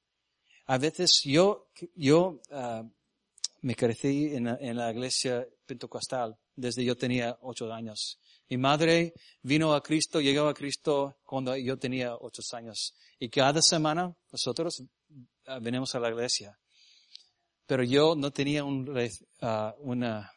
A 0.66 0.78
veces 0.78 1.22
yo, 1.24 1.70
yo 1.94 2.40
uh, 2.50 2.88
me 3.60 3.74
crecí 3.74 4.34
en 4.34 4.46
en 4.46 4.76
la, 4.76 4.90
iglesia 4.90 5.46
pentecostal 5.66 6.38
desde 6.56 6.84
yo 6.84 6.96
tenía 6.96 7.38
ocho 7.42 7.72
años. 7.72 8.20
Mi 8.48 8.58
madre 8.58 9.14
vino 9.42 9.74
a 9.74 9.82
Cristo, 9.82 10.20
llegó 10.20 10.48
a 10.48 10.54
Cristo 10.54 11.16
cuando 11.24 11.56
yo 11.56 11.78
tenía 11.78 12.14
ocho 12.16 12.42
años. 12.52 12.94
Y 13.18 13.28
cada 13.28 13.62
semana 13.62 14.14
nosotros 14.30 14.80
uh, 14.80 15.60
venimos 15.60 15.94
a 15.94 16.00
la 16.00 16.10
iglesia. 16.10 16.58
Pero 17.66 17.82
yo 17.82 18.14
no 18.14 18.30
tenía 18.30 18.64
uh, 18.64 18.70
una 19.78 20.30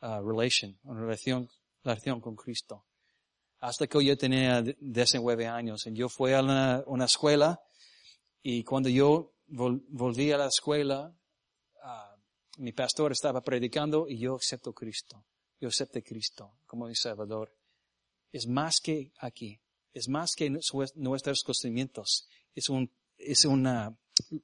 relation, 0.00 0.78
una 0.82 1.00
relación, 1.00 1.48
relación 1.84 2.20
con 2.20 2.34
Cristo 2.34 2.84
hasta 3.60 3.86
que 3.86 4.04
yo 4.04 4.16
tenía 4.16 4.62
19 4.62 5.46
años. 5.46 5.86
Y 5.86 5.94
yo 5.94 6.08
fui 6.08 6.32
a 6.32 6.40
una, 6.40 7.04
escuela 7.04 7.60
y 8.42 8.64
cuando 8.64 8.88
yo 8.88 9.34
vol, 9.46 9.82
volví 9.88 10.32
a 10.32 10.38
la 10.38 10.46
escuela, 10.46 11.12
uh, 11.82 12.62
mi 12.62 12.72
pastor 12.72 13.12
estaba 13.12 13.42
predicando 13.42 14.06
y 14.08 14.18
yo 14.18 14.36
acepto 14.36 14.72
Cristo. 14.72 15.24
Yo 15.60 15.68
acepté 15.68 16.02
Cristo 16.02 16.58
como 16.66 16.86
mi 16.86 16.94
Salvador. 16.94 17.54
Es 18.32 18.46
más 18.46 18.80
que 18.80 19.12
aquí. 19.18 19.60
Es 19.92 20.08
más 20.08 20.34
que 20.36 20.50
nuestros 20.50 21.42
conocimientos. 21.42 22.28
Es 22.54 22.68
un, 22.68 22.90
es 23.16 23.44
una 23.44 23.96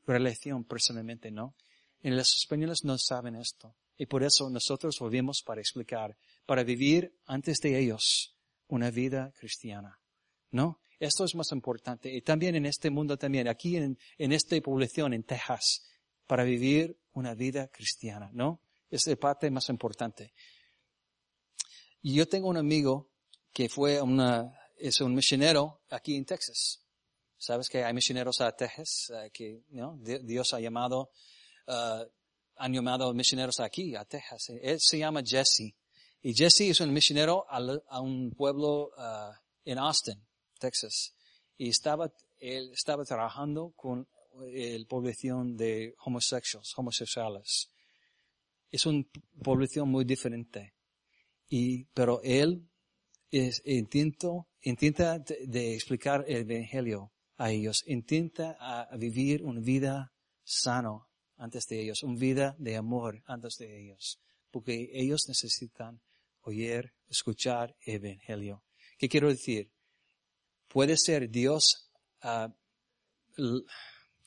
relación 0.06 0.64
personalmente, 0.64 1.30
¿no? 1.30 1.54
Y 2.02 2.10
los 2.10 2.36
españoles 2.36 2.84
no 2.84 2.98
saben 2.98 3.36
esto. 3.36 3.76
Y 3.96 4.06
por 4.06 4.24
eso 4.24 4.50
nosotros 4.50 4.98
volvemos 4.98 5.42
para 5.42 5.60
explicar, 5.60 6.16
para 6.46 6.64
vivir 6.64 7.16
antes 7.26 7.58
de 7.60 7.78
ellos 7.78 8.34
una 8.66 8.90
vida 8.90 9.32
cristiana. 9.38 10.00
¿No? 10.50 10.80
Esto 10.98 11.24
es 11.24 11.34
más 11.34 11.50
importante. 11.52 12.12
Y 12.12 12.22
también 12.22 12.54
en 12.54 12.66
este 12.66 12.90
mundo 12.90 13.16
también, 13.16 13.48
aquí 13.48 13.76
en, 13.76 13.98
en 14.18 14.32
esta 14.32 14.60
población, 14.60 15.12
en 15.12 15.24
Texas, 15.24 15.86
para 16.26 16.44
vivir 16.44 16.98
una 17.12 17.34
vida 17.34 17.68
cristiana, 17.68 18.30
¿no? 18.32 18.60
Es 18.90 19.06
la 19.06 19.16
parte 19.16 19.50
más 19.50 19.68
importante. 19.68 20.32
Y 22.06 22.12
yo 22.12 22.28
tengo 22.28 22.48
un 22.48 22.58
amigo 22.58 23.08
que 23.50 23.70
fue 23.70 24.02
una, 24.02 24.52
es 24.76 25.00
un 25.00 25.14
misionero 25.14 25.80
aquí 25.88 26.16
en 26.16 26.26
Texas. 26.26 26.84
Sabes 27.38 27.70
que 27.70 27.82
hay 27.82 27.94
misioneros 27.94 28.42
a 28.42 28.54
Texas 28.54 29.10
uh, 29.10 29.30
que 29.32 29.62
¿no? 29.70 29.96
Dios 30.02 30.52
ha 30.52 30.60
llamado, 30.60 31.12
uh, 31.66 32.04
han 32.56 32.72
llamado 32.74 33.14
misioneros 33.14 33.58
aquí 33.58 33.96
a 33.96 34.04
Texas. 34.04 34.50
Él 34.50 34.80
se 34.80 34.98
llama 34.98 35.22
Jesse. 35.24 35.74
Y 36.20 36.34
Jesse 36.34 36.68
es 36.68 36.80
un 36.80 36.92
misionero 36.92 37.46
a, 37.48 38.02
un 38.02 38.32
pueblo 38.32 38.90
uh, 38.98 39.32
en 39.64 39.78
Austin, 39.78 40.22
Texas. 40.58 41.14
Y 41.56 41.70
estaba, 41.70 42.12
él 42.38 42.70
estaba 42.74 43.04
trabajando 43.06 43.72
con 43.76 44.06
la 44.34 44.86
población 44.86 45.56
de 45.56 45.94
homosexuales, 46.04 46.70
homosexuales. 46.76 47.70
Es 48.70 48.84
una 48.84 49.06
población 49.42 49.88
muy 49.88 50.04
diferente. 50.04 50.74
Y, 51.56 51.84
pero 51.94 52.20
él 52.24 52.68
intento, 53.30 54.48
intenta 54.62 55.20
de, 55.20 55.74
explicar 55.74 56.24
el 56.26 56.50
evangelio 56.50 57.12
a 57.36 57.52
ellos. 57.52 57.84
Intenta 57.86 58.56
a, 58.58 58.96
vivir 58.96 59.40
una 59.44 59.60
vida 59.60 60.12
sano 60.42 61.10
antes 61.36 61.66
de 61.66 61.80
ellos, 61.80 62.02
una 62.02 62.18
vida 62.18 62.56
de 62.58 62.74
amor 62.74 63.22
antes 63.26 63.54
de 63.58 63.82
ellos. 63.82 64.20
Porque 64.50 64.90
ellos 64.94 65.28
necesitan 65.28 66.00
oír, 66.40 66.92
escuchar 67.08 67.76
evangelio. 67.86 68.64
¿Qué 68.98 69.08
quiero 69.08 69.28
decir? 69.28 69.70
Puede 70.66 70.96
ser 70.96 71.30
Dios 71.30 71.88
uh, 72.24 72.48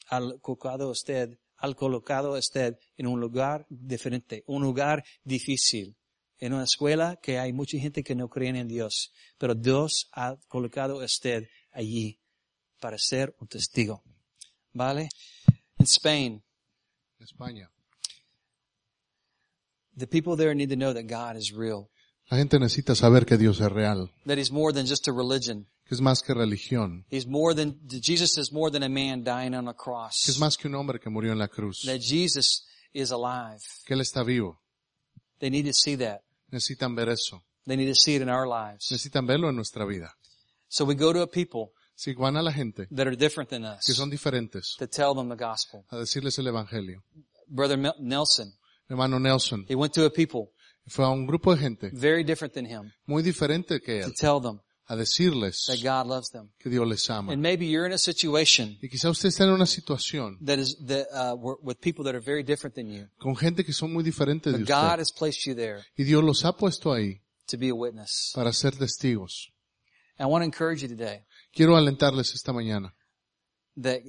al 0.08 0.40
colocado 0.40 0.92
usted, 0.92 1.38
al 1.58 1.76
colocado 1.76 2.38
usted 2.40 2.80
en 2.96 3.08
un 3.08 3.20
lugar 3.20 3.66
diferente, 3.70 4.46
un 4.48 4.64
lugar 4.64 5.04
difícil, 5.26 5.98
en 6.40 6.54
una 6.54 6.64
escuela 6.64 7.18
que 7.22 7.40
hay 7.40 7.54
mucha 7.54 7.78
gente 7.80 8.04
que 8.04 8.16
no 8.16 8.30
cree 8.30 8.50
en 8.50 8.68
Dios, 8.68 9.12
pero 9.38 9.56
Dios 9.56 10.10
ha 10.14 10.38
colocado 10.48 11.02
a 11.02 11.06
usted 11.06 11.48
allí 11.72 12.20
para 12.80 12.98
ser 12.98 13.36
un 13.40 13.48
testigo. 13.48 14.04
¿Vale? 14.74 15.10
En 15.78 15.86
Spain. 15.86 16.44
España. 17.20 17.70
The 19.98 20.08
people 20.08 20.38
there 20.38 20.54
need 20.54 20.70
to 20.70 20.76
know 20.76 20.94
that 20.94 21.08
God 21.08 21.36
is 21.36 21.52
real. 21.52 21.90
La 22.30 22.38
gente 22.38 22.60
necesita 22.60 22.94
saber 22.94 23.26
que 23.26 23.38
Dios 23.38 23.60
es 23.60 23.72
real. 23.72 24.12
That 24.26 24.38
he's 24.38 24.52
more 24.52 24.74
than 24.74 24.86
just 24.86 25.08
a 25.08 25.12
religion. 25.12 25.68
Que 25.86 25.96
es 25.96 26.02
más 26.02 26.22
que 26.22 26.34
religión. 26.34 27.06
He's 27.10 27.26
more 27.26 27.56
than, 27.56 27.80
Jesus 27.90 28.38
is 28.38 28.52
more 28.52 28.70
than 28.70 28.84
a 28.84 28.90
man 28.90 29.24
dying 29.24 29.56
on 29.56 29.68
a 29.68 29.74
cross. 29.74 30.24
Que 30.26 30.32
es 30.32 30.40
más 30.40 30.58
que 30.58 30.68
un 30.68 30.76
hombre 30.76 31.00
que 31.00 31.10
murió 31.10 31.32
en 31.32 31.40
la 31.40 31.48
cruz. 31.48 31.84
That 31.86 32.02
Jesus 32.02 32.66
is 32.94 33.12
alive. 33.12 33.62
Que 33.86 33.96
Él 33.96 34.02
está 34.02 34.24
vivo. 34.24 34.62
They 35.40 35.50
need 35.50 35.66
to 35.66 35.74
see 35.74 35.96
that. 35.98 36.22
Necesitan 36.50 36.96
ver 36.96 37.10
eso. 37.10 37.44
They 37.66 37.76
need 37.76 37.90
to 37.90 37.96
see 37.96 38.16
it 38.16 38.22
in 38.22 38.30
our 38.30 38.48
lives. 38.48 38.90
Necesitan 38.92 39.26
verlo 39.28 39.50
en 39.50 39.56
nuestra 39.56 39.86
vida. 39.86 40.16
So 40.70 40.86
we 40.86 40.96
go 40.96 41.14
to 41.14 41.22
a 41.22 41.28
people 41.28 41.72
si 41.96 42.14
van 42.14 42.38
a 42.38 42.42
la 42.42 42.52
gente 42.52 42.88
that 42.92 43.08
are 43.08 43.16
different 43.16 43.50
than 43.50 43.66
us, 43.66 43.86
que 43.86 43.94
son 43.94 44.10
diferentes 44.10 44.76
to 44.78 44.88
tell 44.88 45.14
them 45.16 45.30
the 45.30 45.36
gospel. 45.36 45.86
a 45.90 45.98
decirles 45.98 46.38
el 46.40 46.48
evangelio. 46.48 47.04
Brother 47.48 47.78
Nelson, 48.00 48.54
hermano 48.90 49.20
Nelson, 49.20 49.66
he 49.68 49.76
went 49.76 49.94
to 49.94 50.06
a 50.06 50.10
people 50.10 50.52
fue 50.88 51.06
a 51.06 51.10
un 51.10 51.26
grupo 51.26 51.54
de 51.54 51.62
gente 51.62 51.90
very 51.94 52.24
different 52.24 52.54
than 52.54 52.66
him 52.66 52.92
muy 53.06 53.22
diferente 53.22 53.82
que 53.82 54.02
to 54.02 54.08
él 54.08 54.14
tell 54.16 54.42
them 54.42 54.60
a 54.90 54.96
decirles 54.96 55.66
that 55.68 55.78
God 55.84 56.08
loves 56.08 56.30
them. 56.32 56.50
que 56.60 56.70
Dios 56.70 56.88
les 56.88 57.10
ama. 57.10 57.34
And 57.34 57.42
maybe 57.42 57.68
you're 57.68 57.86
in 57.88 57.94
a 57.94 57.98
situation 57.98 58.78
Y 58.82 58.90
quizá 58.90 59.10
usted 59.10 59.30
está 59.30 59.44
en 59.44 59.52
una 59.52 59.66
situación 59.66 60.38
that 60.46 60.58
is 60.60 60.78
that, 60.88 61.08
uh, 61.14 61.36
where- 61.36 61.58
with 61.62 61.78
people 61.82 62.04
that 62.06 62.16
are 62.16 62.24
very 62.24 62.44
different 62.44 62.76
than 62.76 62.88
you. 62.90 63.08
con 63.20 63.36
gente 63.36 63.64
que 63.66 63.74
son 63.74 63.92
muy 63.92 64.04
diferentes 64.04 64.54
de 64.54 64.60
God 64.64 65.00
has 65.00 65.12
placed 65.12 65.46
you 65.46 65.54
there 65.56 65.84
Y 65.98 66.04
Dios 66.04 66.24
los 66.24 66.44
ha 66.46 66.56
puesto 66.56 66.92
ahí 66.94 67.22
to 67.48 67.58
be 67.58 67.70
a 67.70 67.74
witness. 67.76 68.32
para 68.34 68.52
ser 68.54 68.76
testigos. 68.76 69.50
And 70.18 70.28
I 70.28 70.32
want 70.32 70.42
to 70.42 70.46
encourage 70.46 70.82
you 70.82 70.88
today 70.90 71.24
Quiero 71.54 71.76
alentarles 71.76 72.34
esta 72.34 72.54
mañana 72.54 72.94
that 73.82 74.02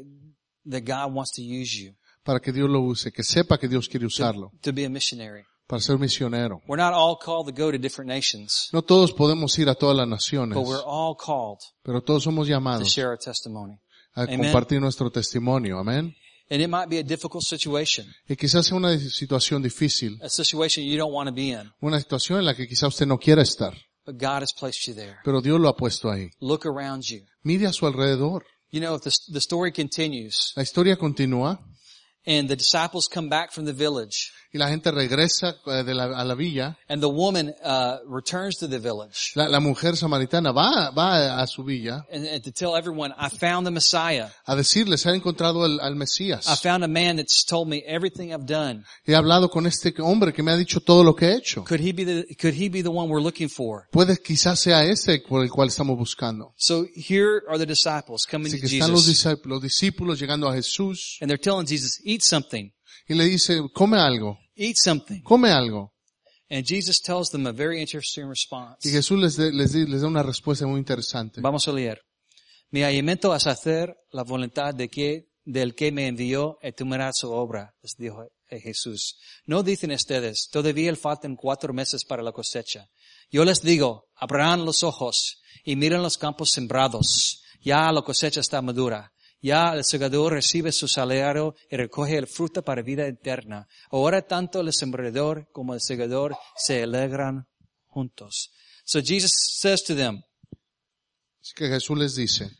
that 0.64 0.82
God 0.84 1.12
wants 1.14 1.32
to 1.32 1.42
use 1.42 1.74
you 1.76 1.94
para 2.24 2.40
que 2.40 2.52
Dios 2.52 2.68
lo 2.68 2.80
use, 2.82 3.10
que 3.10 3.22
sepa 3.22 3.58
que 3.58 3.68
Dios 3.68 3.88
quiere 3.88 4.06
usarlo 4.06 4.52
to 4.62 4.72
be 4.72 4.84
a 4.84 4.90
missionary. 4.90 5.44
Para 5.68 5.80
ser 5.80 5.98
misionero. 5.98 6.60
We're 6.66 6.82
not 6.82 6.94
all 6.94 7.16
called 7.16 7.46
to 7.46 7.52
go 7.52 7.70
to 7.70 7.78
different 7.78 8.08
nations, 8.10 8.70
No 8.72 8.82
todos 8.82 9.12
podemos 9.12 9.56
ir 9.58 9.68
a 9.68 9.74
todas 9.74 9.96
las 9.96 10.08
naciones, 10.08 10.56
but 10.56 10.66
we're 10.66 10.82
all 10.84 11.14
called 11.14 11.58
pero 11.84 12.00
todos 12.02 12.24
somos 12.24 12.46
to 12.48 12.52
llamados 12.54 12.88
share 12.88 13.08
our 13.08 13.18
testimony. 13.18 13.78
a 14.14 14.22
Amen. 14.22 14.40
compartir 14.40 14.80
nuestro 14.80 15.10
testimonio. 15.10 15.78
Amén. 15.78 16.14
And 16.50 16.62
it 16.62 16.68
might 16.68 16.88
be 16.88 16.96
a 16.98 17.02
difficult 17.04 17.44
situation, 17.44 18.06
Y 18.26 18.34
quizás 18.34 18.64
sea 18.66 18.74
una 18.76 18.98
situación 18.98 19.62
difícil, 19.62 20.18
a 20.22 20.30
situation 20.30 20.82
you 20.82 20.96
don't 20.96 21.12
want 21.12 21.28
to 21.28 21.34
be 21.34 21.50
in, 21.50 21.70
una 21.82 21.98
situación 22.00 22.38
en 22.38 22.46
la 22.46 22.54
que 22.54 22.66
quizá 22.66 22.86
usted 22.88 23.06
no 23.06 23.18
quiera 23.18 23.42
estar, 23.42 23.74
but 24.06 24.16
God 24.18 24.42
has 24.42 24.54
placed 24.58 24.86
you 24.86 24.94
there. 24.94 25.18
pero 25.22 25.42
Dios 25.42 25.60
lo 25.60 25.68
ha 25.68 25.76
puesto 25.76 26.10
ahí. 26.10 26.30
Look 26.40 26.64
around 26.64 27.02
you. 27.04 27.20
Mire 27.44 27.66
a 27.66 27.72
su 27.74 27.86
alrededor. 27.86 28.44
You 28.70 28.80
know, 28.80 28.94
if 28.96 29.02
the, 29.02 29.10
the 29.32 29.40
story 29.40 29.70
continues 29.72 30.52
La 30.56 30.62
historia 30.62 30.96
continúa 30.96 31.58
and 32.26 32.48
the 32.48 32.56
disciples 32.56 33.08
come 33.08 33.28
back 33.28 33.52
from 33.52 33.64
the 33.66 33.72
village 33.74 34.30
y 34.52 34.58
la 34.58 34.68
gente 34.68 34.90
regresa 34.90 35.56
eh, 35.66 35.84
de 35.84 35.94
la, 35.94 36.04
a 36.04 36.24
la 36.24 36.34
villa. 36.34 36.76
and 36.88 37.02
the 37.02 37.08
woman 37.08 37.54
uh, 37.64 37.98
returns 38.06 38.56
to 38.56 38.66
the 38.68 38.78
village 38.78 39.32
La, 39.34 39.48
la 39.48 39.60
mujer 39.60 39.96
samaritana 39.96 40.52
va, 40.52 40.90
va 40.90 41.40
a 41.42 41.46
su 41.46 41.62
villa 41.64 42.04
and, 42.12 42.26
and 42.26 42.42
to 42.42 42.50
tell 42.52 42.76
everyone, 42.76 43.12
I 43.18 43.28
found 43.28 43.66
the 43.66 43.70
Messiah. 43.70 44.28
a 44.46 44.56
decirles, 44.56 45.04
ha 45.06 45.14
encontrado 45.14 45.64
al, 45.64 45.80
al 45.80 45.94
I 45.98 46.56
found 46.56 46.84
a 46.84 46.88
man 46.88 47.16
that's 47.16 47.44
told 47.44 47.68
me 47.68 47.82
everything 47.86 48.32
I've 48.32 48.46
done. 48.46 48.84
He 49.04 49.14
hablado 49.14 49.50
con 49.50 49.66
este 49.66 49.94
hombre 49.98 50.32
que 50.32 50.42
me 50.42 50.52
ha 50.52 50.56
dicho 50.56 50.80
todo 50.80 51.02
lo 51.04 51.14
que 51.14 51.26
he 51.26 51.36
hecho. 51.36 51.64
Could 51.64 51.80
he 51.80 51.92
be 51.92 52.04
the, 52.04 52.34
could 52.36 52.54
he 52.54 52.68
be 52.68 52.82
the 52.82 52.90
one 52.90 53.08
we're 53.08 53.22
looking 53.22 53.48
for? 53.48 53.88
Puede 53.90 54.16
quizás 54.22 54.60
sea 54.60 54.84
ese 54.84 55.20
por 55.28 55.42
el 55.42 55.50
cual 55.50 55.68
estamos 55.68 55.96
buscando. 55.96 56.54
So 56.56 56.86
here 56.94 57.42
are 57.48 57.58
the 57.58 57.66
disciples 57.66 58.26
coming 58.26 58.48
Así 58.48 58.60
to 58.60 58.66
que 58.66 58.78
están 58.78 58.90
los 58.90 59.06
Jesus 59.06 59.24
discípulos, 59.24 59.46
los 59.46 59.62
discípulos 59.62 60.20
llegando 60.20 60.48
a 60.48 60.54
Jesús 60.54 61.18
and 61.20 61.28
they're 61.30 61.38
telling 61.40 61.66
Jesus, 61.66 62.00
eat 62.04 62.22
something, 62.22 62.70
y 63.08 63.14
le 63.14 63.24
dice, 63.24 63.60
come 63.72 63.98
algo, 63.98 64.38
eat 64.54 64.76
something. 64.76 65.22
come 65.22 65.50
algo. 65.50 65.92
And 66.50 66.64
Jesus 66.66 67.00
tells 67.02 67.30
them 67.30 67.46
a 67.46 67.52
very 67.52 67.80
interesting 67.80 68.26
response. 68.28 68.88
Y 68.88 68.90
Jesús 68.92 69.18
les, 69.18 69.36
de- 69.36 69.52
les, 69.52 69.72
di- 69.72 69.86
les 69.86 70.00
da 70.02 70.06
una 70.08 70.22
respuesta 70.22 70.66
muy 70.66 70.78
interesante. 70.78 71.40
Vamos 71.40 71.66
a 71.68 71.72
leer. 71.72 72.00
Mi 72.70 72.82
alimento 72.82 73.34
es 73.34 73.46
hacer 73.46 73.94
la 74.12 74.22
voluntad 74.24 74.74
de 74.74 74.88
que, 74.88 75.28
del 75.44 75.74
que 75.74 75.90
me 75.92 76.06
envió 76.06 76.58
y 76.62 76.72
terminar 76.72 77.12
su 77.14 77.30
obra, 77.30 77.74
les 77.82 77.96
dijo 77.96 78.24
eh, 78.48 78.60
Jesús. 78.60 79.18
No 79.46 79.62
dicen 79.62 79.90
ustedes, 79.92 80.48
todavía 80.50 80.94
faltan 80.96 81.36
cuatro 81.36 81.72
meses 81.74 82.04
para 82.04 82.22
la 82.22 82.32
cosecha. 82.32 82.88
Yo 83.30 83.44
les 83.44 83.60
digo, 83.60 84.08
abran 84.16 84.64
los 84.64 84.82
ojos 84.82 85.40
y 85.64 85.76
miren 85.76 86.02
los 86.02 86.16
campos 86.18 86.50
sembrados. 86.50 87.42
Ya 87.60 87.90
la 87.92 88.00
cosecha 88.02 88.40
está 88.40 88.62
madura. 88.62 89.12
Ya 89.40 89.72
el 89.74 89.84
segador 89.84 90.32
recibe 90.32 90.72
su 90.72 90.88
salario 90.88 91.54
y 91.70 91.76
recoge 91.76 92.16
el 92.16 92.26
fruto 92.26 92.62
para 92.64 92.82
vida 92.82 93.06
eterna. 93.06 93.68
Ahora 93.90 94.22
tanto 94.22 94.60
el 94.60 94.72
sembrador 94.72 95.48
como 95.52 95.74
el 95.74 95.80
segador 95.80 96.36
se 96.56 96.82
alegran 96.82 97.46
juntos. 97.86 98.50
So 98.84 99.00
Jesus 99.00 99.32
says 99.60 99.84
to 99.84 99.94
them, 99.94 100.22
Así 101.40 101.54
que 101.54 101.68
Jesús 101.68 101.96
les 101.96 102.14
dice, 102.16 102.50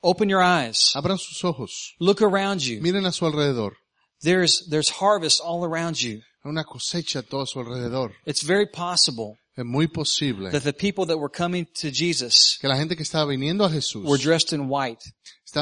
open 0.00 0.28
your 0.28 0.42
eyes. 0.42 0.92
abran 0.94 1.18
sus 1.18 1.44
ojos, 1.44 1.94
Look 1.98 2.20
around 2.22 2.60
you. 2.60 2.80
miren 2.82 3.06
a 3.06 3.12
su 3.12 3.24
alrededor. 3.26 3.76
There's, 4.22 4.66
there's 4.68 4.90
harvest 5.00 5.40
all 5.42 5.64
around 5.64 5.96
you. 5.96 6.20
Una 6.44 6.64
cosecha 6.64 7.20
a 7.20 7.22
todo 7.22 7.42
a 7.42 7.46
su 7.46 7.60
alrededor. 7.60 8.12
It's 8.26 8.42
very 8.42 8.66
possible 8.66 9.38
Es 9.56 9.64
muy 9.64 9.88
posible 9.88 10.50
that 10.50 10.62
the 10.62 10.72
people 10.72 11.04
that 11.06 11.18
were 11.18 11.28
coming 11.30 11.66
to 11.80 11.90
Jesus 11.90 12.56
que 12.60 12.68
la 12.68 12.76
gente 12.76 12.94
que 12.96 13.02
estaba 13.02 13.26
viniendo 13.26 13.64
a 13.64 13.70
Jesús 13.70 14.04
were 14.04 14.16
dressed 14.22 14.52
in 14.52 14.68
white. 14.68 15.00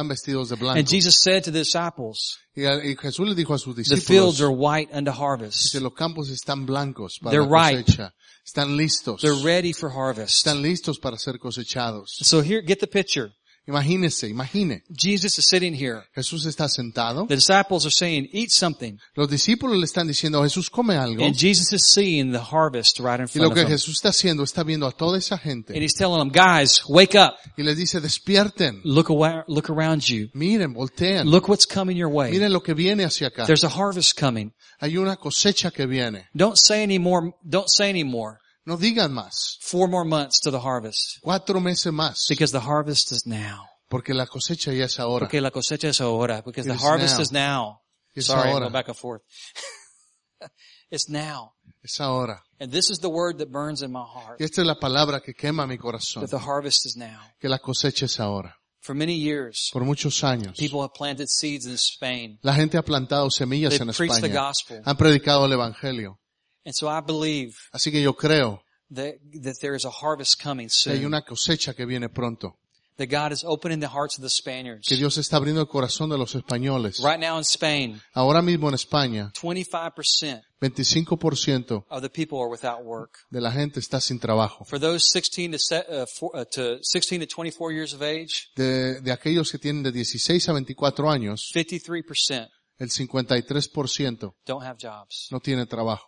vestidos 0.07 0.51
de 0.51 0.57
blanco. 0.57 0.79
And 0.79 0.87
Jesus 0.87 1.19
said 1.19 1.43
to 1.45 1.51
the 1.51 1.61
disciples, 1.61 2.37
Y, 2.55 2.65
a- 2.67 2.85
y 2.85 2.95
Jesús 2.97 3.27
le 3.27 3.35
dijo 3.35 3.55
a 3.55 3.59
sus 3.59 3.75
the 3.75 3.83
fields 3.97 4.41
are 4.41 4.49
discípulos 4.51 4.59
white 4.59 4.91
unto 4.93 5.11
harvest. 5.11 5.73
que 5.73 5.81
los 5.81 5.95
campos 5.95 6.29
están 6.29 6.67
blancos 6.67 7.19
para 7.19 7.31
They're 7.31 7.49
la 7.49 7.71
ripe. 7.71 8.13
Están 8.45 8.77
listos. 8.77 9.21
They're 9.23 9.43
ready 9.43 9.73
for 9.73 9.91
harvest. 9.91 10.37
Están 10.39 10.61
listos 10.63 10.99
para 10.99 11.17
ser 11.17 11.39
cosechados. 11.39 12.19
So 12.23 12.41
here, 12.43 12.61
get 12.63 12.81
the 12.81 12.87
picture. 12.87 13.33
Imagínese, 13.69 14.29
imagine. 14.31 14.83
Jesus 14.91 15.39
is 15.39 15.47
sitting 15.47 15.75
here. 15.75 16.03
Jesús 16.17 16.47
está 16.47 16.71
sentado. 16.71 17.27
The 17.27 17.35
disciples 17.35 17.85
are 17.85 17.95
saying, 17.95 18.27
eat 18.33 18.51
something. 18.51 18.99
Los 19.15 19.29
discípulos 19.29 19.77
le 19.77 19.85
están 19.85 20.07
diciendo, 20.09 20.43
Jesús 20.43 20.71
come 20.71 20.97
algo. 20.97 21.23
And 21.23 21.37
Jesus 21.37 21.71
is 21.75 21.87
seeing 21.93 22.33
the 22.33 22.41
harvest 22.41 22.99
right 22.99 23.21
in 23.21 23.27
Y 23.27 23.39
lo 23.39 23.51
front 23.51 23.55
que 23.55 23.63
of. 23.65 23.69
Jesús 23.69 23.97
está 23.97 24.09
haciendo, 24.09 24.43
está 24.43 24.65
viendo 24.65 24.87
a 24.87 24.93
toda 24.93 25.19
esa 25.19 25.35
And 25.35 25.43
gente. 25.45 25.79
he's 25.79 25.95
telling 25.95 26.19
them, 26.19 26.31
guys, 26.31 26.83
wake 26.89 27.15
up. 27.15 27.35
Y 27.59 27.63
les 27.63 27.77
dice, 27.77 28.01
despierten. 28.01 28.81
Look 28.85 29.11
away, 29.11 29.43
look 29.49 29.69
around 29.69 30.09
you. 30.09 30.31
Miren, 30.33 30.73
volteen. 30.73 31.27
Look 31.27 31.49
what's 31.49 31.67
coming 31.67 31.99
your 31.99 32.09
way. 32.11 32.31
Miren 32.31 32.53
lo 32.55 32.63
que 32.63 32.73
viene 32.73 33.05
hacia 33.05 33.29
acá. 33.29 33.45
There's 33.45 33.65
a 33.65 33.69
harvest 33.69 34.19
coming. 34.19 34.53
Hay 34.81 34.97
una 34.97 35.17
cosecha 35.17 35.71
que 35.71 35.87
viene. 35.87 36.27
Don't 36.35 36.57
say 36.57 36.83
any 36.83 36.99
more, 36.99 37.35
don't 37.47 37.69
say 37.69 37.91
any 37.91 38.05
more. 38.05 38.39
No 38.69 38.77
digan 38.77 39.15
más. 39.15 39.57
Four 39.63 39.89
more 39.89 40.05
months 40.05 40.41
to 40.41 40.51
the 40.51 40.59
harvest. 40.61 41.21
Cuatro 41.23 41.59
meses 41.59 41.91
más. 41.91 42.27
Because 42.29 42.53
the 42.53 42.61
harvest 42.61 43.11
is 43.13 43.27
now. 43.27 43.65
Porque 43.89 44.13
la 44.13 44.27
cosecha 44.27 44.75
ya 44.75 44.85
es 44.85 44.99
ahora. 45.01 45.25
Porque 45.25 45.41
la 45.41 45.51
cosecha 45.51 45.89
es 45.89 46.03
ahora. 46.03 46.43
Because 46.43 46.69
It 46.69 46.73
the 46.73 46.77
is 46.77 46.83
harvest 46.83 47.15
now. 47.17 47.23
is 47.23 47.33
now. 47.33 47.81
Es 48.15 48.27
Sorry, 48.27 48.51
ahora. 48.51 48.67
go 48.67 48.71
back 48.73 48.89
and 48.89 48.97
forth. 48.97 49.23
it's 50.91 51.09
now. 51.09 51.53
Es 51.83 51.99
ahora. 51.99 52.43
And 52.61 52.71
this 52.71 52.91
is 52.91 52.99
the 53.01 53.09
word 53.09 53.39
that 53.39 53.51
burns 53.51 53.81
in 53.83 53.91
my 53.91 54.05
heart. 54.05 54.39
Y 54.41 54.45
esta 54.45 54.61
es 54.61 54.67
la 54.67 54.75
palabra 54.79 55.21
que 55.23 55.33
quema 55.33 55.67
mi 55.67 55.79
corazón. 55.79 56.23
That 56.27 56.31
the 56.31 56.45
harvest 56.45 56.85
is 56.85 56.95
now. 56.97 57.21
Que 57.41 57.49
la 57.49 57.59
cosecha 57.61 58.05
es 58.05 58.21
ahora. 58.21 58.55
For 58.81 58.95
many 58.95 59.15
years, 59.19 59.71
Por 59.73 59.85
muchos 59.85 60.23
años. 60.25 60.57
people 60.59 60.81
have 60.83 60.93
planted 60.95 61.29
seeds 61.29 61.67
in 61.67 61.75
Spain. 61.79 62.39
La 62.43 62.55
gente 62.55 62.77
ha 62.79 62.83
plantado 62.83 63.31
semillas 63.31 63.71
They've 63.71 63.83
en 63.89 63.95
preached 63.95 64.21
the 64.21 64.29
España. 64.29 64.49
gospel. 64.49 64.83
Han 64.85 64.97
predicado 64.97 65.47
el 65.47 65.53
evangelio. 65.53 66.21
And 66.65 66.75
so 66.75 66.89
I 66.89 67.01
believe 67.01 67.55
Así 67.73 67.91
que 67.91 68.03
yo 68.03 68.15
creo 68.15 68.63
that, 68.95 69.15
that 69.43 69.57
there 69.61 69.75
is 69.77 69.85
a 69.85 69.91
harvest 69.91 70.43
coming 70.43 70.69
que 70.69 70.93
hay 70.93 70.99
soon. 70.99 71.07
una 71.07 71.23
cosecha 71.23 71.75
que 71.75 71.85
viene 71.87 72.09
pronto. 72.09 72.59
That 72.97 73.11
God 73.11 73.31
is 73.33 73.45
opening 73.45 73.79
the 73.79 73.87
hearts 73.87 74.19
of 74.19 74.23
the 74.25 74.29
Spaniards. 74.29 74.89
Que 74.89 74.97
Dios 74.97 75.17
está 75.19 75.37
abriendo 75.37 75.61
el 75.61 75.69
corazón 75.69 76.11
de 76.11 76.19
los 76.19 76.35
españoles. 76.35 76.99
Right 76.99 77.21
now 77.21 77.37
in 77.39 77.45
Spain, 77.45 78.01
Ahora 78.13 78.43
mismo 78.43 78.69
en 78.69 78.75
España, 78.75 79.31
25% 79.41 80.43
25% 80.61 81.85
of 81.89 82.03
the 82.03 82.09
people 82.11 82.39
are 82.41 82.49
without 82.51 82.85
work. 82.85 83.19
de 83.31 83.41
la 83.41 83.53
gente 83.53 83.79
está 83.79 84.01
sin 84.01 84.19
trabajo. 84.19 84.65
For 84.65 84.81
those 84.81 85.07
16 85.13 85.53
to, 85.53 85.59
se- 85.61 85.85
uh, 85.89 86.07
four, 86.19 86.31
uh, 86.35 86.45
to 86.51 86.79
16 86.83 87.21
to 87.21 87.27
24 87.29 87.73
years 87.73 87.95
of 87.95 88.03
age, 88.03 88.51
De, 88.57 89.01
de 89.01 89.13
aquellos 89.13 89.53
que 89.53 89.59
tienen 89.59 89.85
de 89.85 89.93
16 89.93 90.49
a 90.49 90.53
24 90.55 91.09
años, 91.09 91.53
53% 91.55 92.49
el 92.79 92.91
53% 92.91 94.35
don't 94.47 94.65
have 94.65 94.77
jobs. 94.81 95.29
no 95.31 95.39
tiene 95.41 95.67
trabajo. 95.67 96.08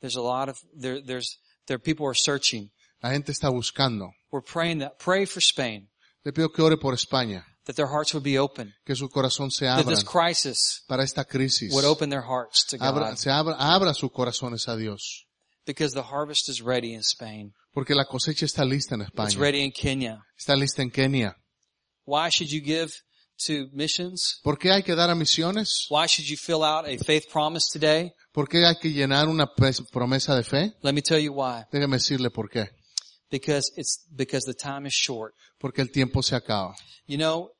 There's 0.00 0.16
a 0.16 0.22
lot 0.22 0.48
of 0.48 0.58
there. 0.74 1.00
There's 1.00 1.38
there. 1.66 1.78
People 1.78 2.06
are 2.06 2.14
searching. 2.14 2.70
La 3.02 3.10
gente 3.10 3.32
está 3.32 3.50
buscando. 3.50 4.10
We're 4.30 4.42
praying 4.42 4.78
that 4.78 4.98
pray 4.98 5.26
for 5.26 5.40
Spain 5.40 5.88
Le 6.26 6.32
pido 6.32 6.52
que 6.52 6.60
ore 6.60 6.76
por 6.76 6.92
España, 6.92 7.44
that 7.66 7.76
their 7.76 7.86
hearts 7.86 8.12
would 8.12 8.24
be 8.24 8.36
open. 8.36 8.74
que 8.84 8.96
su 8.96 9.08
corazón 9.08 9.52
se 9.52 9.68
abra. 9.68 9.84
That 9.84 9.90
this 9.90 10.02
crisis 10.02 10.82
para 10.88 11.04
esta 11.04 11.24
crisis. 11.24 11.72
would 11.72 11.84
open 11.84 12.10
their 12.10 12.22
hearts 12.22 12.64
to 12.66 12.76
Abra, 12.80 13.10
God 13.10 13.16
se 13.16 13.30
abra, 13.30 13.54
abra 13.56 13.94
sus 13.94 14.10
corazones 14.10 14.66
a 14.66 14.76
Dios. 14.76 15.24
because 15.64 15.94
the 15.94 16.02
harvest 16.02 16.48
is 16.48 16.60
ready 16.60 16.94
in 16.94 17.04
Spain. 17.04 17.52
Porque 17.72 17.94
la 17.94 18.04
cosecha 18.06 18.44
está 18.44 18.64
lista 18.64 18.96
en 18.96 19.02
España. 19.02 19.26
It's 19.26 19.36
ready 19.36 19.62
in 19.62 19.70
Kenya. 19.70 20.24
Está 20.36 20.56
lista 20.56 20.82
en 20.82 20.90
Kenia. 20.90 21.36
Why 22.04 22.28
should 22.28 22.50
you 22.50 22.60
give 22.60 22.92
to 23.46 23.68
missions? 23.72 24.40
¿Por 24.42 24.58
qué 24.58 24.70
hay 24.72 24.82
que 24.82 24.94
dar 24.94 25.10
a 25.10 25.14
misiones? 25.14 25.86
Why 25.90 26.06
should 26.06 26.28
you 26.28 26.36
fill 26.36 26.62
out 26.64 26.86
a 26.86 26.96
faith 27.04 27.24
promise 27.32 27.66
today? 27.72 28.12
¿Por 28.32 28.48
qué 28.48 28.64
hay 28.66 28.76
que 28.76 28.92
llenar 28.92 29.28
una 29.28 29.46
promesa 29.92 30.34
de 30.34 30.42
fe? 30.42 30.72
Let 30.82 30.92
me 30.92 31.02
tell 31.02 31.18
you 31.20 31.32
why. 31.32 31.64
Déjeme 31.72 31.96
decirle 31.96 32.30
por 32.30 32.48
qué. 32.48 32.68
Because 33.30 33.72
it's 33.76 34.06
because 34.14 34.44
the 34.46 34.54
time 34.54 34.86
is 34.86 34.94
short. 34.94 35.34
Porque 35.58 35.80
el 35.82 35.90
tiempo 35.90 36.22
se 36.22 36.36
acaba. 36.36 36.74
You 37.06 37.18
know, 37.18 37.50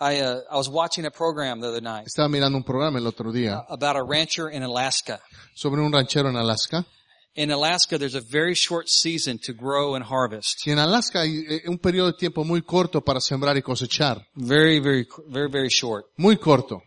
I 0.00 0.20
uh, 0.22 0.40
I 0.50 0.56
was 0.56 0.68
watching 0.70 1.04
a 1.04 1.10
program 1.10 1.60
the 1.60 1.68
other 1.68 1.82
night 1.82 2.06
Estaba 2.06 2.28
mirando 2.28 2.56
un 2.56 2.64
programa 2.64 2.98
el 2.98 3.06
otro 3.06 3.30
día 3.32 3.62
about 3.68 3.96
a 3.96 4.02
rancher 4.02 4.48
in 4.50 4.62
Alaska. 4.62 5.20
sobre 5.54 5.82
un 5.82 5.92
ranchero 5.92 6.30
en 6.30 6.36
Alaska. 6.36 6.86
In 7.34 7.50
Alaska, 7.52 7.96
there's 7.96 8.16
a 8.16 8.20
very 8.20 8.54
short 8.54 8.88
season 8.88 9.38
to 9.38 9.52
grow 9.52 9.94
and 9.94 10.04
harvest. 10.04 10.66
Y 10.66 10.72
en 10.72 10.78
Alaska 10.78 11.20
hay 11.20 11.44
eh, 11.48 11.68
un 11.68 11.78
periodo 11.78 12.10
de 12.10 12.18
tiempo 12.18 12.44
muy 12.44 12.62
corto 12.62 13.02
para 13.02 13.20
sembrar 13.20 13.56
y 13.56 13.62
cosechar. 13.62 14.26
Very, 14.34 14.80
very, 14.80 15.06
very, 15.28 15.48
very 15.48 15.68
short. 15.68 16.06
Muy 16.16 16.36
corto. 16.36 16.82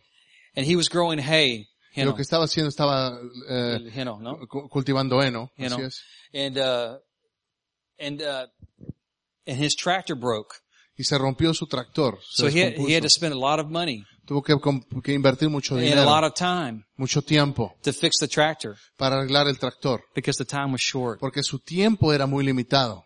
And 0.55 0.65
he 0.65 0.75
was 0.75 0.89
growing 0.89 1.19
hay, 1.19 1.69
you 1.95 2.05
lo 2.05 2.13
que 2.13 2.21
estaba 2.21 2.43
haciendo 2.43 2.69
estaba 2.69 3.17
you 3.95 4.03
know, 4.03 4.19
no? 4.19 4.39
cultivando 4.69 5.21
heno. 5.21 5.49
You 5.57 5.67
así 5.67 5.81
es. 5.81 6.01
And, 6.33 6.57
uh, 6.57 6.97
and, 7.97 8.21
uh, 8.21 8.47
and 9.47 9.57
his 9.57 9.75
tractor 9.75 10.15
broke. 10.15 10.55
Y 10.97 11.05
se 11.05 11.17
rompió 11.17 11.55
su 11.55 11.67
tractor. 11.67 12.19
Se 12.21 12.43
So 12.43 12.47
he 12.49 12.59
had, 12.59 12.73
he 12.77 12.93
had 12.93 13.03
to 13.03 13.09
spend 13.09 13.33
a 13.33 13.39
lot 13.39 13.59
of 13.59 13.69
money 13.69 14.03
Tuvo 14.25 14.41
que, 14.41 15.13
invertir 15.13 15.49
mucho 15.49 15.75
and 15.75 15.83
a 15.85 16.05
lot 16.05 16.21
dinero, 16.21 16.27
of 16.27 16.33
time 16.33 16.85
mucho 16.97 17.21
tiempo 17.21 17.75
to 17.83 17.91
fix 17.91 18.17
the 18.19 18.27
tractor 18.27 18.75
para 18.97 19.17
arreglar 19.17 19.47
el 19.47 19.57
tractor. 19.57 20.01
because 20.15 20.37
the 20.37 20.45
time 20.45 20.71
was 20.71 20.81
short. 20.81 21.19
Porque 21.19 21.43
su 21.43 21.59
tiempo 21.59 22.13
era 22.13 22.25
muy 22.25 22.43
limitado. 22.45 23.03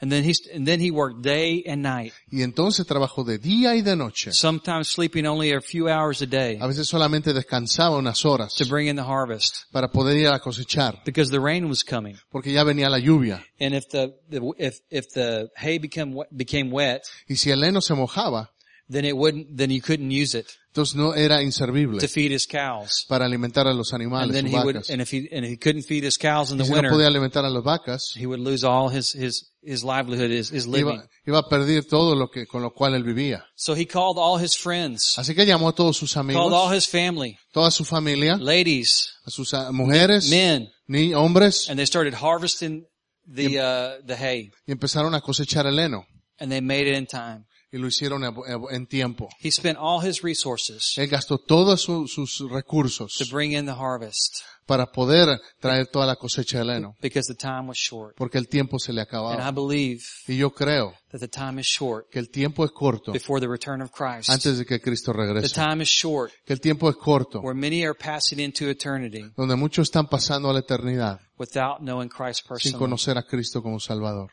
And 0.00 0.10
then 0.10 0.24
he, 0.24 0.32
and 0.52 0.66
then 0.66 0.80
he 0.80 0.90
worked 0.90 1.22
day 1.22 1.62
and 1.64 1.80
night, 1.80 2.12
Y 2.28 2.42
entonces 2.42 2.84
trabajó 2.88 3.22
de 3.22 3.38
día 3.38 3.76
y 3.76 3.82
de 3.82 3.94
noche. 3.94 4.32
sometimes 4.32 4.88
sleeping 4.88 5.26
only 5.26 5.52
a 5.52 5.60
few 5.60 5.86
hours 5.88 6.20
a 6.22 6.26
day 6.26 6.58
A 6.60 6.66
veces 6.66 6.88
solamente 6.88 7.32
descansaba 7.32 7.96
unas 7.98 8.24
horas 8.24 8.52
to 8.56 8.64
bring 8.68 8.88
in 8.88 8.96
the 8.96 9.02
harvest 9.04 9.58
para 9.70 9.92
poder 9.92 10.16
ir 10.16 10.26
a 10.26 10.40
cosechar. 10.40 11.00
because 11.04 11.30
the 11.30 11.38
rain 11.38 11.66
was 11.68 11.84
coming. 11.84 12.16
Porque 12.32 12.50
ya 12.52 12.64
venía 12.64 12.90
la 12.90 12.98
lluvia. 12.98 13.44
And 13.60 13.74
if 13.76 13.84
the, 13.92 14.12
the 14.28 14.40
if 14.58 14.74
if 14.90 15.06
the 15.14 15.48
hay 15.56 15.78
become 15.78 16.14
wet- 16.16 16.28
became 16.32 16.72
wet, 16.72 17.02
Y 17.28 17.36
si 17.36 17.50
el 17.52 17.62
heno 17.62 17.80
se 17.80 17.94
mojaba, 17.94 18.50
then 18.92 19.04
it 19.04 19.16
wouldn't 19.16 19.46
then 19.56 19.70
you 19.70 19.80
couldn't 19.80 20.10
use 20.10 20.34
it 20.34 20.46
entonces 20.74 20.94
no 20.96 21.12
era 21.14 21.42
inservible 21.42 21.98
to 21.98 22.08
feed 22.08 22.32
his 22.32 22.46
cows. 22.46 23.04
para 23.08 23.26
alimentar 23.26 23.66
a 23.66 23.74
los 23.74 23.92
And 23.92 24.02
animales 24.02 24.32
then 24.32 24.46
he 24.46 24.56
would 24.56 24.76
vacas. 24.76 24.90
and 24.90 25.02
if 25.02 25.10
he 25.10 25.28
and 25.30 25.44
if 25.44 25.50
he 25.50 25.56
couldn't 25.58 25.82
feed 25.82 26.02
his 26.04 26.16
cows 26.16 26.50
in 26.50 26.56
Y 26.56 26.58
the 26.58 26.64
si 26.64 26.70
no 26.70 26.76
winter, 26.76 26.90
podía 26.92 27.06
alimentar 27.08 27.44
a 27.44 27.50
las 27.50 27.62
vacas, 27.62 28.14
he 28.16 28.26
would 28.26 28.40
lose 28.40 28.64
all 28.64 28.88
his 28.88 29.12
his 29.12 29.50
his 29.62 29.84
livelihood, 29.84 30.30
his 30.30 30.50
his 30.50 30.66
living. 30.66 30.96
iba, 30.96 31.08
iba 31.26 31.38
a 31.40 31.48
perder 31.48 31.84
todo 31.84 32.14
lo 32.16 32.28
que, 32.30 32.46
con 32.46 32.62
lo 32.62 32.70
cual 32.72 32.94
él 32.94 33.04
vivía. 33.04 33.44
So 33.54 33.74
he 33.74 33.84
called 33.86 34.16
all 34.18 34.38
his 34.42 34.56
friends, 34.56 35.14
Así 35.18 35.34
que 35.34 35.44
llamó 35.44 35.68
a 35.68 35.74
todos 35.74 35.96
sus 35.98 36.14
called 36.14 36.30
all 36.36 36.66
amigos, 36.68 36.72
his 36.72 36.88
family, 36.88 37.36
toda 37.52 37.70
su 37.70 37.84
familia, 37.84 38.36
ladies, 38.36 39.12
a 39.26 39.30
sus 39.30 39.52
ah, 39.54 39.70
mujeres, 39.72 40.30
men, 40.30 40.68
ni 40.88 41.12
hombres, 41.12 41.68
and 41.68 41.78
they 41.78 41.86
started 41.86 42.14
harvesting 42.14 42.86
the 43.26 43.58
uh 43.60 44.00
the 44.06 44.16
hay, 44.16 44.50
y 44.66 44.72
empezaron 44.72 45.14
a 45.14 45.20
cosechar 45.20 45.66
el 45.66 45.78
heno. 45.78 46.06
and 46.40 46.50
they 46.50 46.60
made 46.62 46.88
it 46.88 46.94
in 46.96 47.06
time. 47.06 47.44
Y 47.74 47.78
lo 47.78 47.86
hicieron 47.86 48.22
en- 48.22 48.86
tiempo. 48.86 49.30
He 49.42 49.50
spent 49.50 49.78
all 49.80 50.06
his 50.06 50.20
resources 50.22 50.92
Él 50.98 51.08
gastó 51.08 51.38
todos 51.38 51.80
su- 51.80 52.06
sus 52.06 52.36
to 52.36 52.48
recursos 52.48 53.16
bring 53.32 53.52
in 53.52 53.64
the 53.64 53.72
harvest 53.72 54.42
para 54.66 54.92
poder 54.92 55.40
traer 55.58 55.86
toda 55.86 56.04
la 56.06 56.16
cosecha 56.16 56.58
del 56.58 56.68
heno. 56.68 56.94
because 57.00 57.26
the 57.32 57.34
time 57.34 57.66
was 57.68 57.78
short. 57.78 58.14
Porque 58.16 58.36
el 58.36 58.46
tiempo 58.48 58.78
se 58.78 58.92
le 58.92 59.00
And 59.00 59.08
I 59.08 59.08
acababa. 59.08 59.50
believe 59.52 60.02
Y 60.28 60.36
yo 60.36 60.50
creo 60.50 60.92
that 61.10 61.20
the 61.20 61.28
time 61.28 61.58
is 61.60 61.66
short 61.66 62.10
que 62.10 62.18
el 62.20 62.28
tiempo 62.28 62.62
es 62.66 62.72
corto 62.72 63.10
before 63.10 63.40
the 63.40 63.48
return 63.48 63.80
of 63.80 63.90
Christ. 63.90 64.28
antes 64.28 64.58
de 64.58 64.66
que 64.66 64.78
Cristo 64.78 65.12
The 65.12 65.18
regrese. 65.18 65.54
time 65.54 65.82
is 65.82 65.88
short 65.88 66.30
Que 66.44 66.52
el 66.52 66.60
tiempo 66.60 66.90
es 66.90 66.96
corto 66.96 67.40
where 67.40 67.58
many 67.58 67.82
are 67.86 67.94
passing 67.94 68.38
into 68.38 68.68
eternity 68.68 69.24
donde 69.34 69.56
muchos 69.56 69.88
están 69.88 70.08
pasando 70.08 70.50
a 70.50 70.52
la 70.52 70.60
eternidad 70.60 71.20
without 71.38 71.78
knowing 71.80 72.10
Christ 72.10 72.40
sin 72.42 72.48
personally. 72.48 72.78
conocer 72.78 73.16
a 73.16 73.22
Cristo 73.22 73.62
como 73.62 73.80
Salvador. 73.80 74.30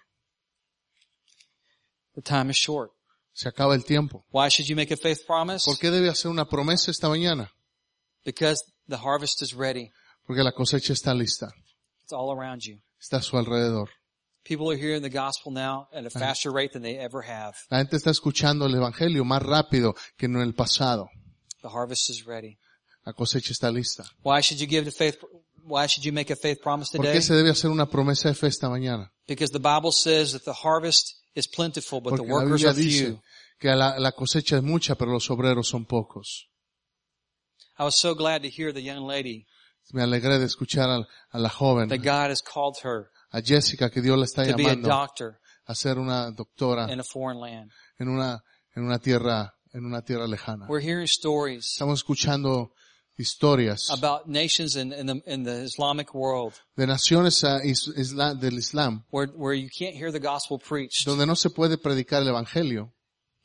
The 2.15 2.21
time 2.21 2.51
is 2.51 2.57
short. 2.57 2.91
Se 3.33 3.47
acaba 3.47 3.75
el 3.75 3.83
tiempo. 3.83 4.25
Why 4.31 4.49
should 4.49 4.67
you 4.67 4.75
make 4.75 4.93
a 4.93 4.97
faith 4.97 5.25
promise? 5.25 5.65
¿Por 5.65 5.77
qué 5.77 5.91
debe 5.91 6.09
hacer 6.09 6.29
una 6.29 6.45
promesa 6.45 6.91
esta 6.91 7.07
mañana? 7.09 7.51
Because 8.25 8.63
the 8.87 8.97
harvest 8.97 9.41
is 9.41 9.53
ready. 9.53 9.91
Porque 10.25 10.43
la 10.43 10.51
cosecha 10.51 10.93
está 10.93 11.13
lista. 11.13 11.47
It's 12.03 12.11
all 12.11 12.31
around 12.31 12.61
you. 12.63 12.79
Está 12.99 13.17
a 13.17 13.21
su 13.21 13.37
alrededor. 13.37 13.89
People 14.43 14.71
are 14.71 14.77
hearing 14.77 15.01
the 15.03 15.09
gospel 15.09 15.51
now 15.51 15.87
at 15.93 16.05
a 16.05 16.09
faster 16.09 16.51
rate 16.51 16.71
than 16.73 16.81
they 16.81 16.97
ever 16.97 17.21
have. 17.21 17.53
La 17.69 17.77
gente 17.79 17.97
está 17.97 18.09
escuchando 18.09 18.65
el 18.65 18.75
evangelio 18.75 19.23
más 19.23 19.43
rápido 19.43 19.95
que 20.17 20.25
en 20.25 20.35
el 20.37 20.53
pasado. 20.53 21.09
The 21.61 21.69
harvest 21.69 22.09
is 22.09 22.25
ready. 22.25 22.57
La 23.05 23.13
cosecha 23.13 23.51
está 23.51 23.71
lista. 23.71 24.03
Why 24.23 24.41
should 24.41 24.59
you 24.59 24.67
give 24.67 24.85
the 24.85 24.91
faith, 24.91 25.17
why 25.63 25.87
should 25.87 26.03
you 26.05 26.11
make 26.11 26.31
a 26.31 26.35
faith 26.35 26.59
promise 26.61 26.91
¿Por 26.95 27.05
today? 27.05 27.17
qué 27.17 27.21
se 27.21 27.33
debe 27.33 27.49
hacer 27.51 27.69
una 27.69 27.87
promesa 27.87 28.29
de 28.29 28.35
fe 28.35 28.47
esta 28.47 28.69
mañana? 28.69 29.11
Because 29.27 29.51
the 29.51 29.59
Bible 29.59 29.91
says 29.91 30.31
that 30.31 30.43
the 30.43 30.53
harvest 30.63 31.18
is 31.35 31.47
plentiful, 31.47 32.01
but 32.01 32.11
the 32.11 32.17
Porque 32.17 32.29
la 32.29 32.35
workers 32.35 32.65
are 32.65 32.73
few. 32.73 33.21
que 33.59 33.69
la, 33.75 33.97
la 33.99 34.11
cosecha 34.11 34.57
es 34.57 34.63
mucha, 34.63 34.95
pero 34.95 35.11
los 35.11 35.29
obreros 35.29 35.67
son 35.67 35.85
pocos. 35.85 36.47
I 37.77 37.83
was 37.83 37.95
so 37.95 38.13
glad 38.13 38.41
to 38.43 38.49
hear 38.49 38.73
the 38.73 38.81
young 38.81 39.05
lady 39.07 39.45
Me 39.93 40.01
alegré 40.03 40.37
de 40.37 40.45
escuchar 40.45 40.89
a, 40.89 41.07
a 41.31 41.39
la 41.39 41.49
joven, 41.49 41.87
that 41.89 41.97
God 42.03 42.29
has 42.29 42.41
called 42.41 42.77
her 42.83 43.09
a 43.31 43.41
Jessica, 43.41 43.89
que 43.89 44.01
Dios 44.01 44.17
la 44.17 44.25
está 44.25 44.45
to 44.45 44.55
be 44.55 44.63
a 44.65 44.75
llamando 44.75 44.87
doctor 44.89 45.39
a 45.65 45.75
ser 45.75 45.97
una 45.97 46.31
doctora 46.31 46.91
in 46.91 46.99
a 46.99 47.03
foreign 47.03 47.39
land. 47.39 47.71
en 47.99 48.07
una, 48.09 48.43
en 48.75 48.83
una 48.83 48.99
tierra, 48.99 49.53
en 49.73 49.85
una 49.85 50.01
tierra 50.03 50.27
lejana. 50.27 50.67
We're 50.67 50.81
hearing 50.81 51.07
stories 51.07 51.71
Estamos 51.73 51.99
escuchando 51.99 52.73
historias 53.19 53.89
about 53.91 54.27
nations 54.27 54.75
in, 54.75 54.91
in, 54.93 55.05
the, 55.05 55.21
in 55.27 55.43
the 55.43 55.61
Islamic 55.63 56.13
world. 56.15 56.53
de 56.77 56.87
naciones 56.87 57.43
is- 57.63 57.91
isla- 57.97 58.33
del 58.33 58.57
Islam 58.57 59.03
where, 59.11 59.27
where 59.35 59.53
you 59.53 59.69
can't 59.69 59.95
hear 59.95 60.11
the 60.11 60.19
gospel 60.19 60.57
preached. 60.57 61.05
donde 61.05 61.25
no 61.27 61.35
se 61.35 61.49
puede 61.49 61.77
predicar 61.77 62.21
el 62.21 62.29
evangelio. 62.29 62.93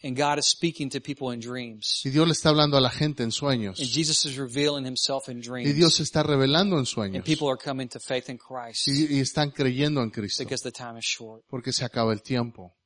And 0.02 0.14
God 0.18 0.38
is 0.38 0.46
speaking 0.46 0.90
to 0.90 1.00
people 1.00 1.32
in 1.32 1.40
dreams. 1.40 2.02
y 2.04 2.10
Dios 2.10 2.26
le 2.26 2.32
está 2.34 2.50
hablando 2.50 2.76
a 2.76 2.80
la 2.80 2.90
gente 2.90 3.22
en 3.22 3.28
And 3.28 3.32
sueños 3.32 3.78
Jesus 3.78 4.24
is 4.26 4.36
revealing 4.36 4.84
himself 4.84 5.28
in 5.28 5.38
y 5.38 5.40
dreams. 5.40 5.74
Dios 5.74 5.94
se 5.96 6.02
está 6.02 6.22
revelando 6.22 6.74
en 6.76 6.80
And 6.80 6.86
sueños 6.86 7.24
people 7.24 7.48
are 7.48 7.56
coming 7.56 7.88
to 7.88 7.98
faith 7.98 8.28
in 8.28 8.36
Christ. 8.38 8.86
Y, 8.86 9.16
y 9.16 9.20
están 9.20 9.50
creyendo 9.50 10.02
en 10.02 10.10
Cristo. 10.10 10.44
Because 10.44 10.62
the 10.62 10.70
time 10.72 10.98
is 10.98 11.04
short. 11.06 11.42
Porque 11.48 11.72
se 11.72 11.84
acaba 11.84 12.12
el 12.12 12.20
tiempo. 12.22 12.76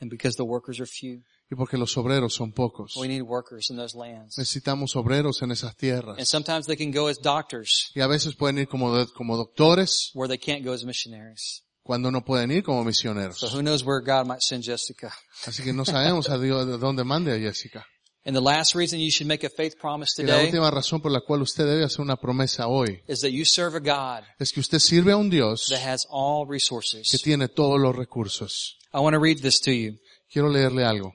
And 0.00 0.10
because 0.10 0.36
the 0.36 0.44
workers 0.44 0.80
are 0.80 0.86
few. 0.86 1.22
Y 1.50 1.54
porque 1.54 1.76
los 1.78 1.96
obreros 1.96 2.34
son 2.34 2.52
pocos. 2.52 2.94
We 2.96 3.08
need 3.08 3.22
workers 3.22 3.70
in 3.70 3.76
those 3.76 3.96
lands. 3.96 4.36
Necesitamos 4.38 4.94
obreros 4.96 5.40
en 5.42 5.50
esas 5.50 5.70
And 5.70 5.78
tierras 5.78 6.28
sometimes 6.28 6.66
they 6.66 6.76
can 6.76 6.90
go 6.92 7.08
as 7.08 7.18
doctors 7.20 7.90
y 7.94 8.00
a 8.00 8.06
veces 8.06 8.34
pueden 8.36 8.58
ir 8.58 8.68
como, 8.68 8.94
do- 8.94 9.10
como 9.14 9.36
doctores 9.36 10.10
where 10.14 10.28
they 10.28 10.38
can't 10.38 10.64
go 10.64 10.72
as 10.72 10.84
missionaries. 10.84 11.62
cuando 11.82 12.10
no 12.10 12.22
pueden 12.24 12.50
ir 12.50 12.62
como 12.62 12.80
So 12.82 12.84
misioneros. 12.86 13.42
who 13.54 13.62
knows 13.62 13.82
where 13.82 14.00
God 14.04 14.26
might 14.26 14.40
send 14.42 14.62
Jessica. 14.64 15.10
Así 15.46 15.62
que 15.62 15.72
no 15.72 15.84
sabemos 15.86 16.28
a 16.28 16.38
Dios 16.38 16.66
de 16.66 16.76
dónde 16.76 17.02
mande 17.04 17.32
a 17.34 17.38
Jessica. 17.38 17.86
And 18.26 18.36
the 18.36 18.42
last 18.42 18.74
reason 18.74 18.98
you 19.00 19.10
should 19.10 19.26
make 19.26 19.46
a 19.46 19.48
faith 19.48 19.76
promise 19.80 20.20
Y 20.20 20.26
la 20.26 20.34
today 20.34 20.46
última 20.46 20.70
razón 20.70 21.00
por 21.00 21.10
la 21.10 21.22
cual 21.22 21.40
usted 21.40 21.64
debe 21.64 21.84
hacer 21.84 22.00
una 22.02 22.16
promesa 22.16 22.66
hoy 22.66 23.00
is 23.08 23.20
that 23.20 23.30
you 23.30 23.46
serve 23.46 23.76
a 23.76 23.80
God 23.80 24.24
es 24.38 24.52
que 24.52 24.60
usted 24.60 24.80
sirve 24.80 25.12
a 25.12 25.16
un 25.16 25.30
Dios 25.30 25.68
that 25.70 25.80
has 25.80 26.06
all 26.10 26.44
que 26.46 26.52
resources. 26.52 27.08
tiene 27.22 27.48
todos 27.48 27.80
los 27.80 27.96
recursos. 27.96 28.76
I 28.92 28.98
want 28.98 29.14
to 29.14 29.20
read 29.20 29.38
this 29.40 29.58
to 29.62 29.70
you. 29.72 29.94
Quiero 30.30 30.50
leerle 30.50 30.84
algo. 30.84 31.14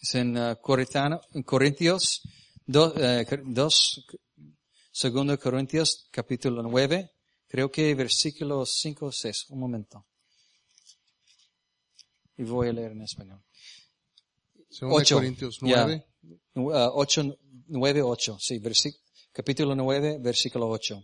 Es 0.00 0.14
en 0.14 0.36
uh, 0.38 0.56
Corintios 1.44 2.22
2, 2.66 4.06
segundo 4.92 5.38
Corintios 5.38 6.08
capítulo 6.10 6.62
9, 6.62 7.10
creo 7.48 7.70
que 7.70 7.94
versículo 7.94 8.64
5 8.64 9.06
o 9.06 9.12
6. 9.12 9.46
Un 9.50 9.60
momento. 9.60 10.06
Y 12.38 12.44
voy 12.44 12.68
a 12.68 12.72
leer 12.72 12.92
en 12.92 13.02
español. 13.02 13.42
Ocho. 14.82 15.16
Corintios 15.16 15.58
Ya. 15.62 15.84
9, 15.84 16.06
Uh, 16.54 16.70
8, 16.94 17.38
9, 17.68 18.02
8. 18.02 18.36
Sí, 18.40 18.58
versi- 18.60 18.94
capítulo 19.32 19.74
9, 19.74 20.18
versículo 20.20 20.68
8. 20.68 21.02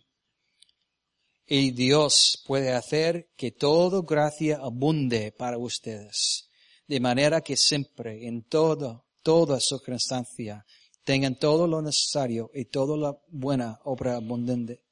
Y 1.46 1.70
Dios 1.70 2.42
puede 2.46 2.72
hacer 2.72 3.30
que 3.36 3.52
toda 3.52 4.02
gracia 4.02 4.58
abunde 4.60 5.32
para 5.32 5.56
ustedes, 5.58 6.45
de 6.86 7.00
manera 7.00 7.40
que 7.40 7.56
siempre, 7.56 8.26
en 8.26 8.44
todo, 8.44 9.06
toda 9.22 9.58
circunstancia, 9.60 10.64
tengan 11.04 11.38
todo 11.38 11.66
lo 11.66 11.82
necesario 11.82 12.50
y 12.54 12.66
toda 12.66 12.96
la 12.96 13.16
buena 13.28 13.78
obra 13.84 14.16
abundante, 14.16 14.82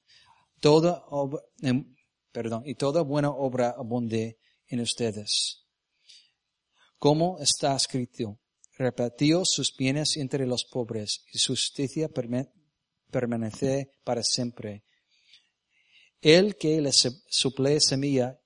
toda 0.60 1.04
ob- 1.06 1.42
em, 1.62 1.94
perdón, 2.32 2.62
y 2.66 2.74
toda 2.74 3.02
buena 3.02 3.30
obra 3.30 3.70
abunde 3.76 4.38
en 4.66 4.80
ustedes. 4.80 5.64
Como 6.98 7.38
está 7.38 7.76
escrito, 7.76 8.40
repartió 8.76 9.44
sus 9.44 9.74
bienes 9.76 10.16
entre 10.16 10.46
los 10.46 10.64
pobres 10.64 11.24
y 11.32 11.38
su 11.38 11.52
justicia 11.52 12.08
permanece 13.10 13.90
para 14.04 14.22
siempre. 14.22 14.84
El 16.20 16.56
que 16.56 16.80
le 16.80 16.92
su- 16.92 17.22
suple 17.28 17.78
semilla 17.80 18.40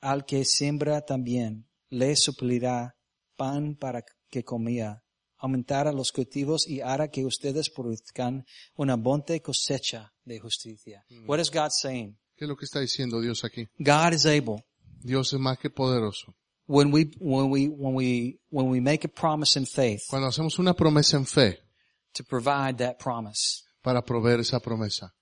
al 0.00 0.26
que 0.26 0.44
siembra 0.44 1.00
también 1.04 1.66
le 1.94 2.16
suplirá 2.16 2.94
pan 3.36 3.76
para 3.76 4.02
que 4.30 4.42
comía, 4.42 5.02
aumentará 5.38 5.92
los 5.92 6.10
cultivos 6.12 6.66
y 6.68 6.80
hará 6.80 7.08
que 7.08 7.24
ustedes 7.24 7.70
produzcan 7.70 8.44
una 8.76 8.94
abundante 8.94 9.40
cosecha 9.40 10.12
de 10.24 10.40
justicia. 10.40 11.04
What 11.26 11.38
is 11.40 11.50
God 11.50 11.70
saying? 11.70 12.16
¿qué 12.36 12.44
es 12.46 12.48
lo 12.48 12.56
que 12.56 12.64
está 12.64 12.80
diciendo 12.80 13.20
Dios 13.20 13.44
aquí? 13.44 13.68
God 13.78 14.12
is 14.12 14.26
able 14.26 14.64
Dios 15.02 15.32
es 15.32 15.38
más 15.38 15.58
que 15.58 15.70
poderoso. 15.70 16.34
when 16.66 16.90
we 16.92 17.10
when 17.20 17.50
we 17.50 17.68
when 17.68 17.94
we 17.94 18.40
when 18.50 18.68
we 18.70 18.80
make 18.80 19.04
a 19.04 19.08
promise 19.08 19.56
in 19.58 19.66
faith 19.66 20.00
Cuando 20.08 20.28
hacemos 20.28 20.58
una 20.58 20.74
promesa 20.74 21.16
en 21.16 21.26
fe 21.26 21.60
to 22.12 22.24
provide 22.24 22.76
that 22.78 22.98
promise. 22.98 23.62
para 23.82 24.02
proveer 24.02 24.40
esa 24.40 24.58
promesa. 24.60 25.12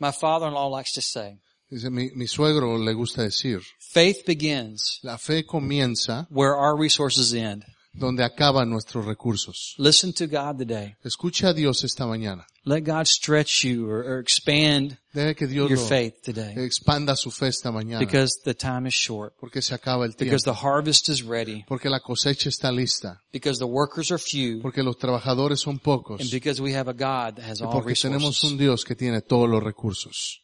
My 0.00 0.12
father-in-law 0.12 0.68
likes 0.70 0.92
to 0.94 1.02
say, 1.02 1.38
Dice, 1.70 1.90
mi, 1.90 2.10
mi 2.14 2.26
suegro 2.26 2.78
le 2.78 2.92
gusta 2.94 3.22
decir, 3.22 3.60
faith 3.78 4.24
begins 4.26 5.00
la 5.02 5.18
fe 5.18 5.44
comienza 5.44 6.26
where 6.30 6.54
our 6.54 6.78
resources 6.80 7.34
end. 7.34 7.64
donde 7.92 8.22
acaban 8.22 8.70
nuestros 8.70 9.04
recursos. 9.04 9.74
Listen 9.76 10.12
to 10.12 10.26
God 10.26 10.56
today. 10.58 10.94
Escucha 11.04 11.48
a 11.48 11.52
Dios 11.52 11.82
esta 11.84 12.06
mañana. 12.06 12.46
Let 12.64 12.82
God 12.84 13.06
stretch 13.06 13.64
you 13.64 13.86
or, 13.88 14.04
or 14.04 14.18
expand 14.20 14.98
Deje 15.12 15.34
que 15.34 15.46
Dios 15.46 15.68
your 15.70 15.78
faith 15.78 16.22
today 16.22 16.54
expanda 16.64 17.16
su 17.16 17.30
fe 17.30 17.48
esta 17.48 17.70
mañana. 17.72 17.98
because 17.98 18.40
the 18.44 18.54
time 18.54 18.86
is 18.86 18.94
short, 18.94 19.34
Porque 19.40 19.60
se 19.62 19.74
acaba 19.74 20.04
el 20.04 20.14
tiempo. 20.14 20.24
because 20.30 20.44
the 20.44 20.54
harvest 20.66 21.08
is 21.08 21.22
ready, 21.22 21.64
Porque 21.66 21.88
la 21.90 22.00
cosecha 22.00 22.48
está 22.50 22.70
lista. 22.70 23.20
because 23.32 23.58
the 23.58 23.66
workers 23.66 24.10
are 24.12 24.18
few, 24.18 24.60
Porque 24.62 24.82
los 24.82 24.96
trabajadores 24.96 25.60
son 25.60 25.78
pocos. 25.78 26.20
and 26.20 26.30
because 26.30 26.62
we 26.62 26.72
have 26.74 26.88
a 26.88 26.94
God 26.94 27.36
that 27.36 27.44
has 27.50 27.60
Y 27.60 27.64
all 27.64 27.72
porque 27.72 27.94
tenemos 27.94 28.42
un 28.44 28.50
resources. 28.52 28.58
Dios 28.58 28.84
que 28.84 28.94
tiene 28.94 29.22
todos 29.22 29.48
los 29.48 29.62
recursos. 29.62 30.42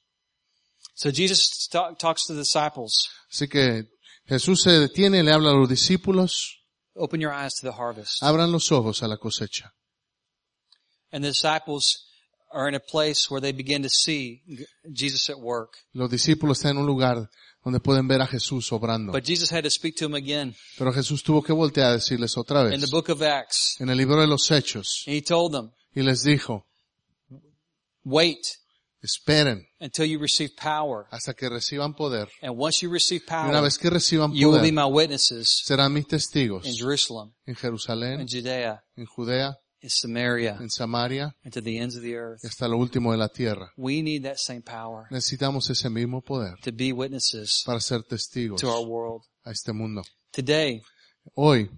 So 0.95 1.11
Jesus 1.11 1.69
talks 1.99 2.27
to 2.27 2.35
the 2.35 2.41
disciples, 2.41 3.09
Así 3.31 3.49
que 3.49 3.85
Jesús 4.29 4.63
se 4.63 4.71
detiene, 4.71 5.23
le 5.23 5.33
habla 5.33 5.51
a 5.51 5.55
los 5.55 5.69
discípulos, 5.69 6.63
open 6.95 7.21
your 7.21 7.33
eyes 7.33 7.55
to 7.55 7.67
the 7.69 7.77
harvest. 7.77 8.23
abran 8.23 8.53
los 8.53 8.71
ojos 8.71 9.03
a 9.03 9.09
la 9.09 9.17
cosecha. 9.17 9.73
And 11.13 11.23
the 11.25 11.31
disciples 11.31 12.07
are 12.53 12.69
in 12.69 12.75
a 12.75 12.81
place 12.81 13.29
where 13.29 13.41
they 13.41 13.53
begin 13.53 13.83
to 13.83 13.89
see 13.89 14.43
Jesus 14.93 15.29
at 15.29 15.39
work. 15.39 15.77
Los 15.93 16.11
discípulos 16.11 16.59
están 16.59 16.73
en 16.73 16.79
un 16.79 16.87
lugar 16.87 17.29
donde 17.65 17.81
pueden 17.81 18.07
ver 18.07 18.21
a 18.21 18.27
Jesús 18.27 18.71
obrando. 18.73 19.11
But 19.13 19.25
Jesus 19.25 19.51
had 19.51 19.65
to 19.65 19.71
speak 19.71 19.97
to 19.97 20.05
them 20.05 20.15
again 20.15 20.55
Pero 20.79 20.93
Jesús 20.93 21.23
tuvo 21.25 21.43
que 21.43 21.53
voltear 21.53 21.91
a 21.91 21.95
decirles 21.95 22.37
otra 22.37 22.63
vez. 22.63 22.75
in 22.75 22.81
the 22.81 22.91
book 22.91 23.09
of 23.11 23.21
Acts. 23.23 23.77
En 23.81 23.89
el 23.91 23.97
libro 23.97 24.21
de 24.21 24.27
los 24.29 24.49
Hechos. 24.51 25.03
And 25.07 25.17
he 25.17 25.23
told 25.23 25.53
them, 25.53 25.73
Y 25.97 26.03
les 26.03 26.23
dijo, 26.23 26.67
wait 28.05 28.39
esperen 29.05 29.67
until 29.81 30.05
you 30.07 30.19
receive 30.19 30.51
power. 30.57 31.07
hasta 31.11 31.35
que 31.35 31.49
reciban 31.49 31.95
poder. 31.95 32.29
And 32.43 32.55
once 32.59 32.83
you 32.85 32.91
receive 32.93 33.23
Y 33.29 33.33
una 33.35 33.51
power, 33.53 33.63
vez 33.63 33.79
que 33.79 33.91
reciban 33.91 34.31
poder, 34.31 34.41
you 34.41 34.51
will 34.51 34.61
be 34.63 34.73
my 34.73 34.85
witnesses 34.85 35.63
serán 35.67 35.93
mis 35.93 36.07
testigos 36.07 36.65
in 36.67 36.75
Jerusalem, 36.75 37.33
en 37.47 37.51
in 37.53 37.57
Jerusalén, 37.57 38.27
Judea, 38.29 38.83
en 38.97 39.07
Judea, 39.07 39.57
in 39.83 39.91
Samaria, 39.91 40.57
en 40.61 40.71
Samaria 40.71 41.37
and 41.45 41.53
to 41.53 41.61
the 41.61 41.79
ends 41.79 41.95
of 41.97 42.03
the 42.03 42.15
earth. 42.17 42.41
y 42.43 42.47
hasta 42.49 42.67
lo 42.69 42.79
último 42.79 43.13
de 43.13 43.19
la 43.19 43.29
tierra. 43.29 43.71
We 43.77 44.03
need 44.03 44.23
that 44.25 44.39
same 44.39 44.63
power 44.63 45.07
Necesitamos 45.11 45.69
ese 45.71 45.91
mismo 45.91 46.23
poder 46.23 46.57
to 46.63 46.73
be 46.73 46.93
witnesses 46.93 47.63
para 47.67 47.81
ser 47.81 48.03
testigos 48.03 48.61
to 48.61 48.69
our 48.71 48.87
world. 48.87 49.23
a 49.45 49.51
este 49.51 49.73
mundo. 49.73 50.03
Today, 50.33 50.81
Hoy, 51.37 51.69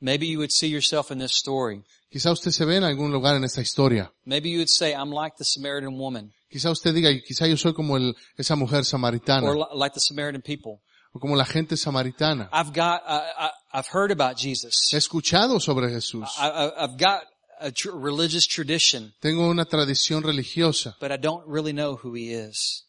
maybe 0.00 0.26
you 0.26 0.38
would 0.38 0.50
see 0.52 0.68
yourself 0.68 1.10
in 1.10 1.18
this 1.18 1.32
story. 1.32 1.82
quizá 2.10 2.30
usted 2.32 2.50
se 2.52 2.64
ve 2.64 2.76
en 2.76 2.84
algún 2.84 3.10
lugar 3.12 3.34
en 3.36 3.44
esta 3.44 3.60
historia. 3.62 4.12
Maybe 4.24 4.50
you 4.50 4.58
would 4.58 4.68
say, 4.68 4.92
I'm 4.94 5.10
like 5.10 5.36
the 5.38 5.44
Samaritan 5.44 5.98
woman 5.98 6.32
Quizá 6.50 6.70
usted 6.70 6.94
diga, 6.94 7.10
quizá 7.26 7.46
yo 7.46 7.56
soy 7.56 7.74
como 7.74 7.96
el, 7.96 8.14
esa 8.36 8.56
mujer 8.56 8.84
samaritana 8.84 9.46
or 9.46 9.56
li- 9.56 9.66
like 9.74 9.92
the 9.94 10.00
Samaritan 10.00 10.40
people. 10.42 10.80
o 11.12 11.20
como 11.20 11.36
la 11.36 11.44
gente 11.44 11.76
samaritana. 11.76 12.48
I've 12.52 12.72
got, 12.72 13.02
I, 13.06 13.50
I've 13.72 13.88
heard 13.92 14.10
about 14.10 14.36
Jesus. 14.38 14.88
He 14.92 14.96
escuchado 14.96 15.60
sobre 15.60 15.88
Jesús. 15.90 16.28
I, 16.38 16.70
I've 16.78 16.96
got 16.98 17.22
a 17.60 17.70
tr- 17.70 17.90
religious 17.94 18.46
tradition, 18.46 19.12
Tengo 19.20 19.48
una 19.48 19.64
tradición 19.66 20.22
religiosa, 20.22 20.96
but 21.00 21.10
I 21.12 21.16
don't 21.18 21.44
really 21.46 21.72
know 21.72 21.96
who 21.96 22.14
he 22.14 22.32
is. 22.32 22.86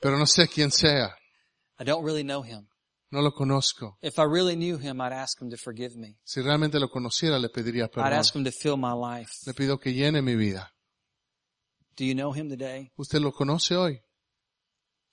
pero 0.00 0.16
no 0.18 0.26
sé 0.26 0.48
quién 0.48 0.70
sea. 0.70 1.14
I 1.78 1.84
don't 1.84 2.04
really 2.04 2.22
know 2.22 2.42
him. 2.42 2.68
No 3.10 3.20
lo 3.20 3.32
conozco. 3.32 3.96
If 4.02 4.18
I 4.18 4.24
really 4.24 4.56
knew 4.56 4.78
him, 4.78 5.00
I'd 5.00 5.12
ask 5.12 5.40
him 5.40 5.50
to 5.50 5.56
forgive 5.56 5.96
me. 5.96 6.16
Si 6.24 6.40
realmente 6.40 6.78
lo 6.80 6.88
conociera, 6.88 7.38
le 7.38 7.48
pediría 7.48 7.84
I'd 7.84 7.90
perdón. 7.92 8.12
ask 8.12 8.34
him 8.34 8.44
to 8.44 8.50
fill 8.52 8.76
my 8.76 8.92
life. 8.92 9.30
Le 9.46 9.54
pido 9.54 9.78
que 9.78 9.92
llene 9.92 10.20
mi 10.22 10.34
vida. 10.36 10.70
Do 11.96 12.04
you 12.04 12.14
know 12.14 12.32
him 12.32 12.48
today? 12.48 12.90
¿Usted 12.96 13.20
lo 13.20 13.32
conoce 13.32 13.76
hoy? 13.76 14.00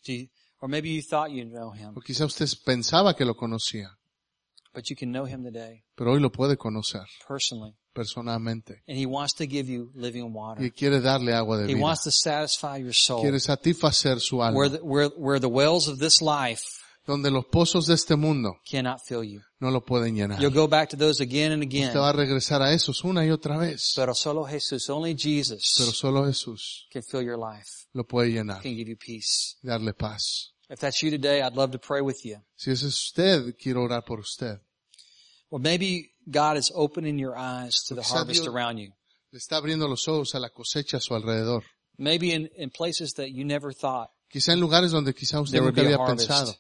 You, 0.05 0.27
or 0.59 0.67
maybe 0.67 0.89
you 0.89 1.01
thought 1.01 1.29
you 1.32 1.45
know 1.45 1.71
him, 1.71 1.93
O 1.95 2.01
quizá 2.01 2.25
usted 2.25 2.47
pensaba 2.65 3.15
que 3.15 3.23
lo 3.25 3.36
conocía, 3.36 3.97
but 4.73 4.89
you 4.89 4.95
can 4.95 5.11
know 5.11 5.25
him 5.27 5.43
today 5.43 5.84
pero 5.95 6.13
hoy 6.13 6.19
lo 6.19 6.32
puede 6.32 6.57
conocer 6.57 7.03
personally. 7.27 7.75
personalmente. 7.93 8.82
And 8.88 8.97
he 8.97 9.05
wants 9.05 9.36
to 9.36 9.45
give 9.45 9.69
you 9.71 9.91
living 9.93 10.23
Y 10.23 10.29
water. 10.32 10.71
quiere 10.73 11.01
darle 11.01 11.34
agua 11.36 11.57
de 11.57 11.63
He 11.67 11.73
vida. 11.75 11.84
wants 11.84 12.03
to 12.05 12.11
satisfy 12.11 12.77
your 12.77 12.93
soul. 12.93 13.21
Quiere 13.21 13.39
satisfacer 13.39 14.19
su 14.19 14.38
Where 14.38 14.69
the, 14.69 14.77
where, 14.84 15.09
where 15.17 15.39
the 15.39 15.49
wells 15.49 15.88
of 15.88 15.99
this 15.99 16.19
life 16.21 16.63
Donde 17.06 17.32
los 17.32 17.45
pozos 17.45 17.88
de 17.88 17.95
este 17.95 18.16
mundo 18.16 18.58
cannot 18.70 18.99
fill 19.06 19.24
you. 19.24 19.41
no 19.60 19.72
lo 19.72 19.82
pueden 19.84 20.16
llenar. 20.16 20.39
You'll 20.39 20.54
go 20.54 20.68
back 20.68 20.89
to 20.89 20.97
those 20.97 21.22
again 21.22 21.52
and 21.52 21.64
again. 21.64 21.88
Usted 21.88 21.99
va 21.99 22.10
a 22.10 22.14
regresar 22.14 22.62
a 22.62 22.72
esos 22.74 23.04
una 23.04 23.26
y 23.26 23.32
otra 23.32 23.58
vez. 23.58 23.93
Pero 23.95 24.14
solo 24.14 24.45
Jesus, 24.45 24.88
only 24.89 25.16
Pero 25.16 25.24
Jesus 25.24 25.64
solo 25.95 26.26
Jesús 26.28 26.88
can 26.91 27.02
fill 27.02 27.24
your 27.24 27.38
life, 27.39 27.88
lo 27.93 28.04
puede 28.06 28.30
llenar, 28.32 28.62
can 28.62 28.76
give 28.76 28.88
you 28.89 28.97
peace. 28.97 29.58
darle 29.64 29.93
paz. 29.93 30.54
If 30.70 30.80
that's 30.80 31.02
you 31.02 31.10
today, 31.10 31.41
I'd 31.41 31.56
love 31.56 31.72
to 31.72 31.80
pray 31.80 32.02
with 32.02 32.24
you. 32.24 32.38
Si 32.56 32.70
ese 32.72 32.84
es 32.86 32.93
usted, 32.97 33.56
quiero 33.58 33.84
orar 33.84 34.06
por 34.06 34.20
usted. 34.20 34.60
Or 35.49 35.60
maybe 35.60 36.14
God 36.30 36.56
is 36.58 36.72
opening 36.74 37.18
your 37.20 37.36
eyes 37.36 37.84
to 37.89 37.95
the 37.95 38.02
Quizá 38.02 38.20
harvest 38.20 38.43
Dios- 38.43 38.56
around 38.56 38.78
you. 38.78 38.93
Le 39.32 39.38
está 39.39 39.58
abriendo 39.58 39.88
los 39.88 40.08
ojos 40.08 40.36
a 40.36 40.39
la 40.39 40.49
cosecha 40.49 40.97
a 40.97 40.99
su 41.02 41.16
alrededor. 41.16 41.64
Maybe 41.97 42.34
in, 42.34 42.49
in 42.56 42.70
places 42.70 43.14
that 43.16 43.30
you 43.32 43.43
never 43.43 43.74
thought. 43.74 44.10
Quizá 44.30 44.54
en 44.54 44.60
lugares 44.62 44.91
donde 44.91 45.14
quizá 45.14 45.41
usted 45.41 45.58
There 45.58 45.62
would 45.64 45.76
nunca 45.76 45.88
be 45.89 45.93
a 45.93 45.97
había 45.97 46.06
harvest. 46.06 46.28
pensado 46.30 46.56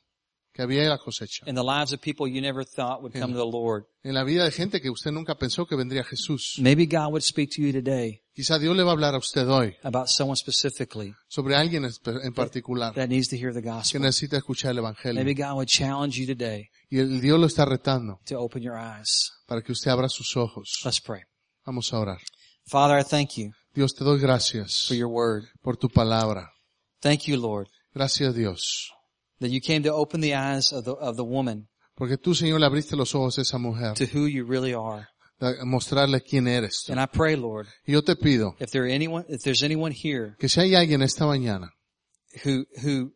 que 0.53 0.61
había 0.61 0.87
la 0.89 0.97
cosecha. 0.97 1.43
In 1.47 1.55
the 1.55 1.63
lives 1.63 1.93
of 1.93 1.99
people 2.01 2.27
you 2.27 2.41
never 2.41 2.65
thought 2.65 3.01
would 3.01 3.13
come 3.13 3.33
to 3.33 3.39
the 3.39 3.45
Lord. 3.49 3.85
En 4.03 4.13
la 4.13 4.23
vida 4.23 4.43
de 4.43 4.51
gente 4.51 4.81
que 4.81 4.89
usted 4.89 5.11
nunca 5.11 5.35
pensó 5.35 5.65
que 5.65 5.75
vendría 5.75 6.03
Jesús. 6.03 6.55
Maybe 6.59 6.85
God 6.85 7.11
would 7.11 7.21
speak 7.23 7.49
to 7.55 7.61
you 7.61 7.71
today 7.71 8.21
Quizá 8.33 8.57
Dios 8.59 8.75
le 8.75 8.83
va 8.83 8.91
a 8.91 8.93
hablar 8.93 9.13
a 9.13 9.17
usted 9.17 9.47
hoy 9.47 9.75
about 9.83 10.07
someone 10.07 10.35
specifically 10.37 11.13
sobre 11.27 11.55
alguien 11.55 11.85
en 11.85 12.33
particular 12.33 12.93
that 12.93 13.07
needs 13.09 13.27
to 13.27 13.35
hear 13.35 13.53
the 13.53 13.61
que 13.61 13.69
gospel. 13.69 14.01
necesita 14.01 14.37
escuchar 14.37 14.71
el 14.71 14.81
Maybe 14.81 15.31
Evangelio. 15.31 15.47
God 15.49 15.55
would 15.55 15.67
challenge 15.67 16.17
you 16.17 16.25
today 16.25 16.69
Y 16.89 16.99
el 16.99 17.21
Dios 17.21 17.39
lo 17.39 17.45
está 17.47 17.65
retando 17.65 18.19
to 18.25 18.39
open 18.39 18.63
your 18.63 18.77
eyes. 18.77 19.31
para 19.47 19.61
que 19.61 19.71
usted 19.71 19.91
abra 19.91 20.07
sus 20.09 20.35
ojos. 20.37 20.81
Let's 20.85 21.01
pray. 21.01 21.21
Vamos 21.65 21.93
a 21.93 21.99
orar. 21.99 22.19
Father, 22.67 22.97
I 22.99 23.03
thank 23.03 23.37
you 23.37 23.51
Dios 23.73 23.93
te 23.93 24.03
doy 24.03 24.19
gracias 24.19 24.85
for 24.87 24.95
your 24.95 25.07
word. 25.09 25.43
por 25.61 25.77
tu 25.77 25.87
palabra. 25.89 26.49
Thank 27.01 27.21
you, 27.27 27.35
Lord, 27.37 27.67
Gracias 27.93 28.33
Dios. 28.35 28.91
That 29.41 29.49
you 29.49 29.59
came 29.59 29.83
to 29.83 29.91
open 29.93 30.21
the 30.21 30.33
eyes 30.33 30.71
of 30.71 30.85
the, 30.85 30.93
of 30.93 31.17
the 31.17 31.23
woman 31.25 31.67
Porque 31.95 32.17
tú, 32.17 32.33
Señor, 32.33 32.59
le 32.59 32.65
abriste 32.65 32.95
los 32.95 33.13
ojos 33.13 33.37
a 33.37 33.41
esa 33.41 33.57
mujer. 33.57 33.93
to 33.95 34.05
who 34.05 34.25
you 34.25 34.45
really 34.45 34.73
are. 34.73 35.07
a 35.41 35.65
mostrarle 35.65 36.21
quién 36.21 36.47
eres 36.47 36.83
tú. 36.85 36.93
And 36.93 37.01
I 37.01 37.05
pray, 37.07 37.35
Lord, 37.35 37.67
Y 37.85 37.91
yo 37.93 38.01
te 38.01 38.15
pido 38.15 38.55
if 38.59 38.71
there 38.71 38.85
anyone, 38.87 39.25
if 39.27 39.41
there's 39.43 39.61
anyone 39.63 39.91
here 39.91 40.35
que 40.39 40.47
si 40.47 40.61
hay 40.61 40.75
alguien 40.75 41.01
esta 41.01 41.25
mañana 41.25 41.69
who, 42.45 42.65
who, 42.81 43.11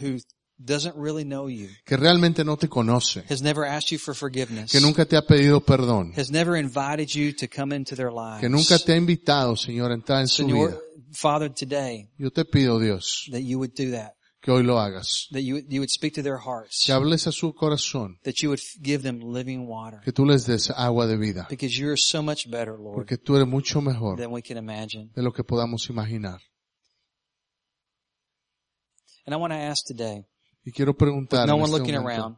who 0.00 0.18
doesn't 0.64 0.94
really 0.96 1.24
know 1.24 1.48
you, 1.48 1.68
que 1.84 1.96
realmente 1.96 2.44
no 2.44 2.56
te 2.56 2.68
conoce, 2.68 3.24
has 3.28 3.42
never 3.42 3.64
asked 3.66 3.90
you 3.90 3.98
for 3.98 4.14
forgiveness, 4.14 4.70
que 4.70 4.80
nunca 4.80 5.04
te 5.06 5.16
ha 5.16 5.22
pedido 5.22 5.60
perdón, 5.64 6.12
has 6.16 6.30
never 6.30 6.56
invited 6.56 7.08
you 7.14 7.32
to 7.32 7.48
come 7.48 7.74
into 7.74 7.96
their 7.96 8.12
lives. 8.12 8.40
que 8.40 8.48
nunca 8.48 8.78
te 8.78 8.92
ha 8.92 8.96
invitado, 8.96 9.56
Señor, 9.56 9.90
a 9.90 9.94
entrar 9.94 10.20
en 10.20 10.28
su 10.28 10.46
vida, 10.46 10.78
Father, 11.12 11.50
today, 11.52 12.08
yo 12.18 12.30
te 12.30 12.44
pido, 12.44 12.78
Dios, 12.78 13.26
that 13.32 13.40
you 13.42 13.58
would 13.58 13.72
do 13.74 13.90
that, 13.90 14.12
que 14.42 14.50
hoy 14.50 14.62
lo 14.64 14.78
hagas. 14.78 15.28
that 15.30 15.40
you, 15.40 15.54
would- 15.54 15.72
you 15.72 15.80
would 15.80 15.88
speak 15.88 16.12
to 16.14 16.22
their 16.22 16.36
hearts, 16.38 16.82
Que 16.84 16.92
hables 16.92 17.26
a 17.26 17.32
su 17.32 17.54
corazón, 17.54 18.18
that 18.24 18.34
you 18.42 18.48
would 18.50 18.60
give 18.82 19.02
them 19.02 19.20
living 19.32 19.66
water, 19.68 20.00
que 20.04 20.12
tú 20.12 20.26
les 20.26 20.44
des 20.46 20.68
agua 20.70 21.06
de 21.06 21.16
vida, 21.16 21.46
because 21.48 21.74
you're 21.78 21.96
so 21.96 22.22
much 22.22 22.50
better, 22.50 22.76
Lord, 22.78 22.94
porque 22.96 23.16
tú 23.16 23.36
eres 23.36 23.46
mucho 23.48 23.80
mejor 23.80 24.18
than 24.18 24.32
we 24.32 24.42
can 24.42 24.56
imagine. 24.58 25.10
de 25.14 25.22
lo 25.22 25.32
que 25.32 25.44
podamos 25.44 25.88
imaginar. 25.88 26.40
And 29.24 29.32
I 29.34 29.36
want 29.36 29.52
to 29.52 29.58
ask 29.58 29.84
today, 29.86 30.24
Y 30.64 30.72
quiero 30.72 30.94
preguntar, 30.96 31.46
no 31.46 31.54
en 31.54 31.62
one 31.62 31.64
este 31.70 31.78
looking 31.78 31.94
momento, 31.94 32.22
around, 32.22 32.36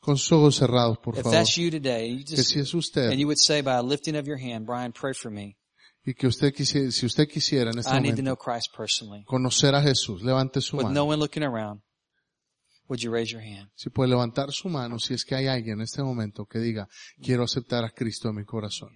con 0.00 0.16
sus 0.16 0.32
ojos 0.32 0.56
cerrados, 0.56 0.98
por 0.98 1.14
if 1.16 1.22
favor, 1.22 1.32
that's 1.36 1.56
you 1.56 1.70
today, 1.70 2.08
you 2.18 2.24
que 2.24 2.42
si 2.42 2.60
es 2.60 2.72
usted, 2.74 3.10
and 3.10 3.18
you 3.20 3.26
would 3.26 3.38
say 3.38 3.60
by 3.62 3.74
a 3.76 3.82
lifting 3.82 4.16
of 4.16 4.26
your 4.26 4.38
hand, 4.38 4.64
Brian, 4.66 4.92
pray 4.92 5.12
for 5.12 5.30
me. 5.30 5.56
Y 6.04 6.14
que 6.14 6.26
usted 6.26 6.52
quisiera, 6.54 6.90
si 6.90 7.06
usted 7.06 7.28
quisiera 7.28 7.70
en 7.70 7.78
este 7.78 7.96
I 7.96 8.00
need 8.00 8.16
to 8.16 8.22
know 8.22 8.34
momento 8.34 8.36
Christ 8.36 8.74
personally. 8.76 9.24
conocer 9.24 9.74
a 9.74 9.82
Jesús, 9.82 10.22
levante 10.22 10.60
su 10.60 10.76
With 10.76 10.84
no 10.84 10.88
mano. 10.88 11.04
one 11.04 11.18
looking 11.18 11.42
around, 11.42 11.82
would 12.88 13.00
you 13.00 13.12
raise 13.12 13.30
your 13.30 13.42
hand? 13.42 13.70
Si 13.74 13.90
puede 13.90 14.08
levantar 14.10 14.50
su 14.52 14.68
mano, 14.68 14.98
si 14.98 15.14
es 15.14 15.24
que 15.24 15.34
hay 15.34 15.46
alguien 15.46 15.78
en 15.78 15.82
este 15.82 16.02
momento 16.02 16.46
que 16.46 16.58
diga, 16.58 16.88
quiero 17.22 17.44
aceptar 17.44 17.84
a 17.84 17.90
Cristo 17.90 18.28
en 18.30 18.36
mi 18.36 18.44
corazón. 18.44 18.90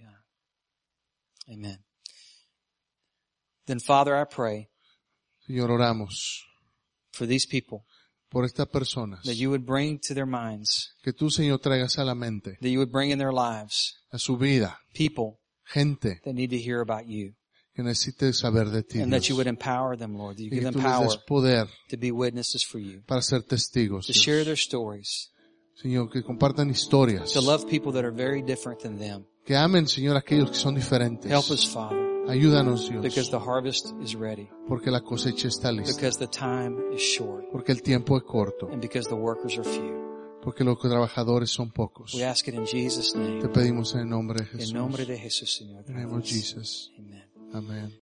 Amen. 1.47 1.85
Then 3.65 3.79
Father, 3.79 4.15
I 4.15 4.25
pray 4.25 4.69
Señor, 5.47 5.69
oramos 5.69 6.43
for 7.11 7.27
these 7.27 7.47
people 7.47 7.85
por 8.29 8.45
estas 8.45 8.67
personas, 8.67 9.23
that 9.23 9.35
you 9.35 9.49
would 9.49 9.63
bring 9.63 9.99
to 9.99 10.13
their 10.13 10.25
minds, 10.25 10.95
que 11.03 11.13
tú, 11.13 11.29
Señor, 11.29 11.59
traigas 11.59 11.97
a 11.99 12.03
la 12.03 12.15
mente, 12.15 12.57
that 12.61 12.69
you 12.69 12.79
would 12.79 12.91
bring 12.91 13.11
in 13.11 13.19
their 13.19 13.31
lives 13.31 13.95
a 14.11 14.17
su 14.17 14.37
vida, 14.37 14.79
people 14.93 15.39
gente 15.73 16.21
that 16.23 16.33
need 16.33 16.49
to 16.49 16.57
hear 16.57 16.81
about 16.81 17.07
you 17.07 17.33
que 17.75 17.83
necesite 17.83 18.31
saber 18.33 18.69
de 18.71 18.83
ti, 18.83 19.01
and 19.01 19.11
that 19.11 19.27
you 19.27 19.35
would 19.35 19.47
empower 19.47 19.97
them, 19.97 20.15
Lord, 20.15 20.37
that 20.37 20.43
you 20.43 20.47
y 20.47 20.55
give 20.55 20.59
que 20.59 20.71
them 20.71 20.73
tú 20.75 20.81
les 20.81 20.91
power 20.91 21.07
des 21.09 21.17
poder 21.27 21.67
to 21.89 21.97
be 21.97 22.09
witnesses 22.11 22.63
for 22.63 22.79
you, 22.79 23.01
para 23.05 23.21
ser 23.21 23.41
testigos, 23.43 24.05
to 24.07 24.13
Dios. 24.13 24.23
share 24.23 24.45
their 24.45 24.57
stories, 24.57 25.29
Señor, 25.81 26.09
que 26.09 26.23
compartan 26.23 26.69
historias, 26.69 27.33
to 27.33 27.41
love 27.41 27.67
people 27.67 27.91
that 27.91 28.05
are 28.05 28.13
very 28.15 28.41
different 28.41 28.79
than 28.81 28.97
them. 28.97 29.25
que 29.45 29.55
amen, 29.55 29.87
Señor, 29.87 30.15
a 30.15 30.19
aquellos 30.19 30.51
que 30.51 30.57
son 30.57 30.75
diferentes. 30.75 31.29
Help 31.29 31.51
us, 31.51 31.65
Father, 31.65 31.97
Ayúdanos, 32.29 32.89
Dios, 32.89 33.03
because 33.03 33.29
the 33.29 33.39
harvest 33.39 33.93
is 34.01 34.15
ready, 34.15 34.49
porque 34.69 34.89
la 34.89 35.01
cosecha 35.01 35.49
está 35.49 35.71
lista, 35.73 35.97
because 35.97 36.17
the 36.17 36.27
time 36.27 36.77
is 36.93 37.01
short, 37.01 37.43
porque 37.51 37.73
el 37.73 37.81
tiempo 37.81 38.15
es 38.17 38.23
corto, 38.23 38.69
and 38.71 38.81
because 38.81 39.09
the 39.09 39.15
workers 39.15 39.57
are 39.57 39.65
few. 39.65 40.04
Porque 40.45 40.63
los 40.63 40.79
trabajadores 40.79 41.49
son 41.49 41.71
pocos. 41.71 42.13
We 42.13 42.23
ask 42.23 42.47
it 42.47 42.53
in 42.53 42.65
Jesus' 42.65 43.11
Te 43.13 43.19
name. 43.19 43.49
pedimos 43.49 43.93
en 43.95 44.01
el 44.01 44.09
nombre 44.09 44.39
de 44.45 44.51
En 44.51 44.59
Jesús. 44.59 44.73
nombre 44.73 45.05
de 45.05 45.17
Jesús, 45.17 45.53
Señor. 45.53 45.83
Name 45.89 46.05
of 46.05 46.11
Gracias. 46.19 46.39
Jesus. 46.53 46.91
Amen. 46.97 47.23
Amén. 47.53 47.93